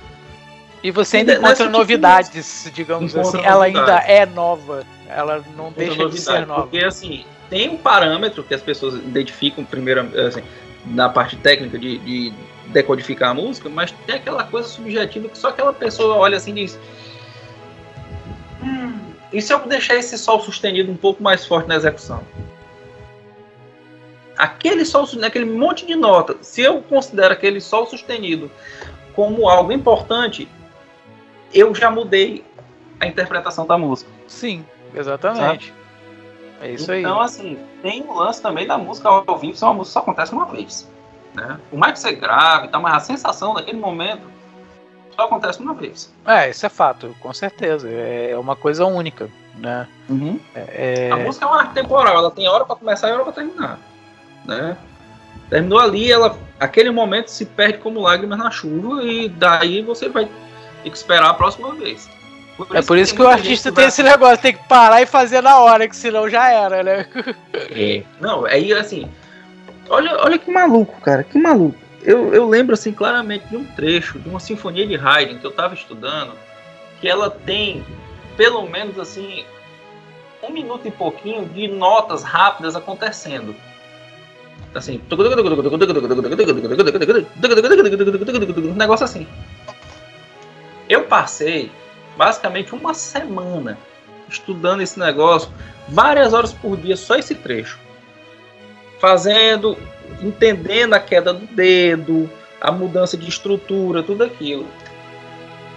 [0.83, 3.47] E você ainda encontra novidades, digamos encontra assim.
[3.47, 4.85] Ela ainda é nova.
[5.09, 6.63] Ela não encontra deixa de ser nova.
[6.63, 10.43] Porque assim, tem um parâmetro que as pessoas identificam primeiro assim,
[10.87, 12.33] na parte técnica de, de
[12.67, 16.67] decodificar a música, mas tem aquela coisa subjetiva que só aquela pessoa olha assim e
[16.67, 16.79] diz
[18.65, 18.99] Hum,
[19.33, 22.23] e se eu deixar esse sol sustenido um pouco mais forte na execução?
[24.37, 28.51] Aquele sol, aquele monte de nota, se eu considero aquele sol sustenido
[29.15, 30.49] como algo importante,
[31.53, 32.45] eu já mudei
[32.99, 34.11] a interpretação da música.
[34.27, 35.69] Sim, exatamente.
[35.69, 35.85] Sabe?
[36.61, 37.01] É isso então, aí.
[37.01, 40.33] Então, assim, tem um lance também da música ao vivo, só uma música só acontece
[40.33, 40.91] uma vez.
[41.35, 41.59] Né?
[41.71, 44.23] Por mais que você grave, tá, mas a sensação daquele momento
[45.15, 46.13] só acontece uma vez.
[46.27, 47.89] É, isso é fato, com certeza.
[47.89, 49.87] É uma coisa única, né?
[50.09, 50.39] Uhum.
[50.55, 51.11] É...
[51.11, 53.79] A música é uma arte temporal, ela tem hora para começar e hora para terminar,
[54.45, 54.77] né?
[55.49, 60.29] Terminou ali, ela, aquele momento se perde como lágrimas na chuva e daí você vai
[60.83, 62.09] ter que esperar a próxima vez.
[62.57, 63.87] Por é por isso que, que o artista tem vai...
[63.87, 67.07] esse negócio, tem que parar e fazer na hora, que senão já era, né?
[67.71, 68.03] É.
[68.21, 69.11] Não, aí assim,
[69.89, 74.19] olha, olha que maluco, cara, que maluco eu, eu lembro assim claramente de um trecho
[74.19, 76.33] de uma sinfonia de Haydn que eu estava estudando,
[77.01, 77.85] que ela tem
[78.37, 79.45] pelo menos assim
[80.43, 83.55] um minuto e pouquinho de notas rápidas acontecendo.
[84.75, 85.01] Assim,
[88.59, 89.27] um negócio assim.
[90.89, 91.71] Eu passei
[92.17, 93.79] basicamente uma semana
[94.29, 95.49] estudando esse negócio,
[95.89, 97.79] várias horas por dia, só esse trecho.
[98.99, 99.79] Fazendo
[100.23, 102.31] entendendo a queda do dedo,
[102.61, 104.67] a mudança de estrutura, tudo aquilo.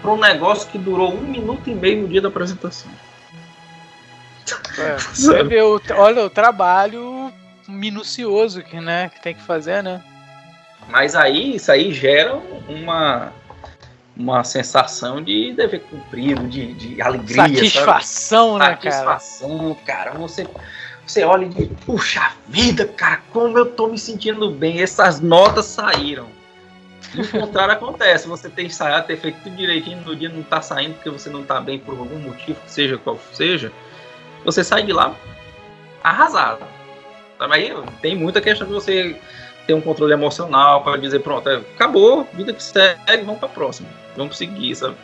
[0.01, 2.91] Para um negócio que durou um minuto e meio no dia da apresentação.
[4.77, 7.31] É, você vê o, olha o trabalho
[7.67, 10.01] minucioso que, né, que tem que fazer, né?
[10.87, 12.35] Mas aí isso aí gera
[12.67, 13.33] uma
[14.15, 18.85] uma sensação de dever cumprido, de, de alegria, satisfação, sabe?
[18.85, 20.11] né, Satisfação, cara.
[20.11, 20.19] cara.
[20.19, 20.47] Você
[21.07, 25.65] você olha e diz, puxa vida, cara, como eu tô me sentindo bem, essas notas
[25.65, 26.27] saíram.
[27.15, 30.61] E o contrário acontece, você tem ensaiado, ter feito tudo direitinho, no dia não tá
[30.61, 33.71] saindo porque você não tá bem por algum motivo, seja qual seja,
[34.43, 35.15] você sai de lá
[36.03, 36.65] arrasado.
[37.39, 39.15] Aí tem muita questão de você
[39.65, 43.87] ter um controle emocional para dizer, pronto, é, acabou, vida que segue, vamos para próxima,
[44.15, 44.95] vamos seguir, sabe?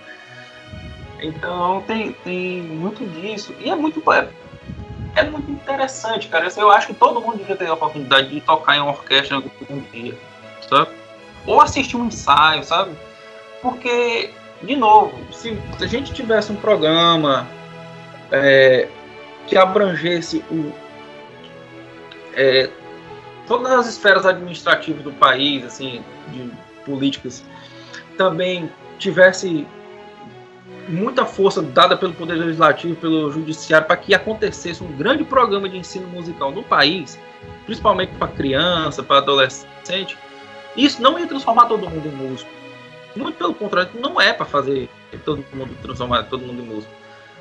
[1.21, 3.53] Então tem, tem muito disso.
[3.59, 4.27] E é muito, é,
[5.15, 6.47] é muito interessante, cara.
[6.55, 9.81] Eu acho que todo mundo devia ter a oportunidade de tocar em uma orquestra algum
[9.91, 10.17] dia,
[10.67, 10.91] sabe?
[11.45, 12.95] Ou assistir um ensaio, sabe?
[13.61, 17.47] Porque, de novo, se a gente tivesse um programa
[18.31, 18.87] é,
[19.47, 20.71] que abrangesse o,
[22.35, 22.69] é,
[23.47, 26.51] todas as esferas administrativas do país, assim, de
[26.85, 27.43] políticas,
[28.17, 29.67] também tivesse
[30.87, 35.77] muita força dada pelo Poder Legislativo, pelo Judiciário, para que acontecesse um grande programa de
[35.77, 37.19] ensino musical no país,
[37.65, 40.17] principalmente para criança, para adolescente,
[40.75, 42.49] isso não ia transformar todo mundo em músico.
[43.15, 44.89] Muito pelo contrário, não é para fazer
[45.23, 46.91] todo mundo transformar todo mundo em músico.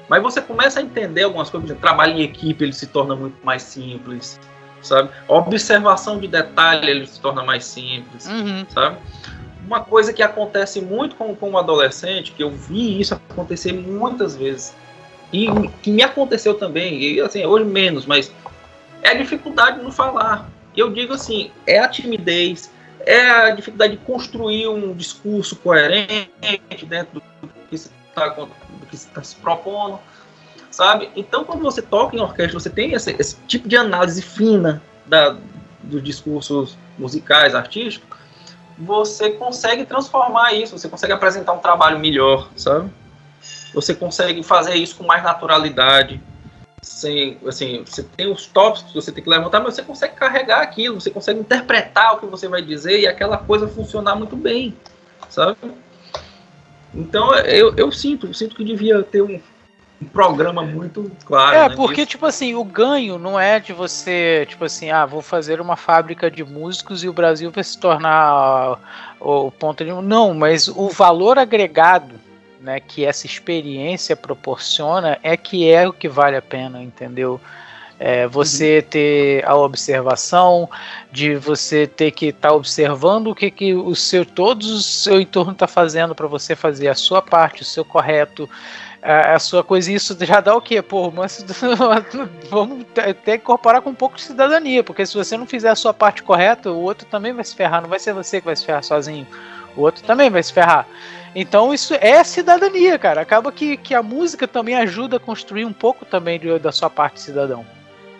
[0.08, 3.16] Mas você começa a entender algumas coisas, por exemplo, trabalho em equipe ele se torna
[3.16, 4.38] muito mais simples,
[4.82, 5.10] sabe?
[5.26, 8.66] A observação de detalhe ele se torna mais simples, uhum.
[8.68, 8.98] sabe?
[9.72, 14.36] Uma coisa que acontece muito com, com o adolescente, que eu vi isso acontecer muitas
[14.36, 14.74] vezes,
[15.32, 15.46] e
[15.80, 18.30] que me aconteceu também, e assim, hoje menos, mas
[19.02, 20.50] é a dificuldade no falar.
[20.76, 22.70] Eu digo assim, é a timidez,
[23.06, 26.28] é a dificuldade de construir um discurso coerente
[26.86, 29.98] dentro do que está se propondo,
[30.70, 31.08] sabe?
[31.16, 35.34] Então, quando você toca em orquestra, você tem esse, esse tipo de análise fina da,
[35.82, 38.11] dos discursos musicais, artísticos,
[38.78, 42.90] você consegue transformar isso, você consegue apresentar um trabalho melhor, sabe?
[43.74, 46.20] Você consegue fazer isso com mais naturalidade.
[46.82, 50.60] Sem, assim, você tem os tópicos que você tem que levantar, mas você consegue carregar
[50.60, 54.76] aquilo, você consegue interpretar o que você vai dizer e aquela coisa funcionar muito bem,
[55.28, 55.56] sabe?
[56.92, 59.40] Então eu, eu sinto, sinto que devia ter um,
[60.02, 61.56] um programa muito claro.
[61.56, 65.22] É, né, porque, tipo assim, o ganho não é de você, tipo assim, ah, vou
[65.22, 68.78] fazer uma fábrica de músicos e o Brasil vai se tornar
[69.20, 69.92] o ponto de.
[69.92, 72.14] Não, mas o valor agregado
[72.60, 77.40] né, que essa experiência proporciona é que é o que vale a pena, entendeu?
[77.98, 78.90] É, você uhum.
[78.90, 80.68] ter a observação,
[81.12, 85.20] de você ter que estar tá observando o que, que o seu, todos o seu
[85.20, 88.48] entorno está fazendo para você fazer a sua parte, o seu correto,
[89.02, 90.80] a, a sua coisa, isso já dá o quê?
[90.80, 91.44] Pô, mas
[92.48, 95.92] vamos até incorporar com um pouco de cidadania, porque se você não fizer a sua
[95.92, 98.64] parte correta, o outro também vai se ferrar, não vai ser você que vai se
[98.64, 99.26] ferrar sozinho,
[99.76, 100.86] o outro também vai se ferrar.
[101.34, 103.22] Então isso é cidadania, cara.
[103.22, 106.90] Acaba que, que a música também ajuda a construir um pouco também de, da sua
[106.90, 107.64] parte cidadão.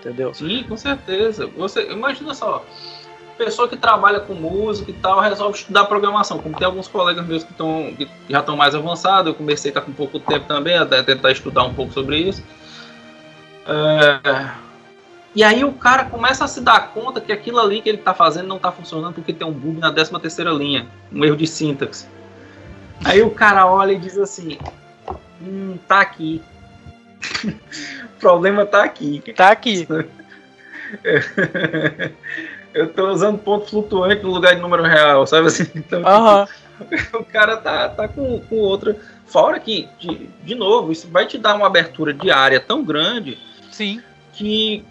[0.01, 0.35] Entendeu?
[0.35, 1.47] Sim, com certeza.
[1.47, 2.65] Você imagina só,
[3.37, 6.39] pessoa que trabalha com música e tal resolve estudar programação.
[6.39, 9.73] Como tem alguns colegas meus que, tão, que já estão mais avançados, eu comecei a
[9.73, 12.43] estar com pouco tempo também, até tentar estudar um pouco sobre isso.
[13.67, 14.51] É...
[15.35, 18.13] E aí o cara começa a se dar conta que aquilo ali que ele está
[18.13, 21.47] fazendo não está funcionando porque tem um bug na 13 terceira linha, um erro de
[21.47, 22.07] sintaxe.
[23.05, 24.59] Aí o cara olha e diz assim:
[25.41, 26.43] Hum, tá aqui.
[27.47, 29.23] o problema tá aqui.
[29.35, 29.89] Tá aqui.
[32.75, 35.67] eu tô usando ponto flutuante no lugar de número real, sabe assim?
[35.75, 38.97] Então, tipo, o cara tá, tá com, com outra.
[39.27, 43.39] Fora que, de, de novo, isso vai te dar uma abertura de área tão grande
[43.71, 44.03] Sim.
[44.33, 44.85] que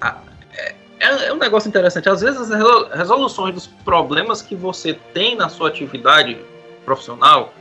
[0.00, 0.18] a,
[0.56, 0.74] é,
[1.26, 2.08] é, um negócio interessante.
[2.08, 6.38] Às vezes as resoluções dos problemas que você tem na sua atividade
[6.84, 7.52] profissional,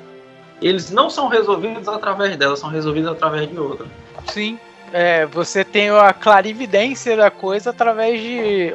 [0.61, 3.85] eles não são resolvidos através dela, são resolvidos através de outra.
[4.27, 4.59] Sim.
[4.95, 8.71] É, você tem a clarividência da coisa através de.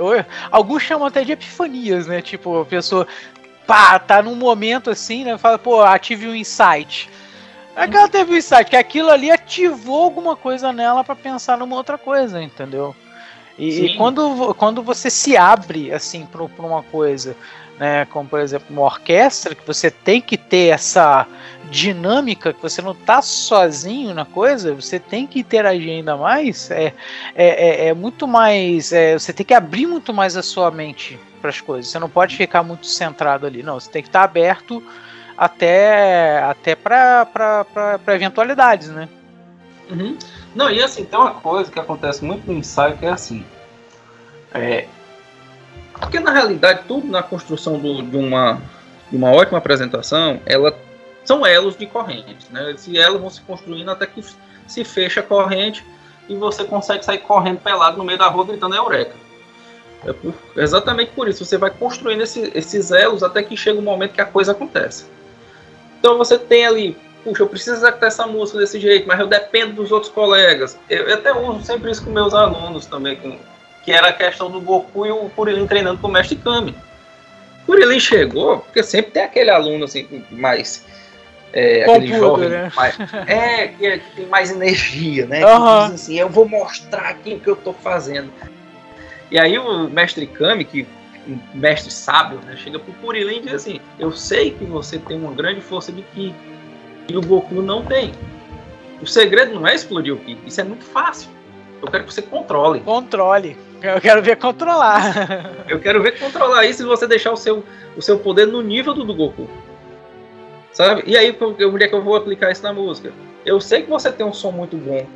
[0.51, 2.21] Alguns chamam até de epifanias, né?
[2.21, 3.07] Tipo, a pessoa
[3.65, 5.39] pá, tá num momento assim, né?
[5.39, 7.09] Fala, pô, ative um insight.
[7.77, 11.57] É que ela teve um insight, que aquilo ali ativou alguma coisa nela para pensar
[11.57, 12.97] numa outra coisa, entendeu?
[13.57, 17.37] E, e, quando, quando você se abre assim para uma coisa
[17.79, 21.27] né, como por exemplo uma orquestra, que você tem que ter essa
[21.71, 26.95] dinâmica, que você não está sozinho na coisa, você tem que interagir ainda mais, é,
[27.35, 28.93] é, é, é muito mais.
[28.93, 31.91] É, você tem que abrir muito mais a sua mente para as coisas.
[31.91, 33.79] Você não pode ficar muito centrado ali, não.
[33.79, 34.83] Você tem que estar tá aberto
[35.37, 37.27] até, até para
[38.09, 39.09] eventualidades, né?
[39.91, 40.19] Uhum.
[40.55, 43.45] Não, e assim, tem uma coisa que acontece muito no ensaio que é assim.
[44.53, 44.87] É,
[46.01, 48.61] porque na realidade, tudo na construção do, de, uma,
[49.11, 50.75] de uma ótima apresentação, ela
[51.25, 52.49] são elos de correntes.
[52.51, 52.71] Né?
[52.73, 54.25] Esses elos vão se construindo até que
[54.67, 55.85] se fecha a corrente
[56.29, 59.15] e você consegue sair correndo pelado no meio da rua gritando eureka.
[60.05, 61.45] É por, exatamente por isso.
[61.45, 65.07] Você vai construindo esse, esses elos até que chega o momento que a coisa acontece.
[65.99, 69.75] Então você tem ali, puxa, eu preciso executar essa música desse jeito, mas eu dependo
[69.75, 70.79] dos outros colegas.
[70.89, 73.37] Eu, eu até uso sempre isso com meus alunos também, com,
[73.89, 76.75] que era a questão do Goku e o Kuririn treinando com o Mestre Kami.
[77.65, 80.85] Kuririn chegou, porque sempre tem aquele aluno assim, mais
[81.55, 82.71] é, aquele jovem né?
[82.77, 85.43] mais, é, que, é, que, tem mais energia, né?
[85.43, 85.85] Uhum.
[85.85, 88.31] Que diz assim, eu vou mostrar aqui o que eu estou fazendo.
[89.31, 90.87] E aí o mestre Kami, que
[91.27, 95.19] um mestre sábio, né, chega pro Kuririn e diz assim, eu sei que você tem
[95.19, 96.35] uma grande força de Ki,
[97.09, 98.13] e o Goku não tem.
[99.01, 101.31] O segredo não é explodir o Ki, isso é muito fácil.
[101.81, 102.81] Eu quero que você controle.
[102.81, 103.57] Controle.
[103.83, 105.65] Eu quero ver controlar.
[105.69, 107.65] eu quero ver controlar isso e você deixar o seu,
[107.97, 109.49] o seu poder no nível do, do Goku.
[110.73, 111.03] Sabe?
[111.07, 113.13] E aí, onde é que eu vou aplicar isso na música?
[113.45, 115.07] Eu sei que você tem um som muito bom,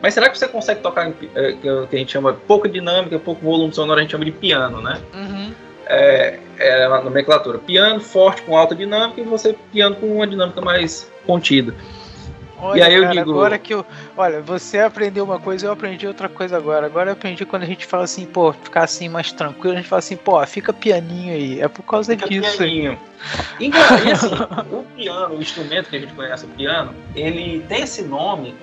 [0.00, 3.44] mas será que você consegue tocar em, é, que a gente chama pouca dinâmica, pouco
[3.44, 5.00] volume sonoro, a gente chama de piano, né?
[5.14, 5.52] Uhum.
[5.86, 7.58] É, é a nomenclatura.
[7.58, 11.74] Piano forte com alta dinâmica e você piano com uma dinâmica mais contida.
[12.62, 13.30] Olha, e aí eu cara, digo.
[13.32, 13.84] Agora que eu.
[14.16, 16.86] Olha, você aprendeu uma coisa, eu aprendi outra coisa agora.
[16.86, 19.88] Agora eu aprendi quando a gente fala assim, pô, ficar assim mais tranquilo, a gente
[19.88, 21.60] fala assim, pô, fica pianinho aí.
[21.60, 22.58] É por causa fica disso.
[22.58, 22.96] Pianinho.
[23.58, 24.34] E, e assim,
[24.70, 28.54] o piano, o instrumento que a gente conhece, o piano, ele tem esse nome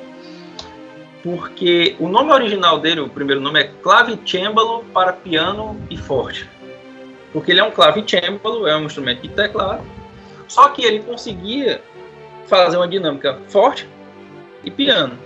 [1.22, 6.50] porque o nome original dele, o primeiro nome é clavicembalo para piano e forte.
[7.34, 9.84] Porque ele é um clavicembalo, é um instrumento de teclado,
[10.48, 11.82] só que ele conseguia
[12.50, 13.88] fazer uma dinâmica forte
[14.64, 15.18] e piano.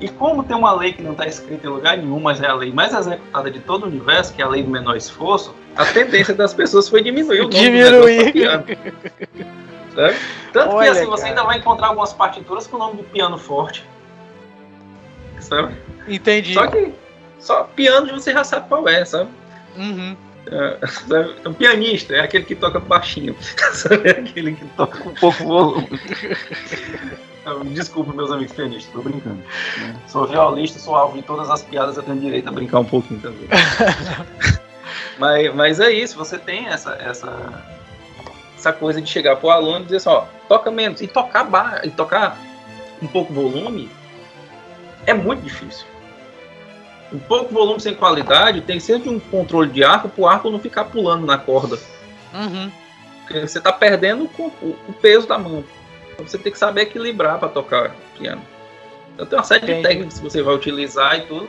[0.00, 2.54] E como tem uma lei que não está escrita em lugar nenhum, mas é a
[2.54, 5.84] lei mais executada de todo o universo, que é a lei do menor esforço, a
[5.84, 8.24] tendência das pessoas foi diminuir o nome diminuir.
[8.24, 8.64] do piano.
[9.94, 10.16] Sabe?
[10.52, 13.36] Tanto Olha, que assim, você ainda vai encontrar algumas partituras com o nome de piano
[13.36, 13.84] forte.
[15.40, 15.74] Sabe?
[16.08, 16.54] Entendi.
[16.54, 16.94] Só que
[17.38, 19.30] só piano você já sabe qual é, sabe?
[19.76, 20.16] Uhum.
[20.46, 23.36] É, um pianista é aquele que toca baixinho,
[23.74, 24.08] sabe?
[24.08, 26.00] É aquele que toca com pouco volume.
[27.72, 29.36] Desculpa, meus amigos pianistas, tô brincando.
[29.36, 29.96] Né?
[30.06, 33.20] Sou violista, sou alvo de todas as piadas, eu tenho direito a brincar um pouquinho
[33.20, 33.48] também.
[35.18, 37.64] mas, mas é isso, você tem essa, essa,
[38.56, 41.00] essa coisa de chegar pro aluno e dizer assim, ó, toca menos.
[41.00, 42.38] E tocar, bar, e tocar
[43.02, 43.90] um pouco volume
[45.06, 45.89] é muito difícil
[47.12, 50.60] um pouco volume sem qualidade, tem sempre um controle de arco para o arco não
[50.60, 51.78] ficar pulando na corda.
[52.32, 52.70] Uhum.
[53.22, 55.64] Porque você está perdendo o, o, peso da mão.
[56.12, 58.42] Então você tem que saber equilibrar para tocar piano.
[59.14, 59.82] Então tem uma série Entendi.
[59.82, 61.48] de técnicas que você vai utilizar e tudo.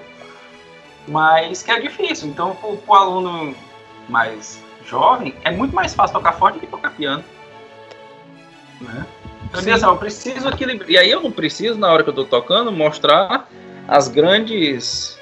[1.07, 2.29] Mas que é difícil.
[2.29, 3.55] Então, para o aluno
[4.07, 7.23] mais jovem, é muito mais fácil tocar forte do que tocar piano.
[8.79, 9.05] Né?
[9.45, 10.89] Então, assim, eu preciso equilibrar.
[10.89, 13.49] E aí eu não preciso, na hora que eu estou tocando, mostrar
[13.87, 15.19] as grandes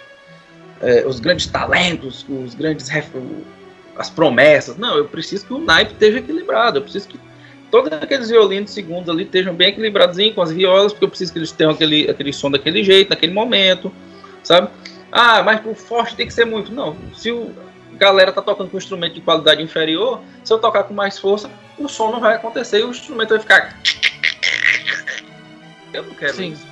[0.81, 2.89] é, os grandes talentos, os grandes
[3.97, 4.77] as promessas.
[4.77, 6.79] Não, eu preciso que o naipe esteja equilibrado.
[6.79, 7.19] Eu preciso que
[7.69, 11.39] todos aqueles violinos segundos ali estejam bem equilibrados com as violas, porque eu preciso que
[11.39, 13.91] eles tenham aquele, aquele som daquele jeito, naquele momento,
[14.41, 14.69] sabe?
[15.11, 16.71] Ah, mas o forte tem que ser muito.
[16.71, 17.51] Não, se o
[17.93, 21.51] galera tá tocando com um instrumento de qualidade inferior, se eu tocar com mais força,
[21.77, 23.77] o som não vai acontecer e o instrumento vai ficar.
[25.91, 26.51] Eu não quero Sim.
[26.53, 26.65] isso.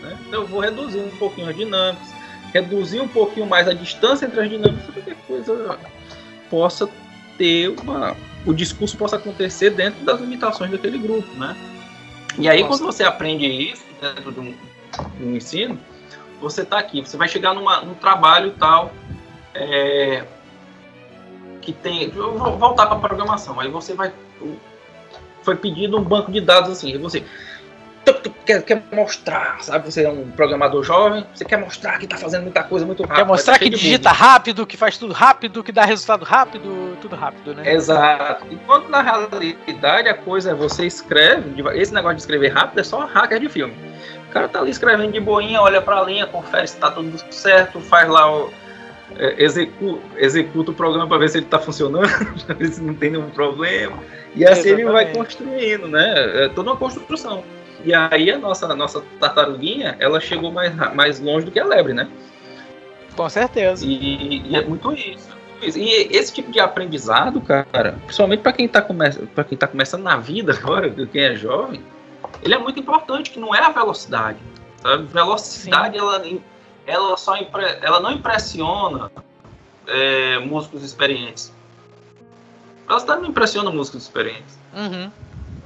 [0.00, 0.16] Né?
[0.26, 2.19] Então eu vou reduzir um pouquinho a dinâmica
[2.52, 5.78] reduzir um pouquinho mais a distância entre as dinâmicas para que a coisa
[6.48, 6.88] possa
[7.38, 8.16] ter uma.
[8.44, 11.56] o discurso possa acontecer dentro das limitações daquele grupo, né?
[12.38, 14.54] E aí, quando você aprende isso dentro de um,
[15.18, 15.78] de um ensino,
[16.40, 18.92] você está aqui, você vai chegar numa, num trabalho tal.
[19.54, 20.24] É,
[21.60, 22.12] que tem.
[22.14, 23.60] Eu vou voltar para a programação.
[23.60, 24.12] Aí você vai.
[25.42, 26.96] Foi pedido um banco de dados assim.
[26.98, 27.24] Você
[28.50, 29.90] quer, quer mostrar, sabe?
[29.90, 33.16] Você é um programador jovem, você quer mostrar que está fazendo muita coisa muito rápido.
[33.16, 37.54] Quer mostrar que digita rápido, que faz tudo rápido, que dá resultado rápido, tudo rápido,
[37.54, 37.72] né?
[37.72, 38.46] Exato.
[38.50, 43.04] Enquanto na realidade a coisa é você escreve, esse negócio de escrever rápido é só
[43.06, 43.74] hacker de filme.
[44.28, 47.18] O cara tá ali escrevendo de boinha, olha para a linha, confere se tá tudo
[47.32, 48.52] certo, faz lá o.
[49.18, 52.08] É, executa, executa o programa para ver se ele está funcionando,
[52.46, 53.98] para ver se não tem nenhum problema.
[54.36, 54.82] E assim Exatamente.
[54.82, 56.44] ele vai construindo, né?
[56.44, 57.42] É toda uma construção.
[57.84, 61.64] E aí a nossa, a nossa tartaruguinha, ela chegou mais, mais longe do que a
[61.64, 62.08] lebre, né?
[63.16, 63.84] Com certeza.
[63.84, 65.28] E, e é muito isso,
[65.62, 70.52] E esse tipo de aprendizado, cara, principalmente para quem para quem tá começando na vida
[70.52, 71.82] agora, quem é jovem,
[72.42, 74.38] ele é muito importante, que não é a velocidade.
[74.82, 75.04] Sabe?
[75.04, 76.22] Velocidade, ela,
[76.86, 79.10] ela só impre, ela não impressiona
[79.86, 81.52] é, músicos experientes.
[82.86, 84.58] Velocidade não impressiona músicos experientes.
[84.74, 85.10] Uhum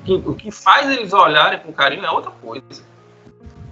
[0.04, 2.82] que, o que faz eles olharem com carinho é outra coisa.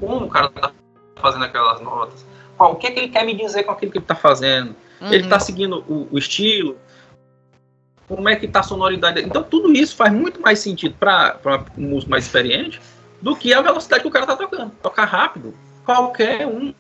[0.01, 0.73] Como o cara tá
[1.17, 2.25] fazendo aquelas notas?
[2.57, 4.75] Qual, o que, é que ele quer me dizer com aquilo que ele tá fazendo?
[5.01, 5.13] Uhum.
[5.13, 6.77] Ele tá seguindo o, o, estilo?
[8.09, 9.21] Como é que tá a sonoridade?
[9.21, 11.39] Então tudo isso faz muito mais sentido para
[11.77, 12.81] um músico mais experiente
[13.21, 14.71] do que a velocidade que o cara tá tocando.
[14.83, 15.55] Tocar rápido,
[15.85, 16.75] qualquer um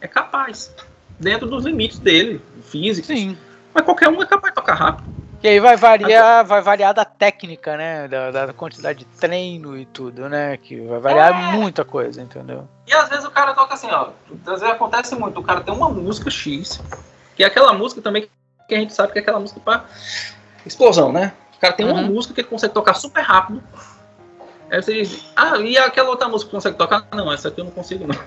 [0.00, 0.74] é capaz.
[1.18, 3.08] Dentro dos limites dele, físicos.
[3.08, 3.36] Sim.
[3.74, 5.19] Mas qualquer um é capaz de tocar rápido.
[5.42, 8.06] E aí vai variar, vai variar da técnica, né?
[8.06, 10.56] Da, da quantidade de treino e tudo, né?
[10.58, 11.56] Que vai variar é.
[11.56, 12.68] muita coisa, entendeu?
[12.86, 14.10] E às vezes o cara toca assim, ó.
[14.46, 16.80] Às vezes acontece muito, o cara tem uma música X,
[17.34, 18.28] que é aquela música também
[18.68, 19.84] que a gente sabe que é aquela música para
[20.66, 21.32] explosão, né?
[21.56, 21.92] O cara tem uhum.
[21.92, 23.62] uma música que ele consegue tocar super rápido.
[24.70, 27.08] Aí você diz, ah, e aquela outra música que consegue tocar?
[27.12, 28.18] Não, essa aqui eu não consigo, não.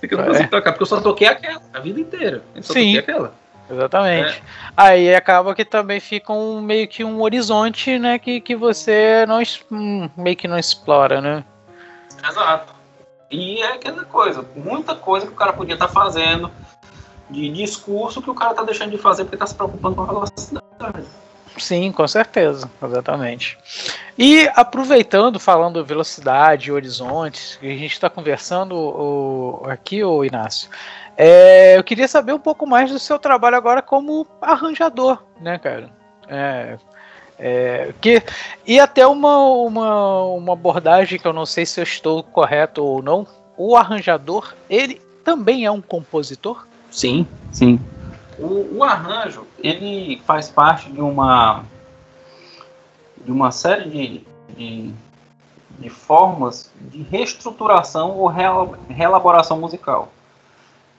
[0.00, 0.28] Porque eu não é.
[0.28, 2.42] consigo tocar, porque eu só toquei aquela a vida inteira.
[2.54, 2.96] Eu só Sim.
[2.96, 3.34] toquei aquela.
[3.70, 4.38] Exatamente.
[4.38, 4.42] É.
[4.76, 8.18] Aí acaba que também fica um, meio que um horizonte, né?
[8.18, 11.44] Que, que você não hum, meio que não explora, né?
[12.28, 12.74] Exato.
[13.30, 16.50] E é aquela coisa, muita coisa que o cara podia estar tá fazendo
[17.28, 20.06] de discurso que o cara tá deixando de fazer porque tá se preocupando com a
[20.06, 20.64] velocidade.
[21.56, 23.56] Sim, com certeza, exatamente.
[24.18, 30.68] E aproveitando, falando velocidade, horizontes, que a gente está conversando o, aqui, o Inácio,
[31.16, 35.90] é, eu queria saber um pouco mais do seu trabalho agora como arranjador, né, cara?
[36.28, 36.78] É,
[37.38, 38.22] é, que,
[38.66, 43.02] e até uma, uma, uma abordagem que eu não sei se eu estou correto ou
[43.02, 43.26] não.
[43.56, 46.66] O arranjador, ele também é um compositor?
[46.90, 47.80] Sim, sim.
[48.38, 51.64] O, o arranjo, ele faz parte de uma
[53.24, 54.92] de uma série de, de,
[55.78, 58.26] de formas de reestruturação ou
[58.88, 60.12] reelaboração musical.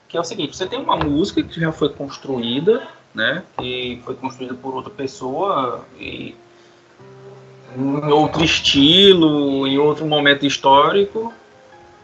[0.07, 4.15] Que é o seguinte, você tem uma música que já foi construída, né, que foi
[4.15, 6.35] construída por outra pessoa e
[7.77, 11.33] em outro estilo, em outro momento histórico,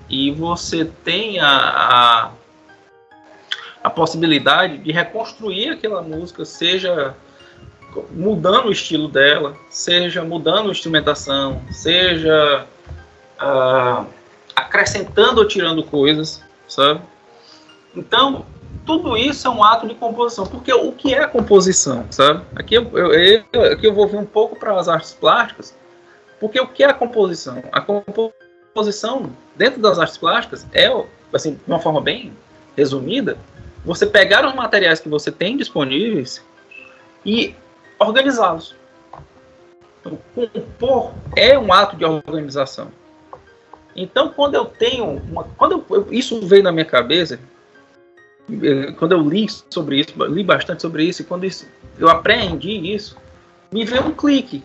[0.10, 2.32] e você tem a, a
[3.84, 7.16] a possibilidade de reconstruir aquela música, seja
[8.12, 12.66] mudando o estilo dela, seja mudando a instrumentação, seja
[13.41, 14.06] uh,
[14.56, 17.02] acrescentando ou tirando coisas, sabe?
[17.96, 18.46] Então,
[18.86, 20.46] tudo isso é um ato de composição.
[20.46, 22.44] Porque o que é a composição, sabe?
[22.56, 25.76] Aqui eu, eu, aqui eu vou vir um pouco para as artes plásticas,
[26.39, 27.64] porque o que é a composição?
[27.72, 30.88] A composição, dentro das artes plásticas, é,
[31.34, 32.34] assim, de uma forma bem
[32.76, 33.38] resumida,
[33.86, 36.44] você pegar os materiais que você tem disponíveis
[37.26, 37.56] e
[38.00, 38.76] organizá-los.
[40.00, 42.88] Então, compor é um ato de organização.
[43.96, 47.39] Então, quando eu tenho uma, quando eu, isso veio na minha cabeça,
[48.98, 51.68] quando eu li sobre isso, li bastante sobre isso, e quando isso,
[51.98, 53.18] eu aprendi isso,
[53.72, 54.64] me veio um clique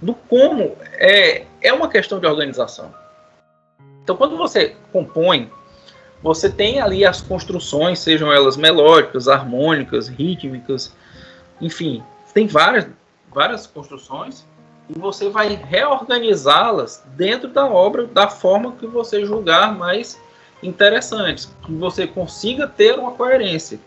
[0.00, 2.94] do como é, é uma questão de organização.
[4.02, 5.50] Então, quando você compõe
[6.22, 10.92] você tem ali as construções, sejam elas melódicas, harmônicas, rítmicas,
[11.60, 12.02] enfim,
[12.34, 12.88] tem várias,
[13.32, 14.44] várias construções
[14.88, 20.20] e você vai reorganizá-las dentro da obra da forma que você julgar mais
[20.62, 23.78] interessantes, que você consiga ter uma coerência.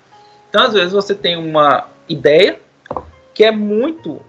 [0.50, 2.60] Então, às vezes, você tem uma ideia
[3.34, 4.22] que é muito.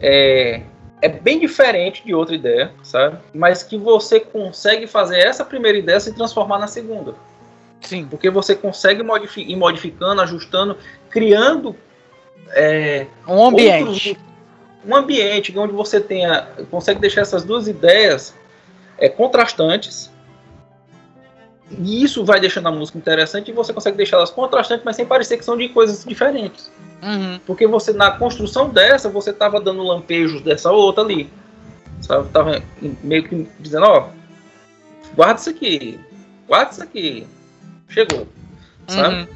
[0.00, 0.62] É,
[1.00, 3.18] é bem diferente de outra ideia, sabe?
[3.32, 7.14] Mas que você consegue fazer essa primeira ideia se transformar na segunda.
[7.80, 8.06] Sim.
[8.06, 10.76] Porque você consegue modifi ir modificando, ajustando,
[11.08, 11.76] criando
[12.50, 14.10] é, um ambiente.
[14.10, 14.28] Outros,
[14.86, 18.34] um ambiente onde você tenha, consegue deixar essas duas ideias
[18.96, 20.10] é, contrastantes.
[21.70, 25.36] E isso vai deixando a música interessante e você consegue deixá-las contrastantes, mas sem parecer
[25.36, 26.70] que são de coisas diferentes.
[27.02, 27.38] Uhum.
[27.46, 31.30] Porque você, na construção dessa, você estava dando lampejos dessa outra ali.
[32.00, 32.28] Sabe?
[32.30, 32.62] Tava
[33.02, 34.08] meio que dizendo, ó,
[35.14, 35.98] guarda isso aqui,
[36.46, 37.26] guarda isso aqui,
[37.88, 38.26] chegou.
[38.86, 39.14] Sabe?
[39.14, 39.28] Uhum.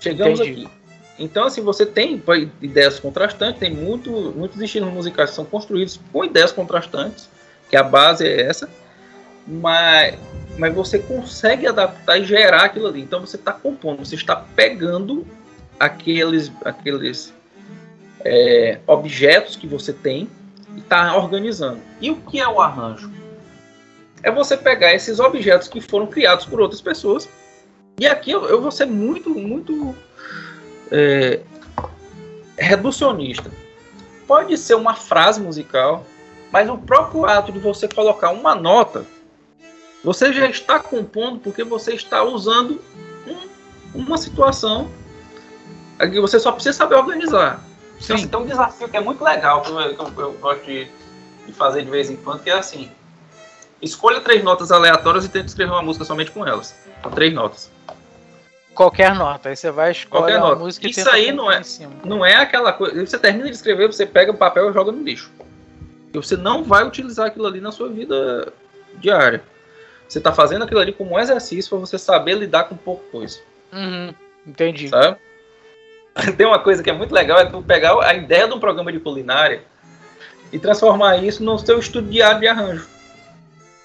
[0.00, 0.66] Chegamos Entendi.
[0.66, 0.80] aqui.
[1.18, 2.22] Então, assim, você tem
[2.62, 7.28] ideias contrastantes, tem muito, muitos estilos musicais que são construídos com ideias contrastantes,
[7.68, 8.70] que a base é essa,
[9.46, 10.18] mas,
[10.60, 13.00] mas você consegue adaptar e gerar aquilo ali.
[13.00, 15.26] Então, você está compondo, você está pegando
[15.78, 17.32] aqueles, aqueles
[18.22, 20.28] é, objetos que você tem
[20.76, 21.80] e está organizando.
[21.98, 23.10] E o que é o arranjo?
[24.22, 27.26] É você pegar esses objetos que foram criados por outras pessoas
[27.98, 29.94] e aqui eu, eu vou ser muito, muito
[30.90, 31.40] é,
[32.58, 33.50] reducionista.
[34.26, 36.04] Pode ser uma frase musical,
[36.52, 39.06] mas o próprio ato de você colocar uma nota,
[40.02, 42.80] você já está compondo porque você está usando
[43.26, 44.90] um, uma situação
[45.98, 47.62] que você só precisa saber organizar.
[47.98, 48.14] Sim.
[48.14, 50.88] Então, tem um desafio que é muito legal, que eu, eu, eu gosto de,
[51.46, 52.90] de, fazer de vez em quando, que é assim:
[53.82, 56.74] escolha três notas aleatórias e tente escrever uma música somente com elas.
[57.02, 57.70] Com três notas.
[58.74, 59.50] Qualquer nota.
[59.50, 61.60] Aí você vai escolher a música Isso aí não é,
[62.02, 63.04] não é aquela coisa.
[63.04, 65.30] Você termina de escrever, você pega o papel e joga no lixo.
[66.12, 68.52] E você não vai utilizar aquilo ali na sua vida
[68.98, 69.42] diária.
[70.10, 73.38] Você está fazendo aquilo ali como um exercício para você saber lidar com pouca coisa.
[73.72, 74.12] Uhum,
[74.44, 74.88] entendi.
[74.88, 75.16] Sabe?
[76.36, 78.90] tem uma coisa que é muito legal, é tu pegar a ideia de um programa
[78.90, 79.62] de culinária
[80.52, 82.88] e transformar isso no seu estudo diário de arranjo.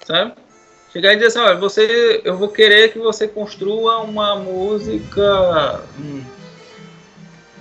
[0.04, 0.32] Sabe?
[0.92, 5.80] Chegar e dizer assim, olha, você, eu vou querer que você construa uma música.
[5.96, 6.24] Um,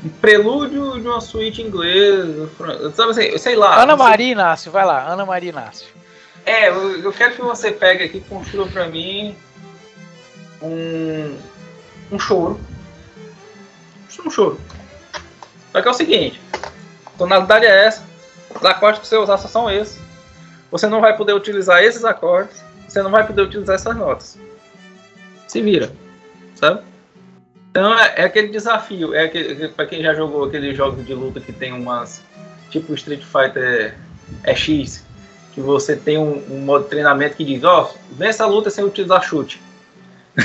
[0.05, 2.49] um prelúdio de uma suíte inglesa.
[2.95, 3.79] Sabe assim, sei lá.
[3.79, 5.94] Ana Maria Inácio, vai lá, Ana Maria Inácio.
[6.45, 9.35] É, eu, eu quero que você pegue aqui e construa pra mim
[10.61, 11.37] um,
[12.11, 12.59] um choro.
[14.25, 14.59] Um choro.
[15.71, 16.39] Só que é o seguinte,
[17.17, 18.03] tonalidade é essa,
[18.55, 19.99] os acordes que você usar só são esses.
[20.71, 24.37] Você não vai poder utilizar esses acordes, você não vai poder utilizar essas notas.
[25.47, 25.91] Se vira,
[26.55, 26.81] sabe?
[27.69, 31.41] Então é, é aquele desafio, é aquele, para quem já jogou aqueles jogos de luta
[31.41, 32.23] que tem umas
[32.69, 33.95] tipo Street Fighter
[34.43, 35.03] é X,
[35.55, 38.69] que você tem um, um modo de treinamento que diz, ó, oh, vença a luta
[38.69, 39.61] sem utilizar chute.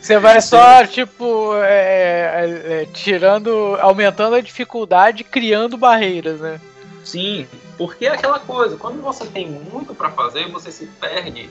[0.00, 6.60] Você vai só, tipo, é, é, é, tirando, aumentando a dificuldade, criando barreiras, né?
[7.04, 7.46] Sim,
[7.78, 11.48] porque é aquela coisa, quando você tem muito para fazer, você se perde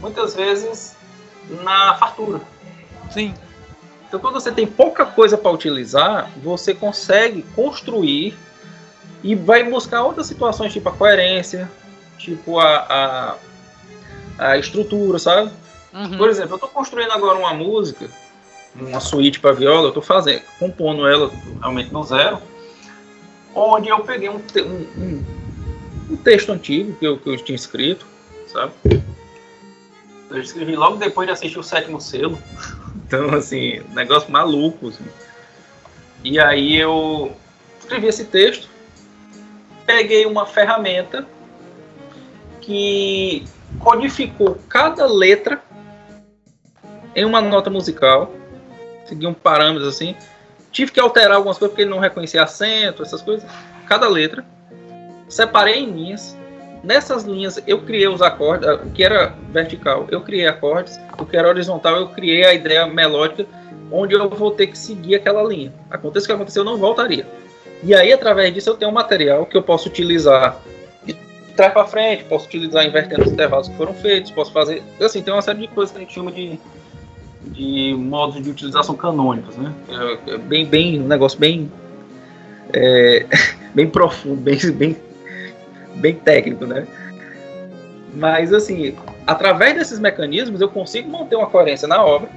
[0.00, 0.94] muitas vezes
[1.62, 2.40] na fartura.
[3.10, 3.34] Sim.
[4.06, 8.36] Então, quando você tem pouca coisa para utilizar, você consegue construir
[9.22, 11.70] e vai buscar outras situações, tipo a coerência,
[12.18, 13.36] tipo a,
[14.38, 15.50] a, a estrutura, sabe?
[15.92, 16.16] Uhum.
[16.16, 18.08] Por exemplo, eu estou construindo agora uma música,
[18.74, 21.30] uma suíte para viola, eu estou fazendo, compondo ela
[21.60, 22.38] realmente do zero,
[23.54, 24.40] onde eu peguei um,
[24.96, 25.24] um,
[26.10, 28.06] um texto antigo que eu, que eu tinha escrito,
[28.46, 28.72] sabe?
[30.30, 32.38] Eu escrevi logo depois de assistir o sétimo selo.
[33.06, 34.88] Então, assim, negócio maluco.
[34.88, 35.04] Assim.
[36.24, 37.36] E aí eu
[37.78, 38.70] escrevi esse texto,
[39.92, 41.26] peguei uma ferramenta
[42.62, 43.44] que
[43.78, 45.62] codificou cada letra
[47.14, 48.32] em uma nota musical,
[49.04, 50.16] segui um parâmetro assim.
[50.70, 53.46] Tive que alterar algumas coisas porque ele não reconhecia acento, essas coisas.
[53.86, 54.42] Cada letra.
[55.28, 56.38] Separei em linhas.
[56.82, 61.36] Nessas linhas eu criei os acordes, o que era vertical, eu criei acordes, o que
[61.36, 63.46] era horizontal, eu criei a ideia melódica,
[63.90, 65.72] onde eu vou ter que seguir aquela linha.
[65.90, 67.26] Aconteça o que aconteceu, eu não voltaria.
[67.82, 70.60] E aí, através disso, eu tenho um material que eu posso utilizar
[71.04, 71.14] de
[71.56, 74.82] trás para frente, posso utilizar invertendo os intervalos que foram feitos, posso fazer.
[75.00, 76.60] Assim, tem uma série de coisas que a gente chama de,
[77.46, 79.72] de modos de utilização canônicos, né?
[79.88, 81.70] É, é bem, bem, um negócio bem.
[82.72, 83.26] É,
[83.74, 84.96] bem profundo, bem, bem,
[85.96, 86.86] bem técnico, né?
[88.14, 88.94] Mas, assim,
[89.26, 92.28] através desses mecanismos, eu consigo manter uma coerência na obra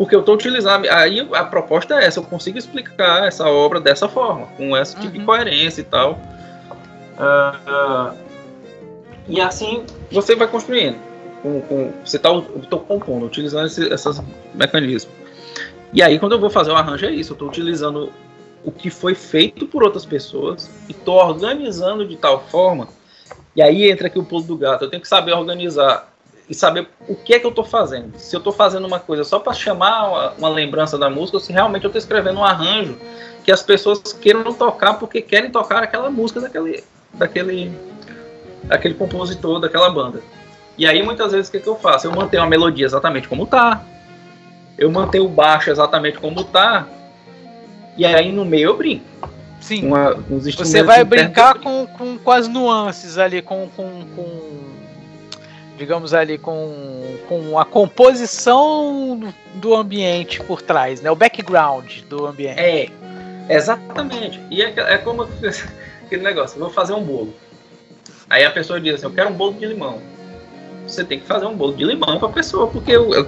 [0.00, 0.88] porque eu estou utilizando.
[0.88, 5.08] Aí a proposta é essa, eu consigo explicar essa obra dessa forma, com esse tipo
[5.08, 5.12] uhum.
[5.12, 6.18] de coerência e tal.
[7.18, 8.16] Uh,
[9.28, 10.96] e assim você vai construindo.
[11.42, 12.30] Com, com, você está
[12.88, 14.22] compondo, utilizando esse, esses
[14.54, 15.12] mecanismos.
[15.92, 17.32] E aí, quando eu vou fazer o arranjo, é isso.
[17.32, 18.10] Eu estou utilizando
[18.64, 22.88] o que foi feito por outras pessoas e estou organizando de tal forma.
[23.54, 24.86] E aí entra aqui o pulo do gato.
[24.86, 26.10] Eu tenho que saber organizar
[26.50, 28.18] e saber o que é que eu estou fazendo.
[28.18, 31.40] Se eu estou fazendo uma coisa só para chamar uma, uma, lembrança da música, ou
[31.40, 32.98] se realmente eu estou escrevendo um arranjo
[33.44, 36.82] que as pessoas queiram tocar porque querem tocar aquela música daquele,
[37.14, 37.72] daquele,
[38.64, 40.20] daquele compositor, daquela banda.
[40.76, 42.08] E aí muitas vezes o que, é que eu faço?
[42.08, 43.84] Eu mantenho a melodia exatamente como tá,
[44.76, 46.84] eu mantenho o baixo exatamente como tá,
[47.96, 49.04] e aí no meio eu brinco.
[49.60, 49.86] Sim.
[49.86, 54.69] Uma, Você vai brincar com, com, com as nuances ali, com, com, com
[55.80, 59.18] digamos ali, com, com a composição
[59.54, 61.10] do ambiente por trás, né?
[61.10, 62.60] O background do ambiente.
[62.60, 62.90] É,
[63.48, 64.38] exatamente.
[64.50, 65.22] E é, é como
[66.04, 67.32] aquele negócio, eu vou fazer um bolo.
[68.28, 70.02] Aí a pessoa diz assim, eu quero um bolo de limão.
[70.86, 73.26] Você tem que fazer um bolo de limão para a pessoa, porque eu, eu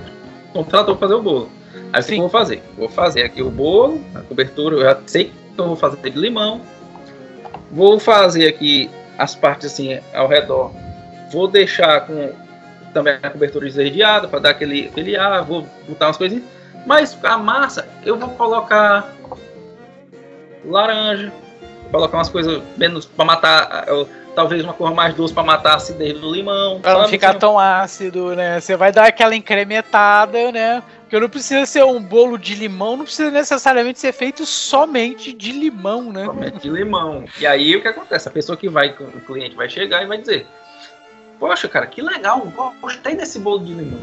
[0.53, 1.51] contratou para fazer o bolo.
[1.91, 2.63] Aí o que eu vou fazer?
[2.77, 6.19] Vou fazer aqui o bolo, a cobertura, eu já sei que eu vou fazer de
[6.19, 6.61] limão.
[7.71, 10.71] Vou fazer aqui as partes assim ao redor.
[11.31, 12.42] Vou deixar com
[12.93, 16.45] também a cobertura esverdeada para dar aquele, aquele ar, vou botar umas coisinhas.
[16.87, 19.15] Mas a massa eu vou colocar
[20.65, 21.33] laranja,
[21.91, 23.87] colocar umas coisas menos para matar,
[24.35, 26.81] talvez uma cor mais doce para matar a acidez do limão.
[26.81, 28.61] Para não ficar tão ácido, né?
[28.61, 30.83] Você vai dar aquela incrementada, né?
[31.03, 35.53] Porque não precisa ser um bolo de limão, não precisa necessariamente ser feito somente de
[35.53, 36.25] limão, né?
[36.25, 37.25] Somente de limão.
[37.39, 38.29] E aí o que acontece?
[38.29, 40.47] A pessoa que vai, o cliente vai chegar e vai dizer:
[41.43, 42.41] Poxa, cara, que legal,
[42.81, 43.99] gostei desse bolo de limão.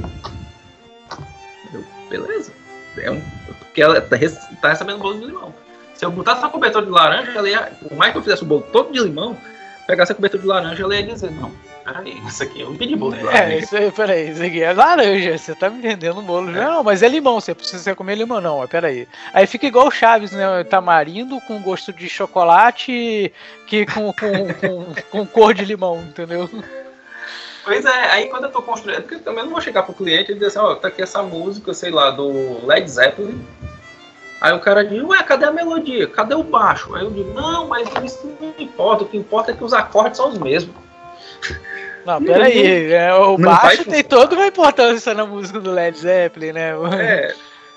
[1.74, 2.52] Eu, beleza.
[2.98, 3.22] É um,
[3.60, 4.18] porque ela tá,
[4.62, 5.54] tá recebendo bolo de limão.
[5.94, 8.46] Se eu botasse uma cobertura de laranja, ela ia, por mais que eu fizesse o
[8.46, 9.38] bolo todo de limão,
[9.88, 11.50] pegasse a cobertura de laranja, ela ia dizer, não,
[11.86, 13.54] peraí, isso aqui é um bolo de laranja.
[13.54, 16.50] É, isso aí, peraí, isso aqui é laranja, você tá me vendendo um bolo.
[16.50, 16.66] É.
[16.66, 19.08] Não, mas é limão, você precisa comer limão, não, mas peraí.
[19.34, 20.66] Aí fica igual o Chaves, né?
[20.66, 23.32] Tamarindo com gosto de chocolate
[23.66, 26.50] que com, com, com, com cor de limão, entendeu?
[27.64, 30.32] Pois é, aí quando eu tô construindo, porque eu também não vou chegar pro cliente
[30.32, 33.46] e dizer assim, ó, oh, tá aqui essa música, sei lá, do Led Zeppelin.
[34.42, 36.08] Aí o cara diz, ué, cadê a melodia?
[36.08, 36.96] Cadê o baixo?
[36.96, 40.18] Aí eu digo, não, mas isso não importa, o que importa é que os acordes
[40.18, 40.76] são os mesmos.
[42.06, 46.54] Não, peraí, é, o não baixo tem toda uma importância na música do Led Zeppelin,
[46.54, 46.72] né?
[46.98, 47.36] É,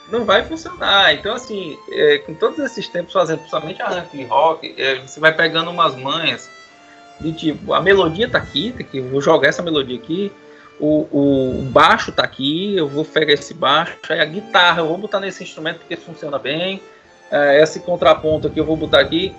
[0.08, 1.12] não vai funcionar.
[1.12, 5.70] Então, assim, é, com todos esses tempos fazendo, principalmente a rock, é, você vai pegando
[5.70, 6.48] umas manhas
[7.22, 10.32] de tipo, a melodia tá aqui, tá aqui, eu vou jogar essa melodia aqui,
[10.80, 14.98] o, o baixo tá aqui, eu vou pegar esse baixo, aí a guitarra eu vou
[14.98, 16.82] botar nesse instrumento porque funciona bem,
[17.30, 19.34] é, esse contraponto aqui eu vou botar aqui.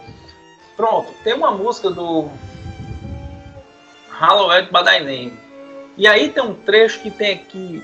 [0.76, 2.30] Pronto, tem uma música do
[4.10, 5.34] Halloween by Name.
[5.98, 7.84] E aí tem um trecho que tem aqui,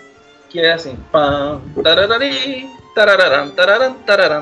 [0.50, 3.96] que é assim, pam, tararari, tararam, tararam,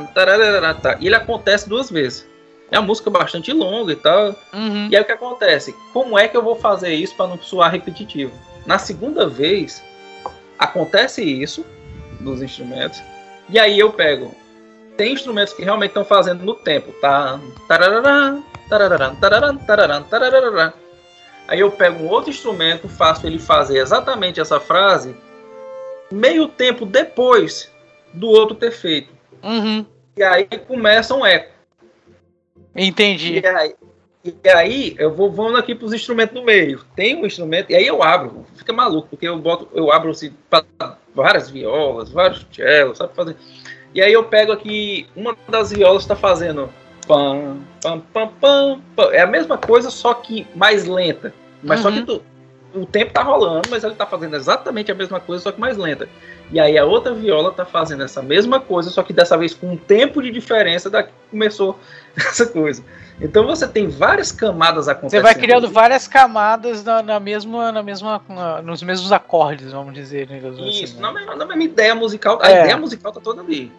[0.08, 0.98] tararam, tá.
[1.00, 2.27] e ele acontece duas vezes.
[2.70, 4.36] É uma música bastante longa e tal.
[4.54, 4.90] Uhum.
[4.92, 5.76] E aí o que acontece?
[5.94, 8.34] Como é que eu vou fazer isso para não soar repetitivo?
[8.66, 9.84] Na segunda vez,
[10.60, 11.66] acontece isso
[12.20, 13.02] nos instrumentos.
[13.50, 14.36] E aí eu pego.
[14.98, 16.92] Tem instrumentos que realmente estão fazendo no tempo.
[17.00, 17.40] Tá?
[21.48, 25.16] Aí eu pego um outro instrumento, faço ele fazer exatamente essa frase
[26.12, 27.72] meio tempo depois
[28.14, 29.14] do outro ter feito.
[29.44, 29.86] Uhum.
[30.18, 31.57] E aí começa um eco.
[32.78, 33.40] Entendi.
[33.40, 33.76] E aí,
[34.44, 36.86] e aí eu vou vamos aqui para os instrumentos no meio.
[36.96, 40.32] Tem um instrumento, e aí eu abro, fica maluco, porque eu boto, eu abro assim,
[41.14, 43.36] várias violas, vários cellos, sabe fazer.
[43.94, 46.70] E aí eu pego aqui, uma das violas está fazendo
[47.08, 51.34] pam, pam, pam, pam, pam, É a mesma coisa, só que mais lenta.
[51.64, 51.92] Mas uhum.
[51.92, 52.22] só que tu,
[52.82, 55.78] o tempo tá rolando, mas ele tá fazendo exatamente a mesma coisa, só que mais
[55.78, 56.08] lenta.
[56.52, 59.72] E aí a outra viola tá fazendo essa mesma coisa, só que dessa vez com
[59.72, 61.78] um tempo de diferença da que começou
[62.16, 62.84] essa coisa.
[63.20, 65.22] Então você tem várias camadas acontecendo.
[65.22, 69.94] Você vai criando várias camadas na, na mesma, na mesma, na, nos mesmos acordes, vamos
[69.94, 70.30] dizer.
[70.30, 70.40] Né,
[70.70, 72.40] Isso, assim, na, mesma, na mesma ideia musical.
[72.42, 72.62] A é.
[72.62, 73.72] ideia musical tá toda ali.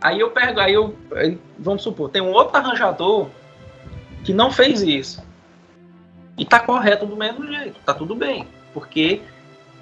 [0.00, 0.94] Aí eu pego, aí eu.
[1.14, 3.28] Aí, vamos supor, tem um outro arranjador
[4.24, 5.22] que não fez isso.
[6.36, 8.46] E tá correto do mesmo jeito, tá tudo bem.
[8.72, 9.20] Porque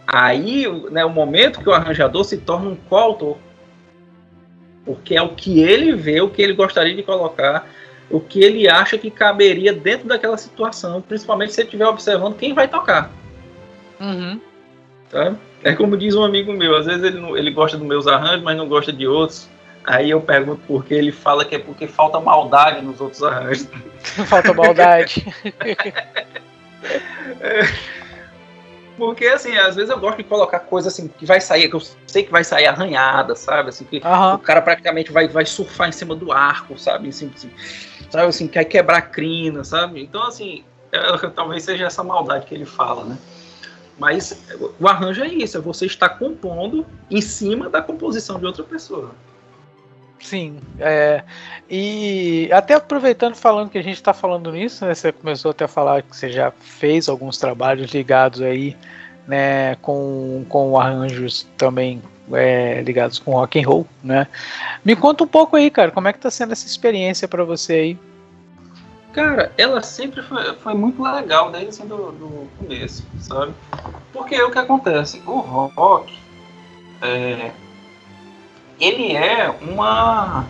[0.07, 3.37] aí né, o momento que o arranjador se torna um coautor.
[4.85, 7.66] Porque é o que ele vê, o que ele gostaria de colocar,
[8.11, 12.55] o que ele acha que caberia dentro daquela situação, principalmente se ele estiver observando quem
[12.55, 13.11] vai tocar.
[14.01, 14.41] Uhum.
[15.11, 15.37] Tá?
[15.62, 18.57] É como diz um amigo meu, às vezes ele, ele gosta dos meus arranjos, mas
[18.57, 19.49] não gosta de outros.
[19.89, 23.66] Aí eu pergunto por que ele fala que é porque falta maldade nos outros arranjos.
[24.28, 25.24] falta maldade.
[28.98, 31.81] porque assim, às vezes eu gosto de colocar coisa assim que vai sair, que eu
[32.06, 33.70] sei que vai sair arranhada, sabe?
[33.70, 34.35] Assim, que uhum.
[34.35, 37.09] o cara praticamente vai, vai surfar em cima do arco, sabe?
[37.09, 37.51] Assim, assim,
[38.10, 40.02] sabe assim, quer quebrar crina, sabe?
[40.02, 43.16] Então, assim, é, talvez seja essa maldade que ele fala, né?
[43.98, 44.44] Mas
[44.78, 49.12] o arranjo é isso, é você estar compondo em cima da composição de outra pessoa.
[50.20, 51.23] Sim, é,
[51.70, 55.69] e até aproveitando falando que a gente está falando nisso, né, você começou até a
[55.69, 58.77] falar que você já fez alguns trabalhos ligados aí,
[59.27, 64.27] né, com, com arranjos também é, ligados com rock and roll, né?
[64.85, 67.73] Me conta um pouco aí, cara, como é que tá sendo essa experiência para você
[67.73, 67.99] aí?
[69.12, 73.55] Cara, ela sempre foi, foi muito legal desde assim, do, do começo, sabe?
[74.12, 76.19] Porque o que acontece, o rock
[77.01, 77.51] é,
[78.80, 80.46] ele é uma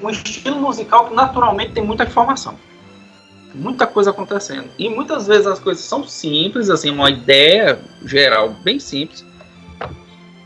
[0.00, 2.56] um estilo musical que naturalmente tem muita informação.
[3.54, 4.70] Muita coisa acontecendo.
[4.78, 9.24] E muitas vezes as coisas são simples, assim, uma ideia geral bem simples.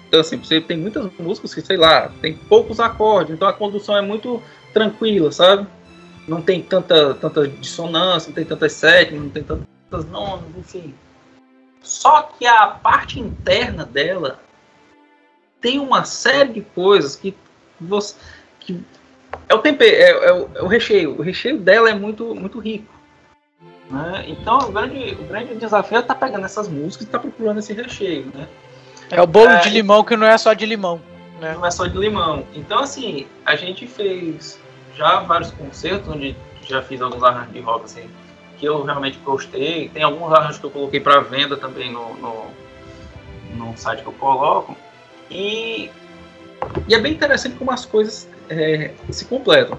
[0.09, 3.97] Então, assim, você tem muitas músicas que, sei lá, tem poucos acordes, então a condução
[3.97, 4.43] é muito
[4.73, 5.67] tranquila, sabe?
[6.27, 10.95] Não tem tanta, tanta dissonância, não tem tantas sétimas, não tem tantas nonas, enfim.
[11.83, 14.41] Só que a parte interna dela
[15.67, 17.35] tem uma série de coisas que
[17.81, 18.15] você.
[18.61, 18.81] Que
[19.49, 21.19] é o tempero, é, é, o, é, o, recheio.
[21.19, 22.95] O recheio dela é muito, muito rico.
[23.91, 24.27] Né?
[24.29, 27.23] Então o grande, o grande desafio é estar tá pegando essas músicas e estar tá
[27.23, 28.27] procurando esse recheio.
[28.33, 28.47] Né?
[29.11, 31.01] É o bolo é, de limão que não é só de limão.
[31.41, 31.55] Né?
[31.55, 32.47] Não é só de limão.
[32.55, 34.61] Então, assim, a gente fez
[34.95, 38.09] já vários concertos onde já fiz alguns arranjos de rock assim,
[38.57, 39.89] que eu realmente gostei.
[39.89, 42.47] Tem alguns arranjos que eu coloquei para venda também no, no,
[43.57, 44.77] no site que eu coloco.
[45.31, 45.91] E,
[46.89, 49.79] e é bem interessante como as coisas é, se completam.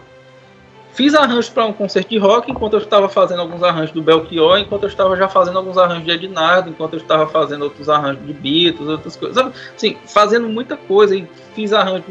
[0.93, 4.57] fiz arranjos para um concerto de rock, enquanto eu estava fazendo alguns arranjos do Belchior,
[4.57, 8.25] enquanto eu estava já fazendo alguns arranjos de Ednardo, enquanto eu estava fazendo outros arranjos
[8.25, 9.37] de Beatles, outras coisas.
[9.75, 11.15] Assim, fazendo muita coisa.
[11.15, 12.03] E fiz arranjo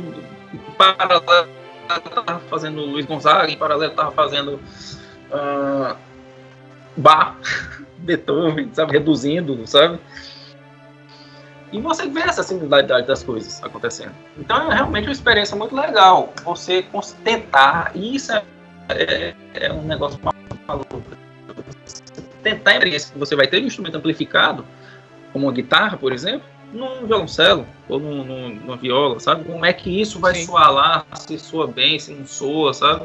[1.88, 4.60] estava fazendo Luiz Gonzaga, em paralelo estava fazendo
[5.30, 5.96] uh,
[6.96, 7.36] Bach,
[7.98, 8.92] Beethoven, sabe?
[8.92, 9.98] Reduzindo, sabe?
[11.72, 14.12] E você vê essa similaridade das coisas acontecendo.
[14.38, 16.32] Então é realmente uma experiência muito legal.
[16.44, 16.84] Você
[17.24, 18.42] tentar, e isso é
[18.88, 20.18] é, é um negócio
[20.66, 21.02] maluco.
[22.42, 24.64] Tentar a experiência que você vai ter um instrumento amplificado,
[25.32, 29.44] como uma guitarra, por exemplo, num violoncelo ou num, num, numa viola, sabe?
[29.44, 30.46] Como é que isso vai Sim.
[30.46, 33.04] soar lá, se soa bem, se não soa, sabe?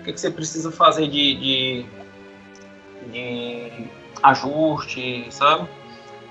[0.00, 1.86] O que, que você precisa fazer de, de,
[3.12, 3.88] de
[4.22, 5.68] ajuste, sabe?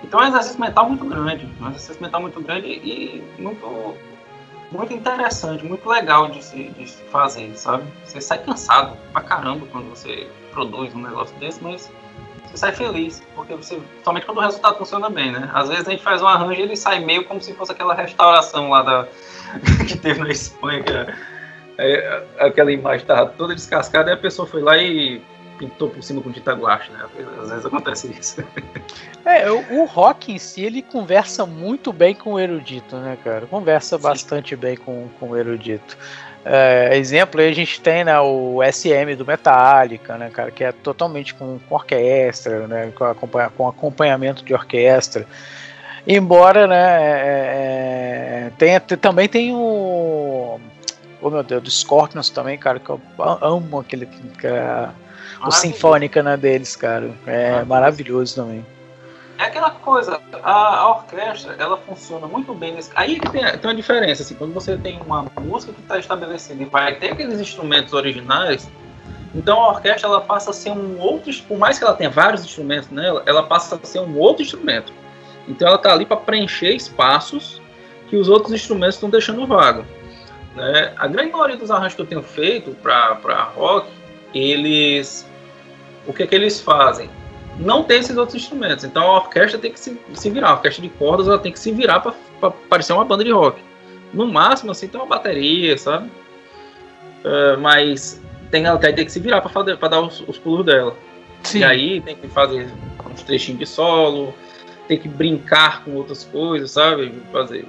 [0.04, 3.96] Então é um exercício mental muito grande, um exercício mental muito grande e muito
[4.72, 7.84] muito interessante, muito legal de se, de se fazer, sabe?
[8.06, 11.92] Você sai cansado pra caramba quando você produz um negócio desse, mas
[12.46, 15.50] você sai feliz, porque você, somente quando o resultado funciona bem, né?
[15.54, 17.94] Às vezes a gente faz um arranjo e ele sai meio como se fosse aquela
[17.94, 19.08] restauração lá da
[19.86, 21.06] que teve na Espanha, que é,
[21.78, 25.22] é, aquela imagem estava toda descascada e a pessoa foi lá e
[25.62, 27.06] pintou por cima com tinta guache, né?
[27.42, 28.44] Às vezes acontece isso.
[29.24, 33.46] É, o, o, rock em si, ele conversa muito bem com o erudito, né, cara?
[33.46, 34.02] Conversa Sim.
[34.02, 35.96] bastante bem com, com o erudito.
[36.44, 40.72] É, exemplo, aí a gente tem né, o SM do Metallica, né, cara, que é
[40.72, 45.28] totalmente com, com orquestra, né, com, acompanha, com acompanhamento de orquestra.
[46.08, 50.60] Embora, né, é, é tenha, também tem o.
[51.22, 54.08] Oh meu Deus, do Scorpions também, cara, que eu amo aquele.
[54.08, 54.90] Que é,
[55.48, 57.12] o Sinfônica né, deles, cara.
[57.26, 58.66] É maravilhoso também.
[59.38, 62.92] É aquela coisa, a, a, orquestra, ela funciona muito bem nesse.
[62.94, 66.66] Aí tem, tem uma diferença, assim, quando você tem uma música que está estabelecida e
[66.66, 68.70] vai ter aqueles instrumentos originais,
[69.34, 72.44] então a orquestra ela passa a ser um outro, por mais que ela tenha vários
[72.46, 74.94] instrumentos nela, ela passa a ser um outro instrumento.
[75.48, 77.60] Então ela está ali para preencher espaços
[78.10, 79.86] que os outros instrumentos estão deixando vago.
[80.56, 80.94] Né?
[80.98, 83.90] A grande maioria dos arranjos que eu tenho feito para rock,
[84.34, 85.28] eles
[86.12, 87.10] o que, é que eles fazem?
[87.58, 88.84] Não tem esses outros instrumentos.
[88.84, 90.50] Então a orquestra tem que se, se virar.
[90.50, 93.62] A orquestra de cordas ela tem que se virar para parecer uma banda de rock.
[94.14, 96.10] No máximo, assim, tem uma bateria, sabe?
[97.24, 100.96] Uh, mas tem, ela tem que se virar para dar os, os, pulos dela.
[101.44, 101.60] Sim.
[101.60, 102.68] E aí tem que fazer
[103.10, 104.34] uns trechinhos de solo,
[104.88, 107.14] tem que brincar com outras coisas, sabe?
[107.32, 107.66] Fazer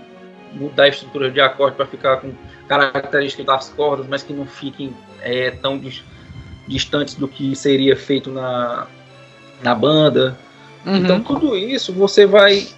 [0.52, 2.32] mudar a estrutura de acorde para ficar com
[2.68, 5.78] características das cordas, mas que não fiquem é, tão
[6.66, 8.86] distantes do que seria feito na,
[9.62, 10.38] na banda.
[10.84, 10.96] Uhum.
[10.96, 12.68] Então tudo isso você vai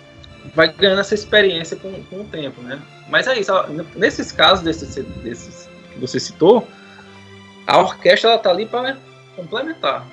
[0.54, 2.80] vai ganhando essa experiência com, com o tempo, né?
[3.08, 3.52] Mas é isso,
[3.96, 6.68] nesses casos desses, desses que você citou,
[7.66, 8.98] a orquestra ela tá ali para
[9.36, 10.06] complementar.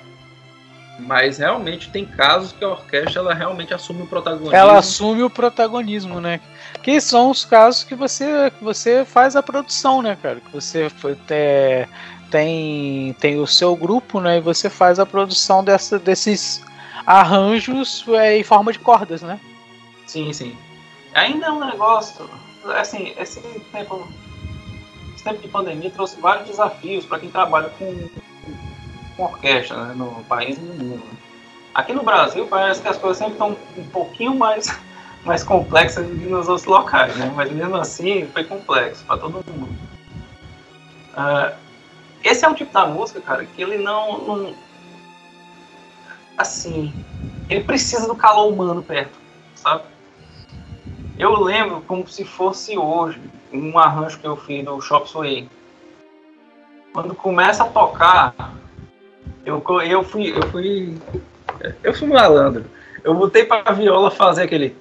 [0.98, 4.54] Mas realmente tem casos que a orquestra ela realmente assume o protagonismo.
[4.54, 6.40] Ela assume o protagonismo, né?
[6.82, 10.40] Que são os casos que você que você faz a produção, né, cara?
[10.40, 11.88] Que você foi, é,
[12.32, 14.38] tem, tem o seu grupo, né?
[14.38, 16.64] E você faz a produção dessa, desses
[17.06, 19.38] arranjos é, em forma de cordas, né?
[20.06, 20.56] Sim, sim.
[21.14, 22.28] Ainda é um negócio,
[22.74, 23.38] assim, esse
[23.70, 24.08] tempo,
[25.14, 28.08] esse tempo de pandemia trouxe vários desafios para quem trabalha com,
[29.14, 31.02] com orquestra né, no país e no mundo.
[31.74, 34.74] Aqui no Brasil parece que as coisas sempre estão um pouquinho mais,
[35.22, 37.30] mais complexas do que nos outros locais, né?
[37.36, 39.68] Mas mesmo assim foi complexo para todo mundo.
[41.12, 41.54] Uh,
[42.24, 44.54] esse é um tipo da música, cara, que ele não, não,
[46.36, 46.92] Assim.
[47.48, 49.18] Ele precisa do calor humano perto,
[49.54, 49.84] sabe?
[51.18, 53.20] Eu lembro como se fosse hoje
[53.52, 55.48] um arranjo que eu fiz do Shop Sway.
[56.92, 58.34] Quando começa a tocar,
[59.44, 60.34] eu, eu fui.
[60.36, 60.98] Eu fui.
[61.82, 62.64] Eu fui malandro
[63.04, 64.76] eu botei pra viola fazer aquele.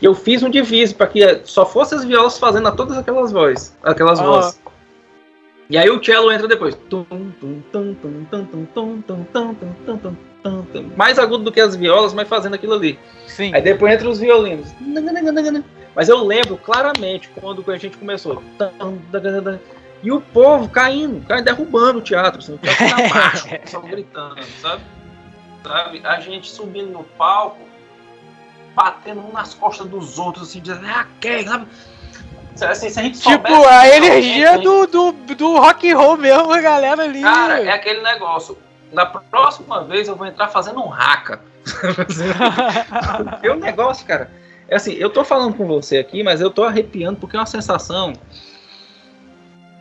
[0.00, 3.76] E eu fiz um divise para que só fosse as violas fazendo todas aquelas vozes.
[3.82, 4.24] Aquelas ah.
[4.24, 4.60] vozes.
[5.68, 6.76] E aí o cello entra depois.
[10.96, 12.98] Mais agudo do que as violas, mas fazendo aquilo ali.
[13.26, 13.54] Sim.
[13.54, 14.68] Aí depois entra os violinos.
[15.94, 18.42] Mas eu lembro claramente quando a gente começou.
[20.02, 23.82] E o povo caindo, caindo, derrubando o teatro, assim, o teatro na marcha, o pessoal
[23.82, 24.82] gritando, sabe?
[25.62, 26.02] sabe?
[26.04, 27.58] A gente subindo no palco,
[28.74, 31.66] batendo um nas costas dos outros, assim, dizendo, é aquele, sabe?
[32.60, 34.64] Assim, se a gente tipo, a energia gente...
[34.64, 37.22] do, do, do rock and roll mesmo, a galera ali.
[37.22, 38.58] Cara, é aquele negócio.
[38.92, 41.40] Na próxima vez eu vou entrar fazendo um raca.
[43.30, 44.30] Porque o negócio, cara,
[44.68, 47.46] É assim, eu tô falando com você aqui, mas eu tô arrepiando porque é uma
[47.46, 48.12] sensação.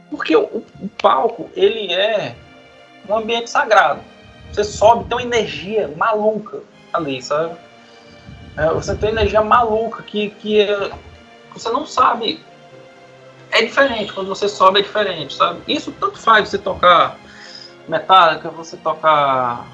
[0.09, 2.35] Porque o, o palco, ele é
[3.07, 4.01] um ambiente sagrado.
[4.51, 6.61] Você sobe, tem uma energia maluca
[6.91, 7.55] ali, sabe?
[8.57, 10.91] É, você tem energia maluca que, que é,
[11.53, 12.43] você não sabe.
[13.51, 15.61] É diferente, quando você sobe é diferente, sabe?
[15.67, 17.17] Isso tanto faz você tocar
[17.87, 19.65] Metallica, você tocar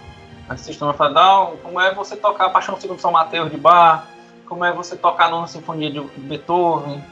[0.58, 4.08] System of a Down, como é você tocar Paixão Segundo São Mateus de Bar,
[4.46, 7.04] como é você tocar a Nona Sinfonia de Beethoven,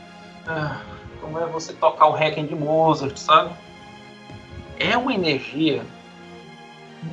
[0.48, 0.93] é,
[1.24, 3.52] como é você tocar o Requiem de Mozart, sabe?
[4.78, 5.86] É uma energia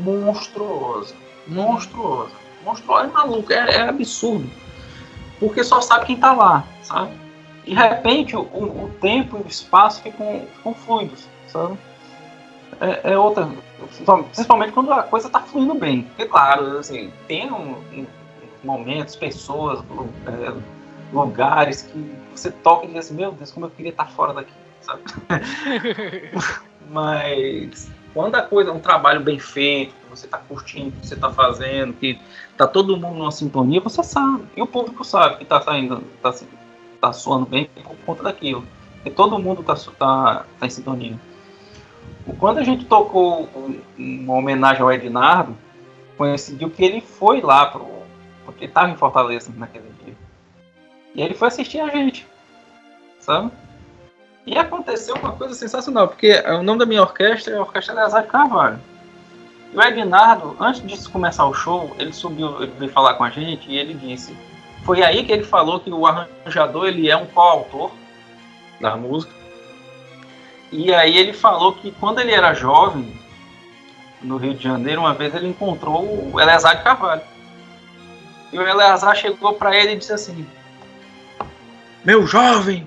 [0.01, 1.15] monstruosa,
[1.47, 2.33] monstruosa,
[2.65, 4.51] monstruosa, é maluco, é, é absurdo,
[5.39, 7.13] porque só sabe quem tá lá, sabe?
[7.65, 11.79] De repente o, o tempo e o espaço ficam, ficam fluidos, sabe?
[12.81, 13.49] É, é, outra.
[14.33, 16.03] Principalmente quando a coisa tá fluindo bem.
[16.03, 18.07] Porque, claro, assim, tem um, um,
[18.65, 19.81] momentos, pessoas,
[20.27, 20.80] é,
[21.13, 24.53] lugares que você toca e diz assim, meu Deus, como eu queria estar fora daqui,
[24.81, 25.03] sabe?
[26.91, 31.15] Mas quando a coisa é um trabalho bem feito, que você está curtindo que você
[31.15, 32.19] está fazendo, que
[32.57, 34.45] tá todo mundo numa sintonia, você sabe.
[34.57, 36.35] E o público sabe que está saindo, tá,
[37.01, 38.65] tá soando bem por conta daquilo.
[38.95, 41.19] Porque todo mundo está tá, tá em sintonia.
[42.39, 43.49] Quando a gente tocou
[43.97, 45.57] uma homenagem ao Ednardo,
[46.17, 47.87] coincidiu que ele foi lá pro.
[48.45, 49.90] Porque ele estava em Fortaleza naquele.
[51.15, 52.27] E ele foi assistir a gente.
[53.19, 53.51] Sabe?
[54.47, 58.23] E aconteceu uma coisa sensacional, porque o nome da minha orquestra é a Orquestra Eleazar
[58.23, 58.81] de Carvalho.
[59.73, 63.31] E o Ednardo, antes de começar o show, ele subiu, ele veio falar com a
[63.31, 64.35] gente e ele disse.
[64.85, 67.91] Foi aí que ele falou que o arranjador ele é um coautor
[68.81, 69.41] da música
[70.73, 73.19] e aí ele falou que quando ele era jovem,
[74.23, 77.23] no Rio de Janeiro, uma vez ele encontrou o Eleazar de Carvalho.
[78.53, 80.47] E o Eleazar chegou para ele e disse assim:
[82.05, 82.87] Meu jovem,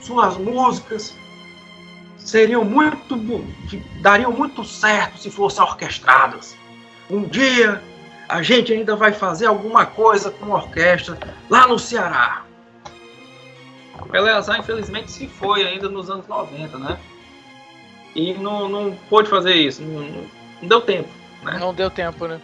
[0.00, 1.14] suas músicas
[2.18, 3.16] seriam muito
[4.00, 6.56] dariam muito certo se fossem orquestradas.
[7.10, 7.82] Um dia
[8.28, 11.18] a gente ainda vai fazer alguma coisa com orquestra
[11.48, 12.42] lá no Ceará.
[14.10, 16.98] O Eleazar, infelizmente, se foi ainda nos anos 90, né?
[18.14, 20.26] E não, não pôde fazer isso, não,
[20.60, 21.08] não deu tempo.
[21.42, 21.58] Né?
[21.58, 22.40] Não deu tempo, né?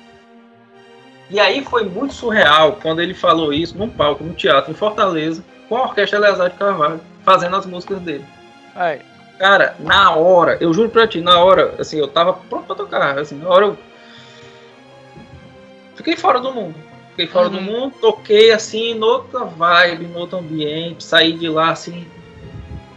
[1.31, 5.44] E aí foi muito surreal quando ele falou isso num palco, no teatro, em Fortaleza,
[5.69, 8.24] com a Orquestra Eleazar de Carvalho, fazendo as músicas dele.
[8.74, 9.01] Ai.
[9.39, 13.19] Cara, na hora, eu juro pra ti, na hora, assim, eu tava pronto pra tocar,
[13.19, 13.78] assim, na hora eu
[15.94, 16.74] fiquei fora do mundo
[17.20, 17.57] fiquei fora uhum.
[17.57, 22.07] do mundo, toquei assim, noutra vibe, no outro ambiente, saí de lá assim,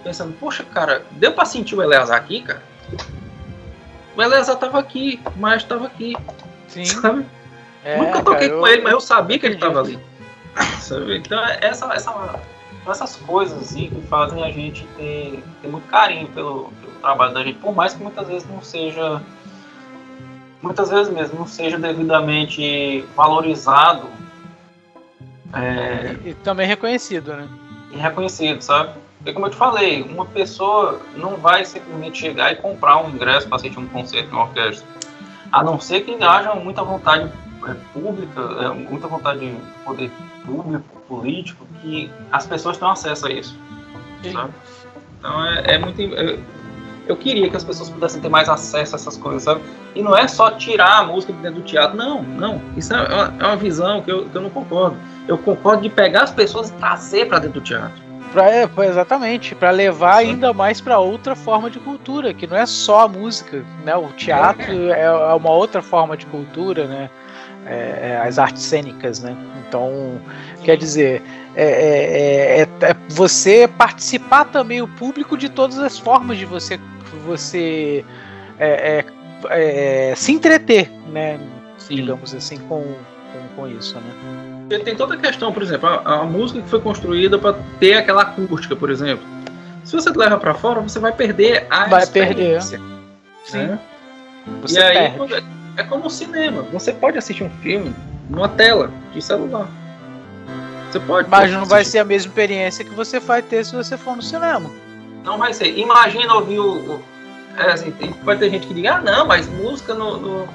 [0.03, 2.63] pensando, poxa, cara, deu pra sentir o Eleazar aqui, cara?
[4.15, 6.15] O Eleazar tava aqui, o Maestro tava aqui.
[6.67, 6.85] Sim.
[6.85, 7.25] Sabe?
[7.83, 9.99] É, Nunca toquei cara, com eu, ele, mas eu sabia que ele tava ali.
[10.79, 11.17] Sabe?
[11.17, 12.39] Então, é essa, essa,
[12.87, 17.43] essas coisas assim, que fazem a gente ter, ter muito carinho pelo, pelo trabalho da
[17.43, 19.21] gente, por mais que muitas vezes não seja
[20.63, 24.07] muitas vezes mesmo não seja devidamente valorizado.
[25.53, 27.47] É, e também reconhecido, né?
[27.91, 28.93] E reconhecido, sabe?
[29.17, 33.47] Porque como eu te falei, uma pessoa não vai simplesmente chegar e comprar um ingresso
[33.47, 34.87] para assistir um concerto em orquestra.
[35.51, 37.31] A não ser que haja muita vontade
[37.93, 40.11] pública, é, muita vontade de poder
[40.45, 43.57] público, político, que as pessoas tenham acesso a isso.
[44.31, 44.53] Sabe?
[45.19, 46.01] Então é, é muito.
[46.01, 46.37] É,
[47.07, 49.61] eu queria que as pessoas pudessem ter mais acesso a essas coisas, sabe?
[49.93, 52.61] E não é só tirar a música de dentro do teatro, não, não.
[52.77, 54.95] Isso é uma, é uma visão que eu, que eu não concordo.
[55.27, 58.01] Eu concordo de pegar as pessoas e trazer para dentro do teatro.
[58.31, 60.29] Pra, é, exatamente, para levar Sim.
[60.29, 63.95] ainda mais para outra forma de cultura, que não é só a música, né?
[63.95, 67.09] O teatro é, é uma outra forma de cultura, né?
[67.65, 69.35] É, é as artes cênicas, né?
[69.67, 70.19] Então,
[70.63, 71.21] quer dizer,
[71.55, 76.79] é, é, é, é, você participar também o público de todas as formas de você
[77.25, 78.03] você
[78.59, 79.05] é,
[79.49, 81.39] é, é, se entreter, né?
[81.77, 81.95] Sim.
[81.95, 84.79] Digamos assim, com, com, com, isso, né?
[84.83, 88.23] Tem toda a questão, por exemplo, a, a música que foi construída para ter aquela
[88.23, 89.25] acústica, por exemplo.
[89.83, 92.61] Se você leva para fora, você vai perder a vai perder.
[92.61, 92.77] Sim.
[93.53, 93.79] Né?
[94.61, 95.45] Você e aí perde.
[95.77, 96.63] É como o cinema.
[96.71, 97.93] Você pode assistir um filme
[98.29, 99.67] numa tela de celular.
[100.91, 101.29] Você pode.
[101.29, 101.69] Mas não assistir.
[101.69, 104.69] vai ser a mesma experiência que você vai ter se você for no cinema.
[105.23, 105.77] Não vai ser.
[105.77, 106.95] Imagina ouvir o.
[106.95, 107.13] o
[107.57, 107.91] é, assim,
[108.23, 110.47] pode ter gente que diga, ah, não, mas música no, no,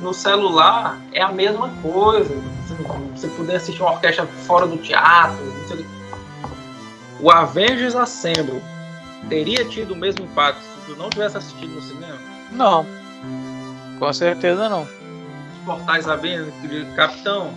[0.00, 2.32] no celular é a mesma coisa.
[2.66, 2.74] Você,
[3.14, 5.54] você puder assistir uma orquestra fora do teatro.
[7.20, 8.62] O Avengers Assemble
[9.28, 12.18] teria tido o mesmo impacto se tu não tivesse assistido no cinema?
[12.52, 13.03] Não.
[13.98, 14.82] Com certeza não.
[14.82, 16.52] Os portais abrindo,
[16.94, 17.50] Capitão,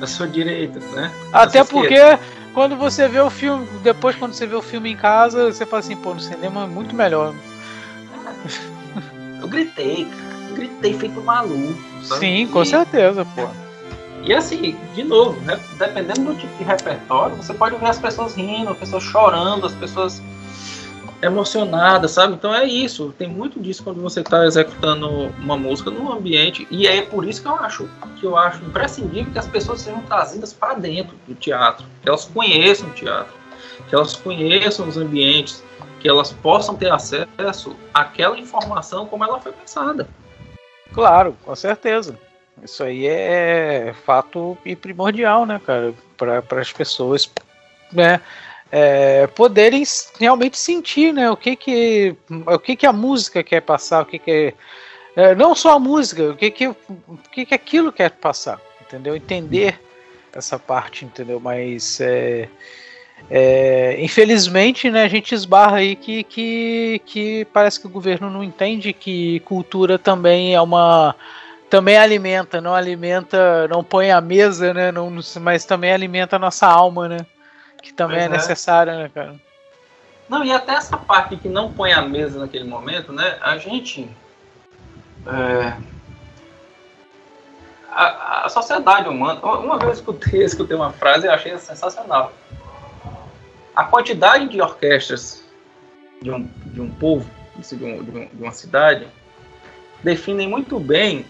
[0.00, 1.12] Eu sou direito, né?
[1.32, 2.18] Até porque
[2.52, 5.80] quando você vê o filme, depois quando você vê o filme em casa, você fala
[5.80, 7.34] assim, pô, no cinema é muito melhor.
[9.40, 10.32] Eu gritei, cara.
[10.50, 11.78] Eu gritei feito maluco.
[12.02, 12.20] Sabe?
[12.20, 12.66] Sim, com e...
[12.66, 13.48] certeza, pô.
[14.24, 18.34] E assim, de novo, né, dependendo do tipo de repertório, você pode ver as pessoas
[18.34, 20.22] rindo, as pessoas chorando, as pessoas
[21.22, 22.34] emocionada, sabe?
[22.34, 23.14] Então é isso.
[23.16, 25.08] Tem muito disso quando você está executando
[25.38, 27.88] uma música num ambiente e é por isso que eu acho
[28.18, 32.24] que eu acho imprescindível que as pessoas sejam trazidas para dentro do teatro, que elas
[32.24, 33.32] conheçam o teatro,
[33.88, 35.62] que elas conheçam os ambientes,
[36.00, 40.08] que elas possam ter acesso àquela informação como ela foi pensada.
[40.92, 42.18] Claro, com certeza.
[42.62, 47.30] Isso aí é fato e primordial, né, cara, para as pessoas,
[47.92, 48.20] né?
[48.72, 49.84] É, poderem
[50.18, 52.16] realmente sentir né, o que que,
[52.46, 54.54] o que que a música quer passar, o que que
[55.14, 56.76] é, não só a música, o que que, o
[57.30, 59.14] que que aquilo quer passar, entendeu?
[59.14, 59.78] Entender
[60.34, 61.38] essa parte, entendeu?
[61.38, 62.48] Mas é,
[63.30, 68.42] é, infelizmente, né, a gente esbarra aí que, que, que parece que o governo não
[68.42, 71.14] entende que cultura também é uma
[71.68, 76.66] também alimenta, não alimenta, não põe a mesa, né, não, mas também alimenta a nossa
[76.66, 77.26] alma, né?
[77.82, 79.34] Que também é, é necessária, né, cara?
[80.28, 83.38] Não, e até essa parte que não põe a mesa naquele momento, né?
[83.42, 84.08] A gente.
[85.26, 85.76] É,
[87.90, 89.40] a, a, sociedade humana.
[89.40, 92.32] Uma vez eu escutei, escutei uma frase e achei sensacional.
[93.74, 95.44] A quantidade de orquestras
[96.22, 99.06] de um, de um povo, de, um, de, uma cidade,
[100.02, 101.26] definem muito bem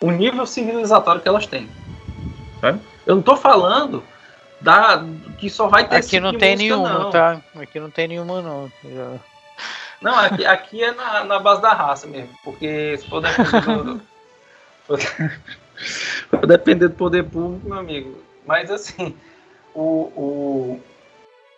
[0.00, 1.68] o nível civilizatório que elas têm.
[2.60, 2.80] Sabe?
[3.04, 4.02] Eu não estou falando
[4.60, 5.04] da,
[5.38, 7.10] que só vai ter Aqui não tem nenhuma, não.
[7.10, 7.40] tá?
[7.56, 8.70] Aqui não tem nenhuma, não.
[10.00, 14.02] Não, aqui, aqui é na, na base da raça mesmo, porque se for depender do,
[16.28, 18.22] for depender do poder público, meu amigo.
[18.46, 19.16] Mas assim,
[19.74, 19.82] o,
[20.14, 20.80] o,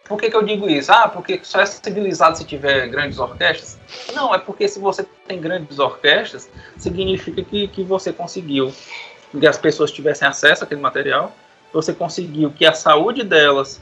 [0.09, 0.91] por que, que eu digo isso?
[0.91, 3.79] Ah, porque só é civilizado se tiver grandes orquestras?
[4.15, 8.73] Não, é porque se você tem grandes orquestras, significa que, que você conseguiu
[9.31, 11.35] que as pessoas tivessem acesso àquele material
[11.73, 13.81] você conseguiu que a saúde delas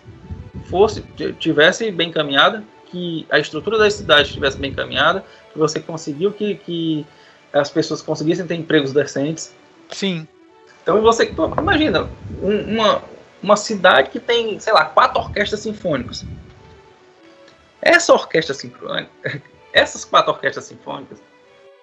[0.69, 1.03] fosse
[1.39, 6.57] tivesse bem caminhada, que a estrutura da cidade estivesse bem caminhada, que você conseguiu que,
[6.57, 7.07] que
[7.53, 9.55] as pessoas conseguissem ter empregos decentes.
[9.91, 10.27] Sim.
[10.83, 12.09] Então você imagina
[12.41, 13.03] uma,
[13.43, 16.25] uma cidade que tem, sei lá, quatro orquestras sinfônicas.
[17.83, 19.11] Essa orquestra sinfônica,
[19.73, 21.21] essas quatro orquestras sinfônicas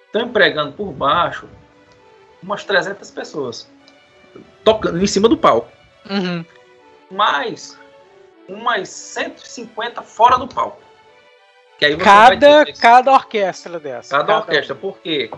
[0.06, 1.48] estão empregando por baixo
[2.42, 3.70] umas 300 pessoas
[4.64, 5.72] tocando em cima do palco.
[6.10, 6.46] Uhum.
[7.12, 7.78] Mais
[8.48, 10.82] umas 150 fora do palco.
[12.04, 12.78] cada, ter...
[12.78, 14.10] cada orquestra dessa.
[14.10, 14.76] Cada, cada orquestra.
[14.76, 15.30] Por quê?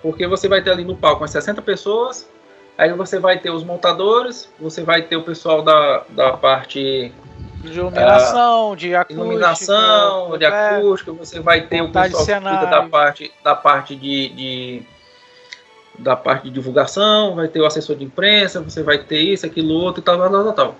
[0.00, 2.28] Porque você vai ter ali no palco umas 60 pessoas,
[2.76, 7.12] aí você vai ter os montadores, você vai ter o pessoal da, da parte
[7.62, 10.48] de iluminação, de acústica, iluminação, de é.
[10.48, 14.82] acústica, você vai ter o pessoal que cuida da parte, da parte de, de
[15.98, 19.74] da parte de divulgação, vai ter o assessor de imprensa, você vai ter isso, aquilo,
[19.74, 20.76] outro e tal, tal, tal, tal.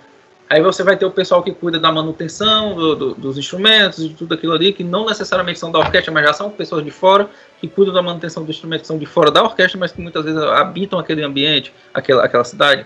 [0.49, 4.13] Aí você vai ter o pessoal que cuida da manutenção do, do, dos instrumentos, de
[4.13, 7.29] tudo aquilo ali, que não necessariamente são da orquestra, mas já são pessoas de fora,
[7.59, 10.23] que cuidam da manutenção dos instrumentos, que são de fora da orquestra, mas que muitas
[10.25, 12.85] vezes habitam aquele ambiente, aquela, aquela cidade.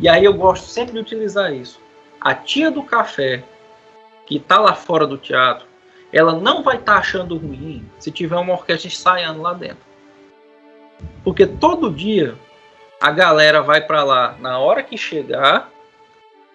[0.00, 1.78] E aí eu gosto sempre de utilizar isso.
[2.20, 3.44] A tia do café,
[4.26, 5.66] que está lá fora do teatro,
[6.12, 9.85] ela não vai estar tá achando ruim se tiver uma orquestra ensaiando lá dentro.
[11.22, 12.34] Porque todo dia
[13.00, 15.70] a galera vai para lá na hora que chegar,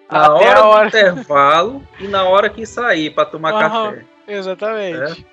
[0.09, 4.05] na Até hora, hora do intervalo e na hora que sair para tomar café.
[4.27, 5.21] Exatamente.
[5.21, 5.31] É?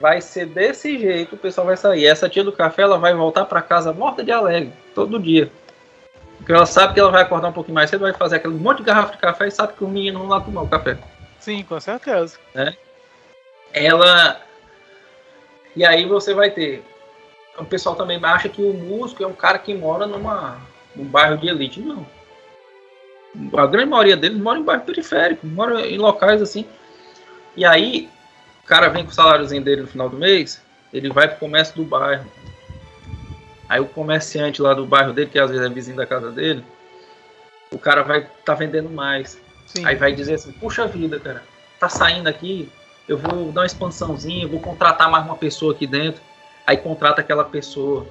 [0.00, 2.06] Vai ser desse jeito, o pessoal vai sair.
[2.06, 5.50] Essa tia do café, ela vai voltar para casa morta de alegre, todo dia.
[6.36, 8.78] Porque ela sabe que ela vai acordar um pouquinho mais cedo, vai fazer aquele monte
[8.78, 10.98] de garrafa de café e sabe que o menino não vai tomar o café.
[11.40, 12.38] Sim, com certeza.
[12.54, 12.76] Né?
[13.72, 14.40] Ela.
[15.74, 16.84] E aí você vai ter
[17.58, 20.60] o pessoal também acha que o músico é um cara que mora numa,
[20.94, 21.80] num bairro de elite.
[21.80, 22.06] Não.
[23.54, 26.66] A grande maioria deles mora em bairro periférico, mora em locais assim.
[27.56, 28.08] E aí,
[28.64, 30.62] o cara vem com o saláriozinho dele no final do mês,
[30.92, 32.26] ele vai pro comércio do bairro.
[33.68, 36.64] Aí o comerciante lá do bairro dele, que às vezes é vizinho da casa dele,
[37.70, 39.40] o cara vai tá vendendo mais.
[39.66, 39.84] Sim.
[39.84, 41.42] Aí vai dizer assim, puxa vida, cara,
[41.78, 42.70] tá saindo aqui,
[43.08, 46.22] eu vou dar uma expansãozinha, vou contratar mais uma pessoa aqui dentro
[46.66, 48.06] aí contrata aquela pessoa.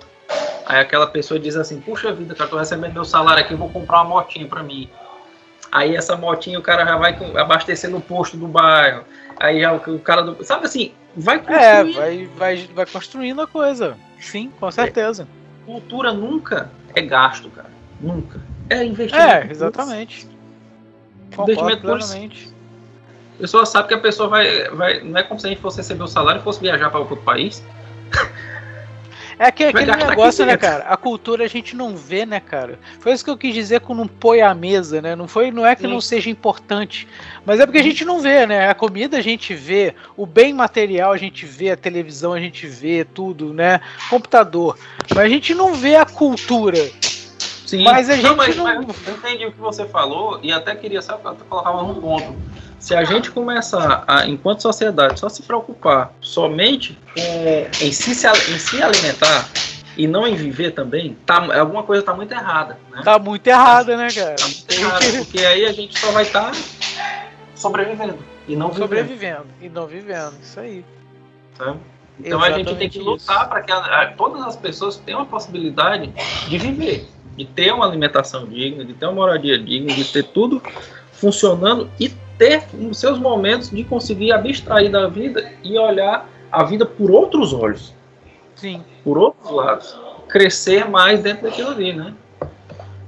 [0.65, 3.69] Aí aquela pessoa diz assim, puxa vida, cara, tô recebendo meu salário aqui, eu vou
[3.69, 4.89] comprar uma motinha para mim.
[5.71, 9.03] Aí essa motinha o cara já vai abastecer no posto do bairro.
[9.37, 10.43] Aí já o cara do.
[10.43, 13.97] Sabe assim, vai É, vai, vai, vai construindo a coisa.
[14.19, 15.23] Sim, com certeza.
[15.23, 17.69] É, cultura nunca é gasto, cara.
[17.99, 18.39] Nunca.
[18.69, 19.29] É investimento.
[19.29, 20.27] É, exatamente.
[21.37, 22.53] Investimento plenamente.
[23.37, 25.01] A pessoa sabe que a pessoa vai, vai.
[25.01, 27.17] Não é como se a gente fosse receber o salário e fosse viajar para outro
[27.17, 27.63] país.
[29.37, 30.85] É que, aquele negócio, né, cara?
[30.85, 32.79] A cultura a gente não vê, né, cara?
[32.99, 35.15] Foi isso que eu quis dizer com não põe à mesa, né?
[35.15, 35.89] Não, foi, não é que Sim.
[35.89, 37.05] não seja importante,
[37.45, 38.69] mas é porque a gente não vê, né?
[38.69, 42.65] A comida a gente vê, o bem material a gente vê, a televisão a gente
[42.65, 43.81] vê, tudo, né?
[44.09, 44.77] Computador.
[45.09, 46.79] Mas a gente não vê a cultura.
[47.65, 47.83] Sim.
[47.83, 48.63] Mas a gente não, mas, não...
[48.63, 52.35] Mas eu entendi o que você falou e até queria só colocar um ponto.
[52.79, 58.59] Se a gente começar, a, enquanto sociedade, só se preocupar somente com, em, se, em
[58.59, 59.49] se alimentar
[59.97, 62.77] e não em viver também, tá, alguma coisa está muito errada.
[62.91, 63.01] Né?
[63.03, 64.35] Tá muito errada, né, cara?
[64.35, 68.83] Tá muito errada, porque aí a gente só vai estar tá sobrevivendo e não vivendo.
[68.83, 70.85] Sobrevivendo e não vivendo, isso aí.
[71.57, 71.75] Tá?
[72.19, 75.21] Então Exatamente a gente tem que lutar para que a, a, todas as pessoas tenham
[75.21, 76.13] a possibilidade
[76.47, 80.61] de viver, de ter uma alimentação digna, de ter uma moradia digna, de ter tudo
[81.11, 86.85] funcionando e ter os seus momentos de conseguir abstrair da vida e olhar a vida
[86.85, 87.93] por outros olhos.
[88.55, 88.83] Sim.
[89.03, 89.97] Por outros lados.
[90.27, 92.13] Crescer mais dentro daquilo ali, né?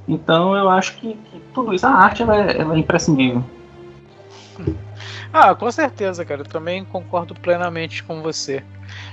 [0.08, 3.44] Então eu acho que, que tudo isso, a arte ela é, ela é imprescindível.
[5.32, 6.42] Ah, com certeza, cara.
[6.42, 8.64] Eu também concordo plenamente com você.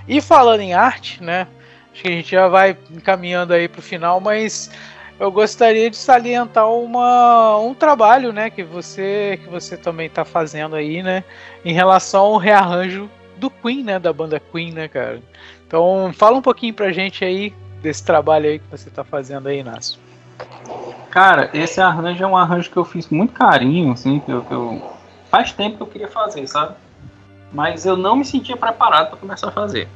[0.07, 1.47] E falando em arte, né?
[1.93, 4.71] Acho que a gente já vai encaminhando aí pro final, mas
[5.19, 10.75] eu gostaria de salientar uma, um trabalho, né, que você que você também está fazendo
[10.77, 11.25] aí, né,
[11.65, 15.21] em relação ao rearranjo do Queen, né, da banda Queen, né, cara.
[15.67, 19.61] Então, fala um pouquinho pra gente aí desse trabalho aí que você está fazendo aí,
[19.61, 19.99] Inácio.
[21.11, 24.43] Cara, esse arranjo é um arranjo que eu fiz com muito carinho, assim, que eu,
[24.43, 24.91] que eu
[25.31, 26.75] faz tempo que eu queria fazer, sabe?
[27.53, 29.89] Mas eu não me sentia preparado para começar a fazer,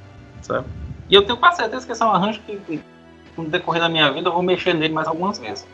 [0.42, 0.66] sabe?
[1.10, 2.80] E eu tenho quase certeza que esse é um arranjo que
[3.42, 5.66] no decorrer da minha vida eu vou mexer nele mais algumas vezes.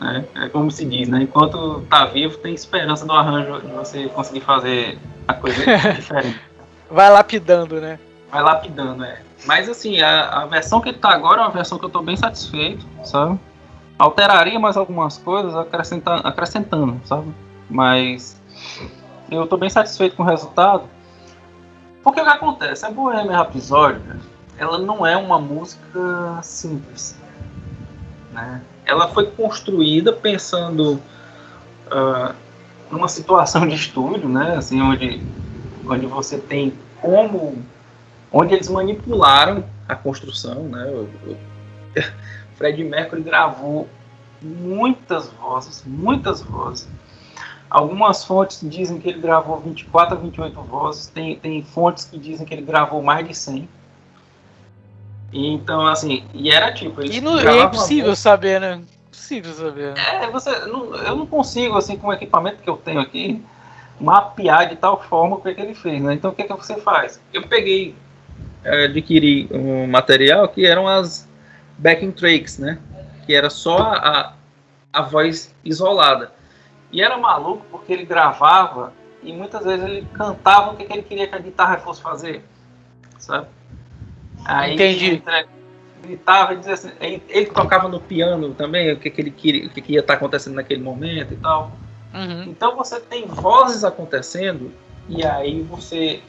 [0.00, 1.22] É, é como se diz, né?
[1.22, 5.56] Enquanto tá vivo, tem esperança do arranjo de você conseguir fazer a coisa
[5.94, 6.40] diferente.
[6.90, 7.98] Vai lapidando, né?
[8.30, 9.22] Vai lapidando, é.
[9.46, 12.02] Mas assim, a, a versão que ele tá agora é uma versão que eu tô
[12.02, 13.38] bem satisfeito, sabe?
[13.98, 17.32] Alteraria mais algumas coisas acrescentando, acrescentando sabe?
[17.70, 18.40] Mas
[19.30, 20.84] eu tô bem satisfeito com o resultado.
[22.02, 22.84] Porque o que acontece?
[22.84, 24.00] A Bohemian Rhapsody,
[24.58, 27.16] ela não é uma música simples.
[28.32, 28.62] Né?
[28.84, 31.00] Ela foi construída pensando
[31.86, 32.34] uh,
[32.90, 34.56] numa situação de estúdio, né?
[34.56, 35.22] assim, onde,
[35.86, 37.62] onde você tem como.
[38.32, 40.62] onde eles manipularam a construção.
[40.64, 41.06] Né?
[42.56, 43.88] Fred Mercury gravou
[44.40, 46.88] muitas vozes, muitas vozes.
[47.68, 52.46] Algumas fontes dizem que ele gravou 24 a 28 vozes, tem, tem fontes que dizem
[52.46, 53.68] que ele gravou mais de 100.
[55.38, 57.02] Então, assim, e era tipo.
[57.02, 58.80] E, não, é impossível saber, né?
[59.08, 59.94] Impossível saber.
[59.98, 60.50] É, você.
[60.60, 63.44] Não, eu não consigo, assim, com o equipamento que eu tenho aqui,
[64.00, 66.14] mapear de tal forma o que, é que ele fez, né?
[66.14, 67.20] Então, o que, é que você faz?
[67.34, 67.94] Eu peguei,
[68.64, 71.28] é, adquiri um material que eram as
[71.76, 72.78] backing tracks, né?
[73.26, 74.32] Que era só a,
[74.90, 76.32] a voz isolada.
[76.90, 78.92] E era maluco porque ele gravava
[79.22, 82.42] e muitas vezes ele cantava o que, que ele queria que a guitarra fosse fazer,
[83.18, 83.48] sabe?
[84.46, 85.22] Aí Entendi.
[86.02, 89.70] Gritava e dizia assim, ele tocava no piano também, o que, que ele queria, o
[89.70, 91.72] que, que ia estar acontecendo naquele momento e tal.
[92.14, 92.44] Uhum.
[92.44, 94.70] Então você tem vozes acontecendo
[95.08, 96.20] e aí você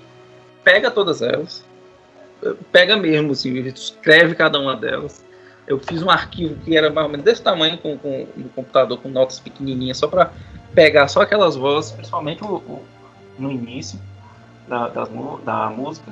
[0.63, 1.63] pega todas elas,
[2.71, 5.23] pega mesmo, assim, escreve cada uma delas.
[5.67, 8.97] Eu fiz um arquivo que era mais ou menos desse tamanho com, com no computador,
[8.99, 10.31] com notas pequenininhas, só para
[10.73, 12.85] pegar só aquelas vozes, principalmente o, o
[13.37, 13.99] no início
[14.67, 15.07] da, da,
[15.43, 16.11] da música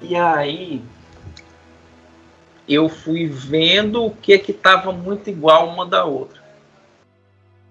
[0.00, 0.82] e aí
[2.68, 6.44] eu fui vendo o que que estava muito igual uma da outra.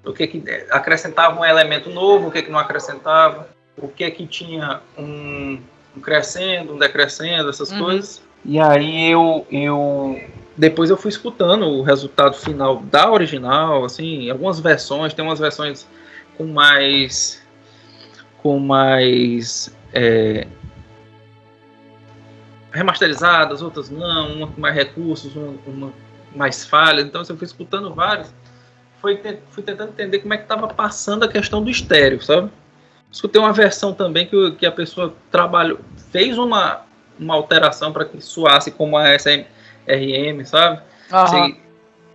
[0.05, 4.25] O que que acrescentava um elemento novo, o que que não acrescentava, o que que
[4.25, 5.59] tinha um,
[5.95, 7.79] um crescendo, um decrescendo, essas uhum.
[7.79, 8.21] coisas.
[8.43, 10.21] E aí eu, eu
[10.55, 15.87] depois eu fui escutando o resultado final da original, assim, algumas versões, tem umas versões
[16.37, 17.43] com mais
[18.37, 20.47] com mais é,
[22.75, 25.93] remasterizadas, outras não, uma com mais recursos, uma, uma
[26.35, 27.05] mais falhas.
[27.05, 28.33] Então, assim, eu fui escutando vários,
[29.01, 29.19] fui,
[29.49, 32.51] fui tentando entender como é que estava passando a questão do estéreo, sabe?
[33.11, 35.79] Escutei uma versão também que, que a pessoa trabalhou,
[36.11, 36.81] fez uma,
[37.17, 40.81] uma alteração para que soasse como a SRM, sabe?
[41.11, 41.55] Uhum.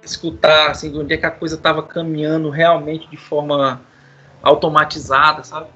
[0.03, 3.81] escutar assim, onde é que a coisa estava caminhando realmente de forma
[4.43, 5.69] automatizada, sabe?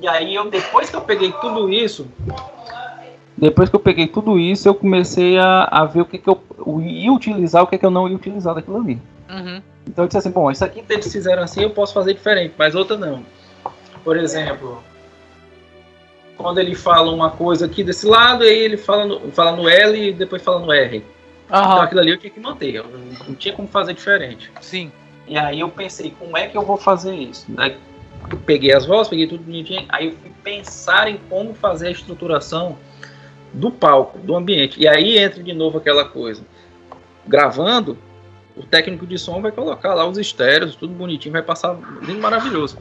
[0.00, 2.06] E aí eu depois que eu peguei tudo isso,
[3.44, 6.40] depois que eu peguei tudo isso, eu comecei a, a ver o que, que eu
[6.80, 8.98] ia utilizar o que, que eu não ia utilizar daquilo ali.
[9.28, 9.62] Uhum.
[9.86, 12.74] Então eu disse assim, bom, isso aqui eles fizeram assim, eu posso fazer diferente, mas
[12.74, 13.22] outra não.
[14.02, 14.82] Por exemplo,
[16.38, 20.08] quando ele fala uma coisa aqui desse lado, aí ele fala no, fala no L
[20.08, 20.96] e depois fala no R.
[20.96, 21.04] Uhum.
[21.48, 22.86] Então aquilo ali eu tinha que manter, eu
[23.28, 24.50] não tinha como fazer diferente.
[24.62, 24.90] Sim.
[25.28, 27.46] E aí eu pensei, como é que eu vou fazer isso?
[27.58, 27.76] Aí
[28.30, 31.90] eu peguei as vozes, peguei tudo bonitinho, aí eu fui pensar em como fazer a
[31.90, 32.78] estruturação
[33.54, 34.80] do palco, do ambiente.
[34.80, 36.42] E aí entra de novo aquela coisa.
[37.26, 37.96] Gravando,
[38.56, 42.78] o técnico de som vai colocar lá os estéreos, tudo bonitinho, vai passar lindo, maravilhoso.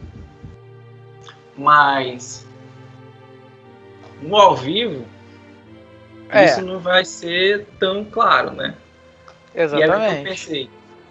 [1.55, 2.45] Mas
[4.21, 5.05] no ao vivo,
[6.29, 6.45] é.
[6.45, 8.73] isso não vai ser tão claro, né?
[9.53, 9.89] Exatamente.
[9.89, 10.69] E aí eu pensei,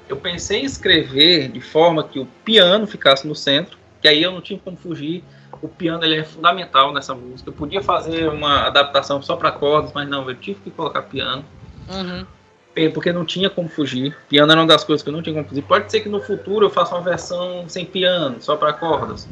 [0.08, 4.32] eu pensei em escrever de forma que o piano ficasse no centro, que aí eu
[4.32, 5.22] não tinha como fugir.
[5.62, 7.48] O piano ele é fundamental nessa música.
[7.48, 11.44] Eu podia fazer uma adaptação só para cordas, mas não, eu tive que colocar piano.
[11.88, 12.26] Uhum.
[12.92, 14.16] Porque não tinha como fugir.
[14.28, 15.62] Piano era uma das coisas que eu não tinha como fugir.
[15.62, 19.28] Pode ser que no futuro eu faça uma versão sem piano, só para cordas,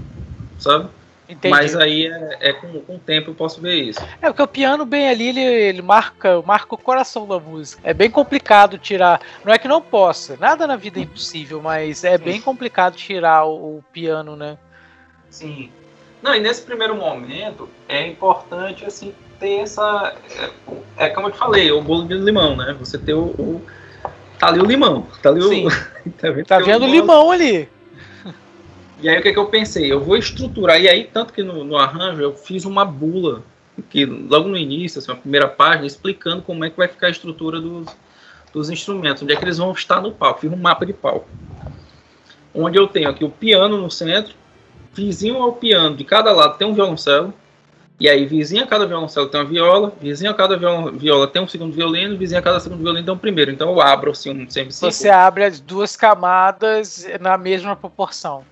[0.58, 0.88] sabe?
[1.30, 1.48] Entendi.
[1.48, 4.00] Mas aí é, é com, com, o tempo eu posso ver isso.
[4.20, 7.80] É, porque o piano bem ali, ele, ele marca, marca o coração da música.
[7.84, 9.20] É bem complicado tirar.
[9.44, 12.24] Não é que não possa, nada na vida é impossível, mas é Sim.
[12.24, 14.58] bem complicado tirar o, o, piano, né?
[15.30, 15.70] Sim.
[16.22, 20.14] Não, e nesse primeiro momento é importante assim ter essa.
[20.96, 22.76] É, é como eu te falei, o bolo de limão, né?
[22.78, 23.34] Você ter o.
[23.38, 23.62] o
[24.38, 25.06] tá ali o limão.
[25.22, 25.66] Tá ali Sim.
[26.06, 26.10] o.
[26.12, 27.68] tá vendo, tá vendo o limão ali.
[29.02, 29.90] E aí o que, é que eu pensei?
[29.90, 33.42] Eu vou estruturar, e aí, tanto que no, no arranjo eu fiz uma bula,
[33.88, 37.10] que logo no início, assim, a primeira página, explicando como é que vai ficar a
[37.10, 37.86] estrutura dos,
[38.52, 40.40] dos instrumentos, onde é que eles vão estar no palco.
[40.40, 41.26] Fiz um mapa de palco.
[42.54, 44.34] Onde eu tenho aqui o piano no centro,
[44.92, 47.32] vizinho ao piano, de cada lado tem um violoncelo,
[47.98, 51.48] e aí vizinho a cada violoncelo tem uma viola, vizinho a cada viola tem um
[51.48, 53.50] segundo violino, vizinho a cada segundo violino tem um primeiro.
[53.50, 54.92] Então eu abro assim um semicírculo.
[54.92, 58.42] Você abre as duas camadas na mesma proporção.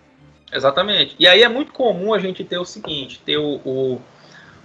[0.52, 1.16] Exatamente.
[1.18, 4.00] E aí é muito comum a gente ter o seguinte, ter o, o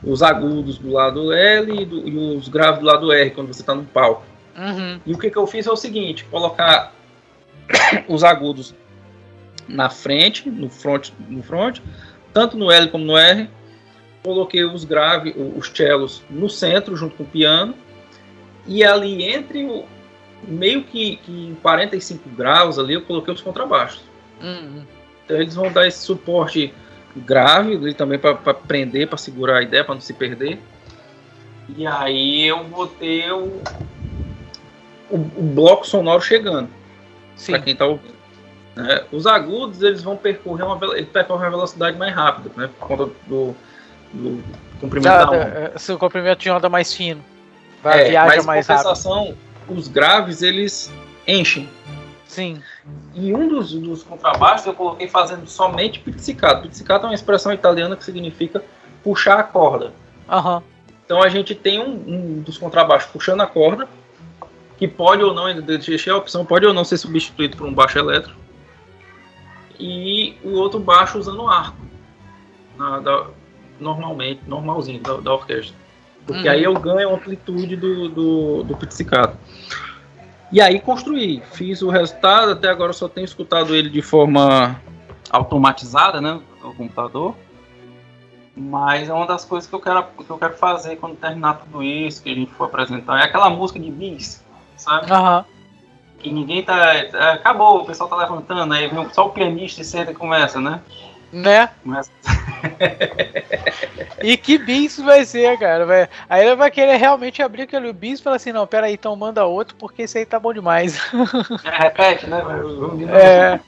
[0.04, 3.62] os agudos do lado L e, do, e, os graves do lado R, quando você
[3.62, 4.24] está no palco.
[4.56, 5.00] Uhum.
[5.06, 6.94] E o que, que eu fiz é o seguinte, colocar
[8.08, 8.76] os agudos
[9.68, 11.80] na frente, no front, no front,
[12.34, 13.50] tanto no L como no R.
[14.24, 17.74] Coloquei os graves, os cellos no centro, junto com o piano.
[18.66, 19.86] E ali entre o
[20.48, 24.02] meio que, que em 45 graus ali, eu coloquei os contrabaixos.
[24.42, 24.84] Uhum.
[25.26, 26.74] Então eles vão dar esse suporte
[27.16, 30.60] grave e também para prender, para segurar a ideia, para não se perder.
[31.78, 33.62] E aí eu vou ter o,
[35.10, 36.70] o, o bloco sonoro chegando
[37.46, 38.14] para quem está ouvindo.
[38.76, 39.04] Né?
[39.12, 42.70] Os agudos eles vão percorrer uma, eles percorrem uma velocidade mais rápida, né?
[42.80, 43.56] por conta do,
[44.14, 44.44] do
[44.80, 45.74] comprimento Já, da onda.
[45.78, 47.24] Se o comprimento de onda mais fino,
[47.82, 49.38] vai é, viaja mas, mais rápido.
[49.70, 50.92] Os graves eles
[51.26, 51.70] enchem
[52.34, 52.64] Sim.
[53.14, 56.68] E um dos, dos contrabaixos eu coloquei fazendo somente pizzicato.
[56.68, 58.64] Pizzicato é uma expressão italiana que significa
[59.04, 59.94] puxar a corda.
[60.28, 60.62] Uhum.
[61.06, 63.88] Então a gente tem um, um, dos contrabaixos puxando a corda,
[64.78, 67.74] que pode ou não, ainda deixei a opção, pode ou não ser substituído por um
[67.74, 68.40] baixo elétrico.
[69.80, 71.78] E o outro baixo usando arco.
[72.78, 73.28] Na, da,
[73.80, 75.76] normalmente, normalzinho da, da orquestra.
[76.26, 76.54] Porque uhum.
[76.54, 79.38] aí eu ganho a amplitude do, do, do pizzicato.
[80.52, 84.80] E aí construí, fiz o resultado, até agora só tenho escutado ele de forma
[85.32, 87.36] automatizada, né, no computador.
[88.56, 91.82] Mas é uma das coisas que eu quero, que eu quero fazer quando terminar tudo
[91.82, 93.20] isso, que a gente for apresentar.
[93.20, 94.46] É aquela música de bis,
[94.78, 95.12] sabe?
[95.12, 95.44] Uhum.
[96.24, 96.96] Que ninguém tá.
[96.96, 100.80] É, acabou, o pessoal tá levantando, aí só o pianista senta e começa, né?
[101.34, 101.70] Né?
[101.84, 102.12] Começa.
[104.24, 105.86] e que bis vai ser, cara?
[105.86, 106.08] Vai...
[106.30, 109.44] Aí ele vai querer realmente abrir aquele bis e falar assim: não, peraí, então manda
[109.44, 110.98] outro, porque esse aí tá bom demais.
[111.66, 112.42] É, repete, né?
[113.12, 113.60] É.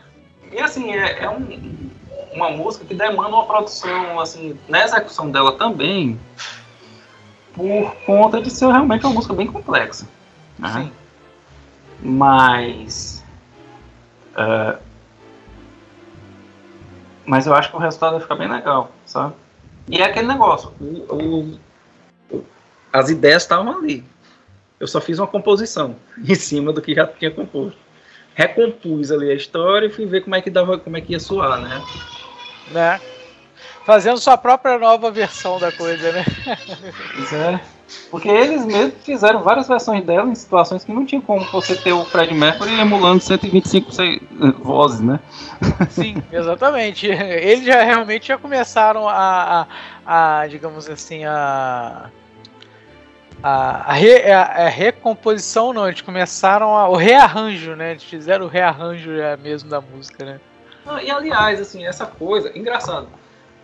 [0.52, 1.90] E assim, é, é um,
[2.32, 6.18] uma música que demanda uma produção, assim, na execução dela também,
[7.52, 10.06] por conta de ser realmente uma música bem complexa.
[10.58, 10.72] Né?
[10.72, 10.92] Sim.
[12.00, 13.24] Mas.
[14.32, 14.78] Uh,
[17.24, 19.34] mas eu acho que o resultado vai ficar bem legal, sabe?
[19.88, 21.58] E é aquele negócio, o,
[22.30, 22.44] o,
[22.92, 24.04] as ideias estavam ali.
[24.78, 27.78] Eu só fiz uma composição em cima do que já tinha composto.
[28.34, 31.20] Recompus ali a história e fui ver como é que dava, como é que ia
[31.20, 31.82] soar, né?
[32.70, 33.00] Né?
[33.84, 36.24] Fazendo sua própria nova versão da coisa, né?
[37.14, 37.60] Pois é.
[38.10, 41.92] Porque eles mesmos fizeram várias versões dela em situações que não tinha como você ter
[41.92, 43.90] o Fred Mercury emulando 125
[44.60, 45.20] vozes, né?
[45.90, 47.06] Sim, exatamente.
[47.06, 49.66] Eles já realmente já começaram a,
[50.04, 52.10] a, a digamos assim, a
[53.42, 57.92] a, a, re, a, a, recomposição não, eles começaram a, o rearranjo, né?
[57.92, 60.40] Eles fizeram o rearranjo já mesmo da música, né?
[61.02, 63.08] e aliás, assim, essa coisa, engraçado,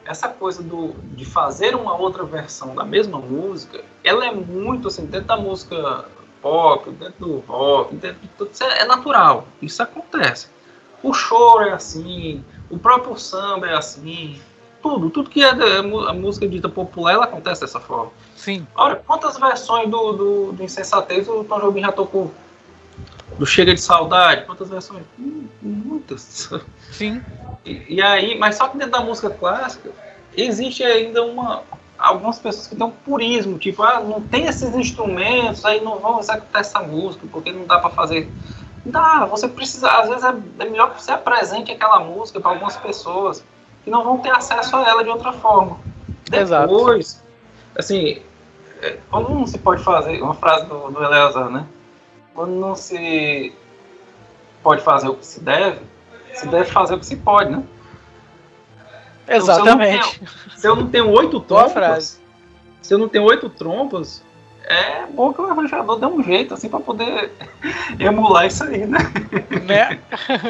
[0.04, 5.06] essa coisa do, de fazer uma outra versão da mesma música, ela é muito assim,
[5.06, 6.06] dentro da música
[6.40, 10.48] pop, dentro do rock, dentro de tudo, isso é, é natural, isso acontece.
[11.02, 14.40] O choro é assim, o próprio samba é assim,
[14.82, 18.10] tudo, tudo que é a música dita popular, ela acontece dessa forma.
[18.36, 18.66] Sim.
[18.74, 22.32] Olha, quantas versões do, do, do Insensatez o Tom Jobim já tocou?
[23.38, 25.02] Do Chega de Saudade, quantas versões?
[25.18, 26.50] Hum, muitas.
[26.92, 27.22] Sim.
[27.64, 29.90] E, e, aí, mas só que dentro da música clássica,
[30.36, 31.62] existe ainda uma.
[31.98, 36.18] Algumas pessoas que têm um purismo, tipo, ah, não tem esses instrumentos, aí não vão
[36.18, 38.28] executar essa música, porque não dá para fazer.
[38.84, 42.76] Dá, você precisa, às vezes é, é melhor que você apresente aquela música para algumas
[42.76, 43.44] pessoas
[43.84, 45.78] que não vão ter acesso a ela de outra forma.
[46.32, 46.66] Exato.
[46.66, 47.22] Depois,
[47.78, 48.20] assim,
[48.80, 51.64] é, não se pode fazer, uma frase do, do Eleazar, né?
[52.34, 53.52] Quando não se
[54.62, 55.80] pode fazer o que se deve,
[56.34, 57.62] se deve fazer o que se pode, né?
[59.28, 60.20] Exatamente.
[60.20, 62.20] Então, se eu não tenho oito trompas,
[62.80, 64.22] se eu não tenho oito trompas,
[64.64, 67.32] é bom que o arranjador dê um jeito assim para poder
[67.98, 68.98] emular isso aí, né?
[69.64, 70.00] Né?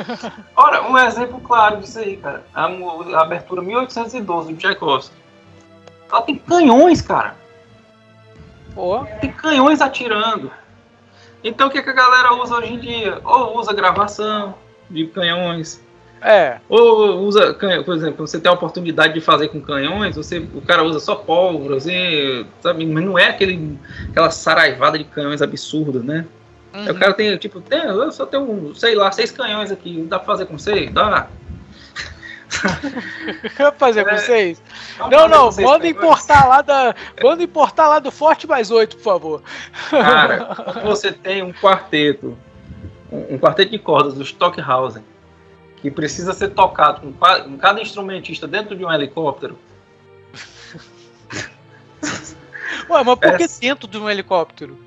[0.55, 2.45] Ora, um exemplo claro disso aí, cara.
[2.55, 5.17] A, a abertura 1812 do Tchaikovsky.
[6.11, 7.37] Ela tem canhões, cara.
[8.75, 9.05] Pô.
[9.21, 10.51] Tem canhões atirando.
[11.43, 13.21] Então o que, que a galera usa hoje em dia?
[13.25, 14.55] Ou usa gravação
[14.89, 15.83] de canhões,
[16.23, 16.61] é.
[16.69, 20.85] Ou usa, por exemplo, você tem a oportunidade de fazer com canhões, você, o cara
[20.85, 22.87] usa só pólvora, assim, sabe?
[22.87, 23.77] Mas não é aquele,
[24.09, 26.25] aquela saraivada de canhões absurda, né?
[26.73, 26.91] Uhum.
[26.91, 30.27] O cara tem, tipo, tem, eu só tenho, sei lá, seis canhões aqui, dá pra
[30.27, 30.93] fazer com seis?
[30.93, 31.27] Dá.
[33.77, 34.63] fazer com seis?
[35.11, 36.95] Não, não, manda importar lá da.
[37.23, 39.43] Manda importar lá do Forte mais oito, por favor.
[39.91, 42.37] Cara, você tem um quarteto,
[43.11, 45.05] um, um quarteto de cordas do Stockhausen
[45.77, 49.59] que precisa ser tocado com, com cada instrumentista dentro de um helicóptero.
[52.89, 54.79] Ué, mas por que dentro de um helicóptero?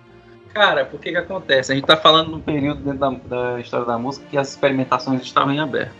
[0.53, 1.73] Cara, por que que acontece?
[1.73, 5.21] A gente tá falando num período dentro da, da história da música que as experimentações
[5.21, 5.93] estavam em aberto.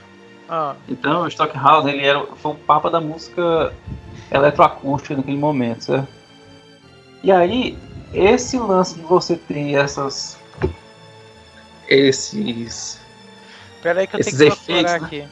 [0.48, 0.76] Ah.
[0.88, 3.74] Então, o Stockhausen, ele era, foi o papa da música
[4.32, 6.08] eletroacústica naquele momento, certo?
[7.24, 7.78] E aí,
[8.14, 10.38] esse lance de você ter essas
[11.88, 13.00] esses
[13.76, 14.98] Espera aí que eu Esses tenho que efeitos, né?
[14.98, 15.28] aqui.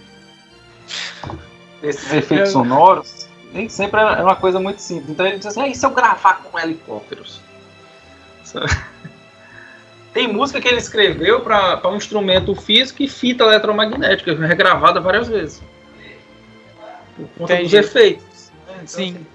[1.82, 5.10] Esses efeitos sonoros, nem sempre é uma coisa muito simples.
[5.10, 7.41] Então ele diz assim, ah, e se eu gravar com helicópteros?
[10.14, 15.60] Tem música que ele escreveu para um instrumento físico e fita eletromagnética, regravada várias vezes.
[17.15, 17.76] Por conta Entendi.
[17.76, 18.24] dos efeitos.
[18.84, 19.15] Então, Sim.
[19.15, 19.26] Assim,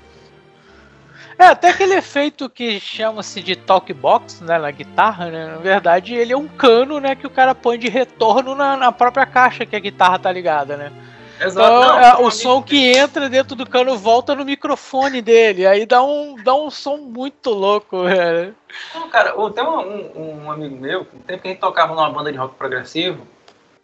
[1.38, 6.32] é, até aquele efeito que chama-se de talkbox, né, na guitarra, né, na verdade ele
[6.32, 9.76] é um cano, né, que o cara põe de retorno na, na própria caixa que
[9.76, 10.92] a guitarra tá ligada, né.
[11.40, 11.68] Exato.
[11.68, 15.86] Então, não, é, o som que entra dentro do cano volta no microfone dele, aí
[15.86, 18.52] dá um, dá um som muito louco, velho.
[18.92, 22.10] Não, cara, tem um, um, um, amigo meu, no tempo que a gente tocava numa
[22.10, 23.24] banda de rock progressivo,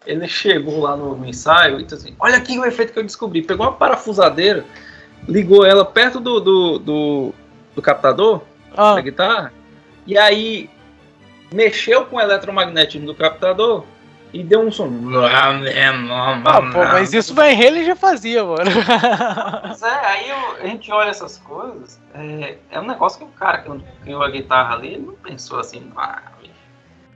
[0.05, 3.05] ele chegou lá no, no ensaio e disse assim, olha aqui o efeito que eu
[3.05, 4.65] descobri, pegou uma parafusadeira,
[5.29, 7.35] ligou ela perto do, do, do
[7.75, 8.43] do captador
[8.77, 8.95] ah.
[8.95, 9.53] da guitarra,
[10.07, 10.71] e aí
[11.53, 13.85] mexeu com o eletromagnetismo do captador
[14.33, 14.91] e deu um som.
[16.45, 18.71] Ah, pô, mas isso o Van Halen já fazia, mano.
[19.63, 23.29] Mas é, aí eu, a gente olha essas coisas, é, é, um negócio que o
[23.29, 23.71] cara que
[24.03, 26.23] criou a guitarra ali não pensou assim, ah,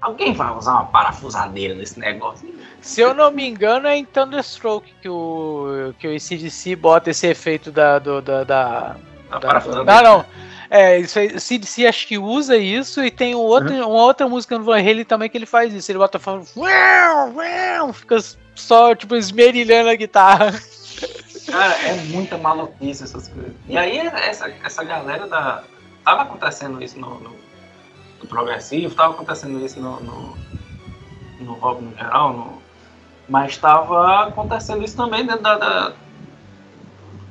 [0.00, 2.48] alguém vai usar uma parafusadeira nesse negócio.
[2.80, 7.26] Se eu não me engano, é em Thunderstroke que o, que o ACDC bota esse
[7.26, 7.98] efeito da.
[7.98, 8.96] Do, da, da,
[9.30, 10.26] da, da, não, não.
[10.70, 13.88] É, isso aí, CDC acho que usa isso e tem um outro, uhum.
[13.88, 15.90] uma outra música no Van Halen também que ele faz isso.
[15.90, 16.46] Ele bota falando.
[17.94, 18.18] Fica
[18.54, 20.52] só, tipo, esmerilhando a guitarra.
[21.50, 23.52] Cara, é muita maluquice essas coisas.
[23.66, 25.64] E aí, essa, essa galera da.
[26.04, 27.36] Tava acontecendo isso no, no,
[28.20, 30.36] no progressivo, tava acontecendo isso no, no,
[31.40, 32.62] no rock no geral, no,
[33.28, 35.92] mas estava acontecendo isso também dentro da, da,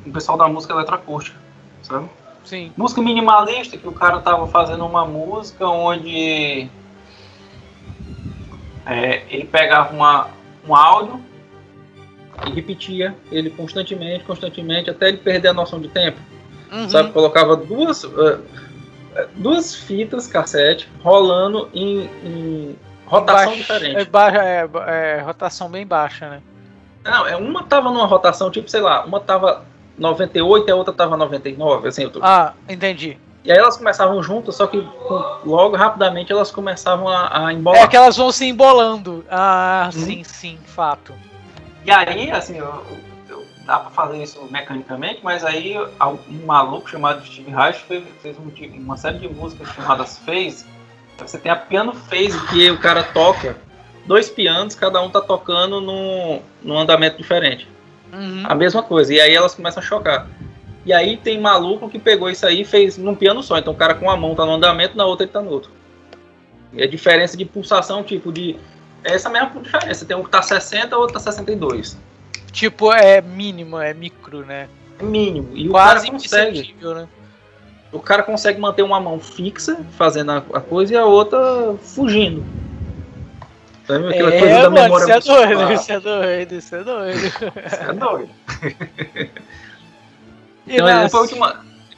[0.05, 1.37] do pessoal da música eletroacústica,
[1.81, 2.09] sabe?
[2.43, 2.71] Sim.
[2.77, 6.69] Música minimalista, que o cara tava fazendo uma música onde
[8.85, 10.29] é, ele pegava uma,
[10.65, 11.21] um áudio
[12.45, 16.19] e repetia ele constantemente, constantemente, até ele perder a noção de tempo.
[16.71, 16.89] Uhum.
[16.89, 17.11] Sabe?
[17.11, 18.41] Colocava duas, uh,
[19.35, 23.97] duas fitas cassete rolando em, em rotação baixa, diferente.
[23.97, 26.41] É, baixa, é, é, rotação bem baixa, né?
[27.03, 29.63] Não, é, uma tava numa rotação, tipo, sei lá, uma tava
[29.97, 32.03] 98 e a outra tava 99, assim.
[32.03, 32.19] Eu tô...
[32.21, 33.17] Ah, entendi.
[33.43, 34.85] E aí elas começavam juntas, só que
[35.45, 37.83] logo, rapidamente, elas começavam a, a embolar.
[37.83, 39.23] É que elas vão se embolando.
[39.31, 40.01] Ah, uhum.
[40.01, 41.13] sim, sim, fato.
[41.85, 42.83] E aí, assim, eu,
[43.67, 48.49] dá pra fazer isso mecanicamente, mas aí um maluco chamado Steve Reich fez, fez um,
[48.79, 50.65] uma série de músicas chamadas Phase.
[51.19, 53.57] Você tem a piano phase, que o cara toca
[54.05, 57.67] dois pianos, cada um tá tocando num, num andamento diferente.
[58.13, 58.43] Uhum.
[58.45, 59.13] A mesma coisa.
[59.13, 60.27] E aí elas começam a chocar.
[60.85, 63.57] E aí tem maluco que pegou isso aí e fez num piano só.
[63.57, 65.71] Então o cara com uma mão tá no andamento, na outra ele tá no outro.
[66.71, 68.55] E a diferença de pulsação, tipo, de.
[69.03, 70.05] É essa mesma diferença.
[70.05, 71.97] Tem um que tá 60, o outro tá 62.
[72.57, 74.67] Tipo, é mínimo, é micro, né?
[74.99, 75.55] Mínimo.
[75.55, 76.75] E Quase o cara consegue.
[76.81, 77.07] Né?
[77.91, 82.43] O cara consegue manter uma mão fixa, fazendo a, a coisa, e a outra fugindo.
[83.85, 84.09] Sabe?
[84.09, 87.27] Aquela é, coisa da memória isso é doido, isso é doido, isso é doido.
[87.27, 88.29] Isso é doido.
[90.65, 91.03] então, nas...
[91.03, 91.37] depois eu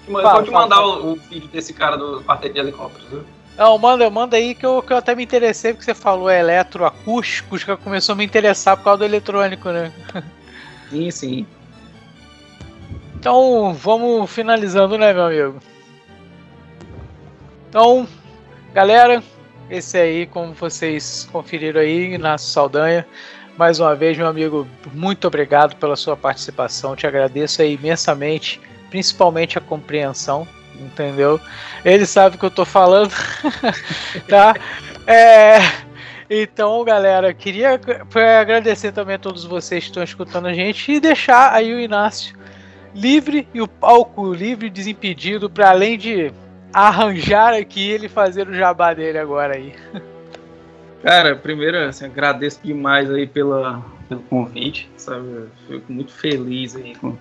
[0.09, 3.23] vou te, mandar o, o, vídeo desse cara do quarteto de helicópteros, viu?
[3.57, 7.57] Não, manda, manda aí que eu, que eu até me interessei, porque você falou eletroacústico,
[7.57, 9.93] já começou a me interessar por causa do eletrônico, né?
[10.89, 11.47] Sim, sim.
[13.15, 15.59] Então, vamos finalizando, né, meu amigo?
[17.67, 18.07] Então,
[18.73, 19.21] galera,
[19.69, 23.05] esse aí, como vocês conferiram aí, Inácio Saldanha.
[23.57, 26.95] Mais uma vez, meu amigo, muito obrigado pela sua participação.
[26.95, 28.59] Te agradeço aí imensamente,
[28.89, 30.47] principalmente a compreensão,
[30.79, 31.39] entendeu?
[31.83, 33.13] Ele sabe o que eu tô falando,
[34.29, 34.55] tá?
[35.05, 35.59] É,
[36.29, 37.79] então, galera, queria
[38.39, 42.37] agradecer também a todos vocês que estão escutando a gente e deixar aí o Inácio
[42.93, 46.31] livre e o palco livre, desimpedido, para além de
[46.73, 49.73] arranjar aqui ele fazer o jabá dele agora aí.
[51.03, 55.47] Cara, primeiro, assim, agradeço demais aí pela, pelo convite, sabe?
[55.67, 57.15] Fico muito feliz aí com,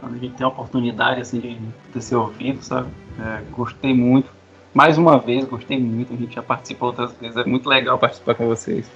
[0.00, 1.58] quando a gente tem a oportunidade assim, de
[1.92, 2.88] ter ser ouvido, sabe?
[3.18, 4.28] É, gostei muito.
[4.74, 6.12] Mais uma vez, gostei muito.
[6.12, 8.90] A gente já participou outras vezes, é muito legal participar com vocês.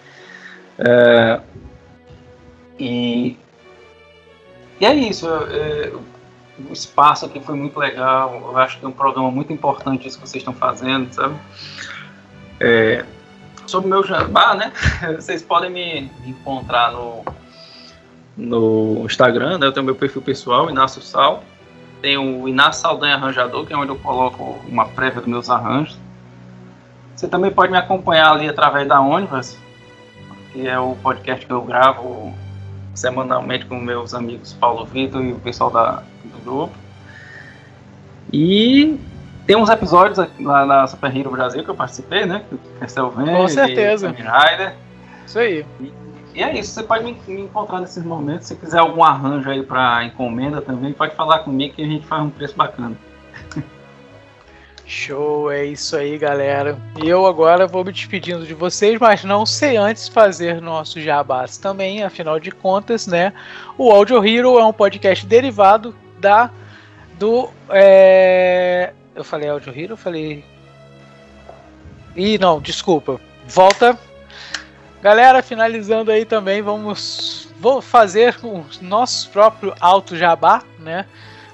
[0.77, 1.41] É,
[2.79, 3.37] e,
[4.81, 5.29] e é isso.
[5.29, 5.93] É,
[6.69, 8.51] o espaço aqui foi muito legal.
[8.51, 11.37] Eu acho que é um programa muito importante isso que vocês estão fazendo, sabe?
[12.59, 13.05] É,
[13.67, 14.73] sobre o meu jabá, né?
[15.15, 17.25] Vocês podem me encontrar no,
[18.37, 19.67] no Instagram, né?
[19.67, 21.45] Eu tenho meu perfil pessoal, Inácio Sal.
[22.01, 25.99] Tem o Inácio Saldanha Arranjador, que é onde eu coloco uma prévia dos meus arranjos.
[27.15, 29.59] Você também pode me acompanhar ali através da Onivas,
[30.53, 32.33] que é o podcast que eu gravo
[32.95, 36.75] semanalmente com meus amigos Paulo Vitor e o pessoal da, do grupo.
[38.33, 39.01] E
[39.47, 42.45] tem uns episódios lá na Super Hero Brasil que eu participei, né?
[42.79, 44.11] Castlevania, com certeza.
[44.11, 44.75] Rider.
[45.27, 45.65] Isso aí.
[45.81, 45.93] E,
[46.35, 48.47] e, é isso, você pode me, me, encontrar nesses momentos.
[48.47, 52.23] Se quiser algum arranjo aí para encomenda também, pode falar comigo que a gente faz
[52.23, 52.97] um preço bacana.
[54.87, 56.79] Show, é isso aí, galera.
[57.03, 61.59] E eu agora vou me despedindo de vocês, mas não sei antes fazer nosso jabás
[61.59, 63.35] também, afinal de contas, né?
[63.77, 66.51] O Audio Hero é um podcast derivado da
[67.19, 68.93] do é...
[69.15, 70.43] eu falei Audio Hero, eu falei
[72.19, 73.21] Ih, não, desculpa.
[73.47, 73.97] Volta.
[75.03, 81.07] Galera, finalizando aí também, vamos vou fazer o nosso próprio auto jabá, né?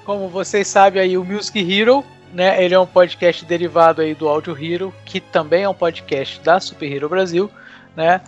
[0.03, 2.03] Como vocês sabem aí, o Music Hero
[2.35, 2.61] né?
[2.61, 6.59] Ele é um podcast derivado aí do Audio Hero, que também é um podcast da
[6.59, 7.49] Super Hero Brasil,
[7.95, 8.19] né?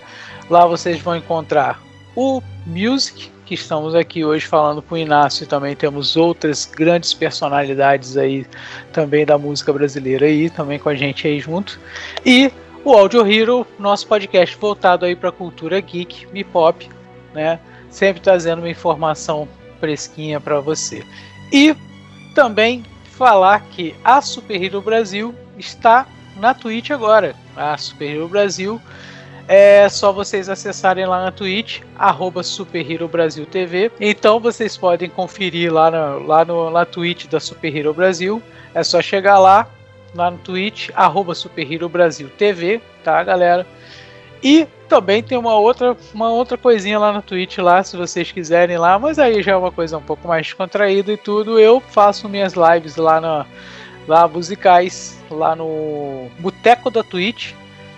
[0.50, 1.82] Lá vocês vão encontrar
[2.16, 8.18] o Music, que estamos aqui hoje falando com o Inácio, também temos outras grandes personalidades
[8.18, 8.46] aí
[8.92, 11.80] também da música brasileira aí, também com a gente aí junto.
[12.26, 12.52] E
[12.84, 16.90] o Audio Hero, nosso podcast voltado aí para cultura geek, me pop,
[17.34, 17.60] né?
[17.90, 19.48] Sempre trazendo uma informação
[19.80, 21.04] fresquinha para você.
[21.52, 21.76] E
[22.34, 27.36] também falar que a Super Hero Brasil está na Twitch agora.
[27.56, 28.82] A Super Hero Brasil
[29.48, 33.92] é só vocês acessarem lá na Twitch, arroba Super Hero Brasil TV.
[34.00, 38.42] Então vocês podem conferir lá, na, lá no, na Twitch da Super Hero Brasil.
[38.74, 39.68] É só chegar lá,
[40.16, 43.68] lá no Twitch, arroba Super Hero Brasil TV, tá, galera?
[44.42, 48.78] E também tem uma outra, uma outra coisinha lá no Twitch lá, se vocês quiserem
[48.78, 51.60] lá, mas aí já é uma coisa um pouco mais descontraída e tudo.
[51.60, 53.46] Eu faço minhas lives lá na
[54.08, 57.54] lá musicais, lá no Boteco da Twitch.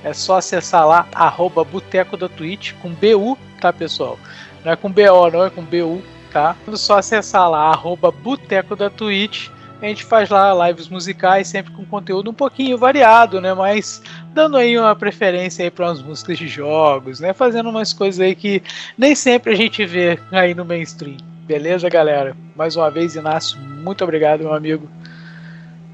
[0.06, 4.18] É só acessar lá, arroba Boteco da Twitch, com BU, tá pessoal?
[4.64, 6.02] Não é com BO, não, é com BU,
[6.32, 6.56] tá?
[6.65, 9.49] É só acessar lá, arroba Boteco da Twitch
[9.82, 13.53] a gente faz lá lives musicais, sempre com conteúdo um pouquinho variado, né?
[13.53, 14.02] Mas
[14.34, 17.34] dando aí uma preferência aí para umas músicas de jogos, né?
[17.34, 18.64] Fazendo umas coisas aí que
[18.98, 21.18] nem sempre a gente vê aí no mainstream.
[21.45, 22.36] Beleza, galera?
[22.56, 24.90] Mais uma vez, Inácio, muito obrigado, meu amigo.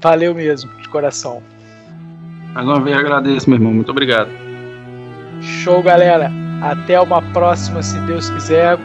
[0.00, 1.42] Valeu mesmo, de coração.
[2.54, 3.72] Mais uma vez agradeço, meu irmão.
[3.72, 4.28] Muito obrigado.
[5.40, 6.30] Show, galera.
[6.60, 8.78] Até uma próxima, se Deus quiser.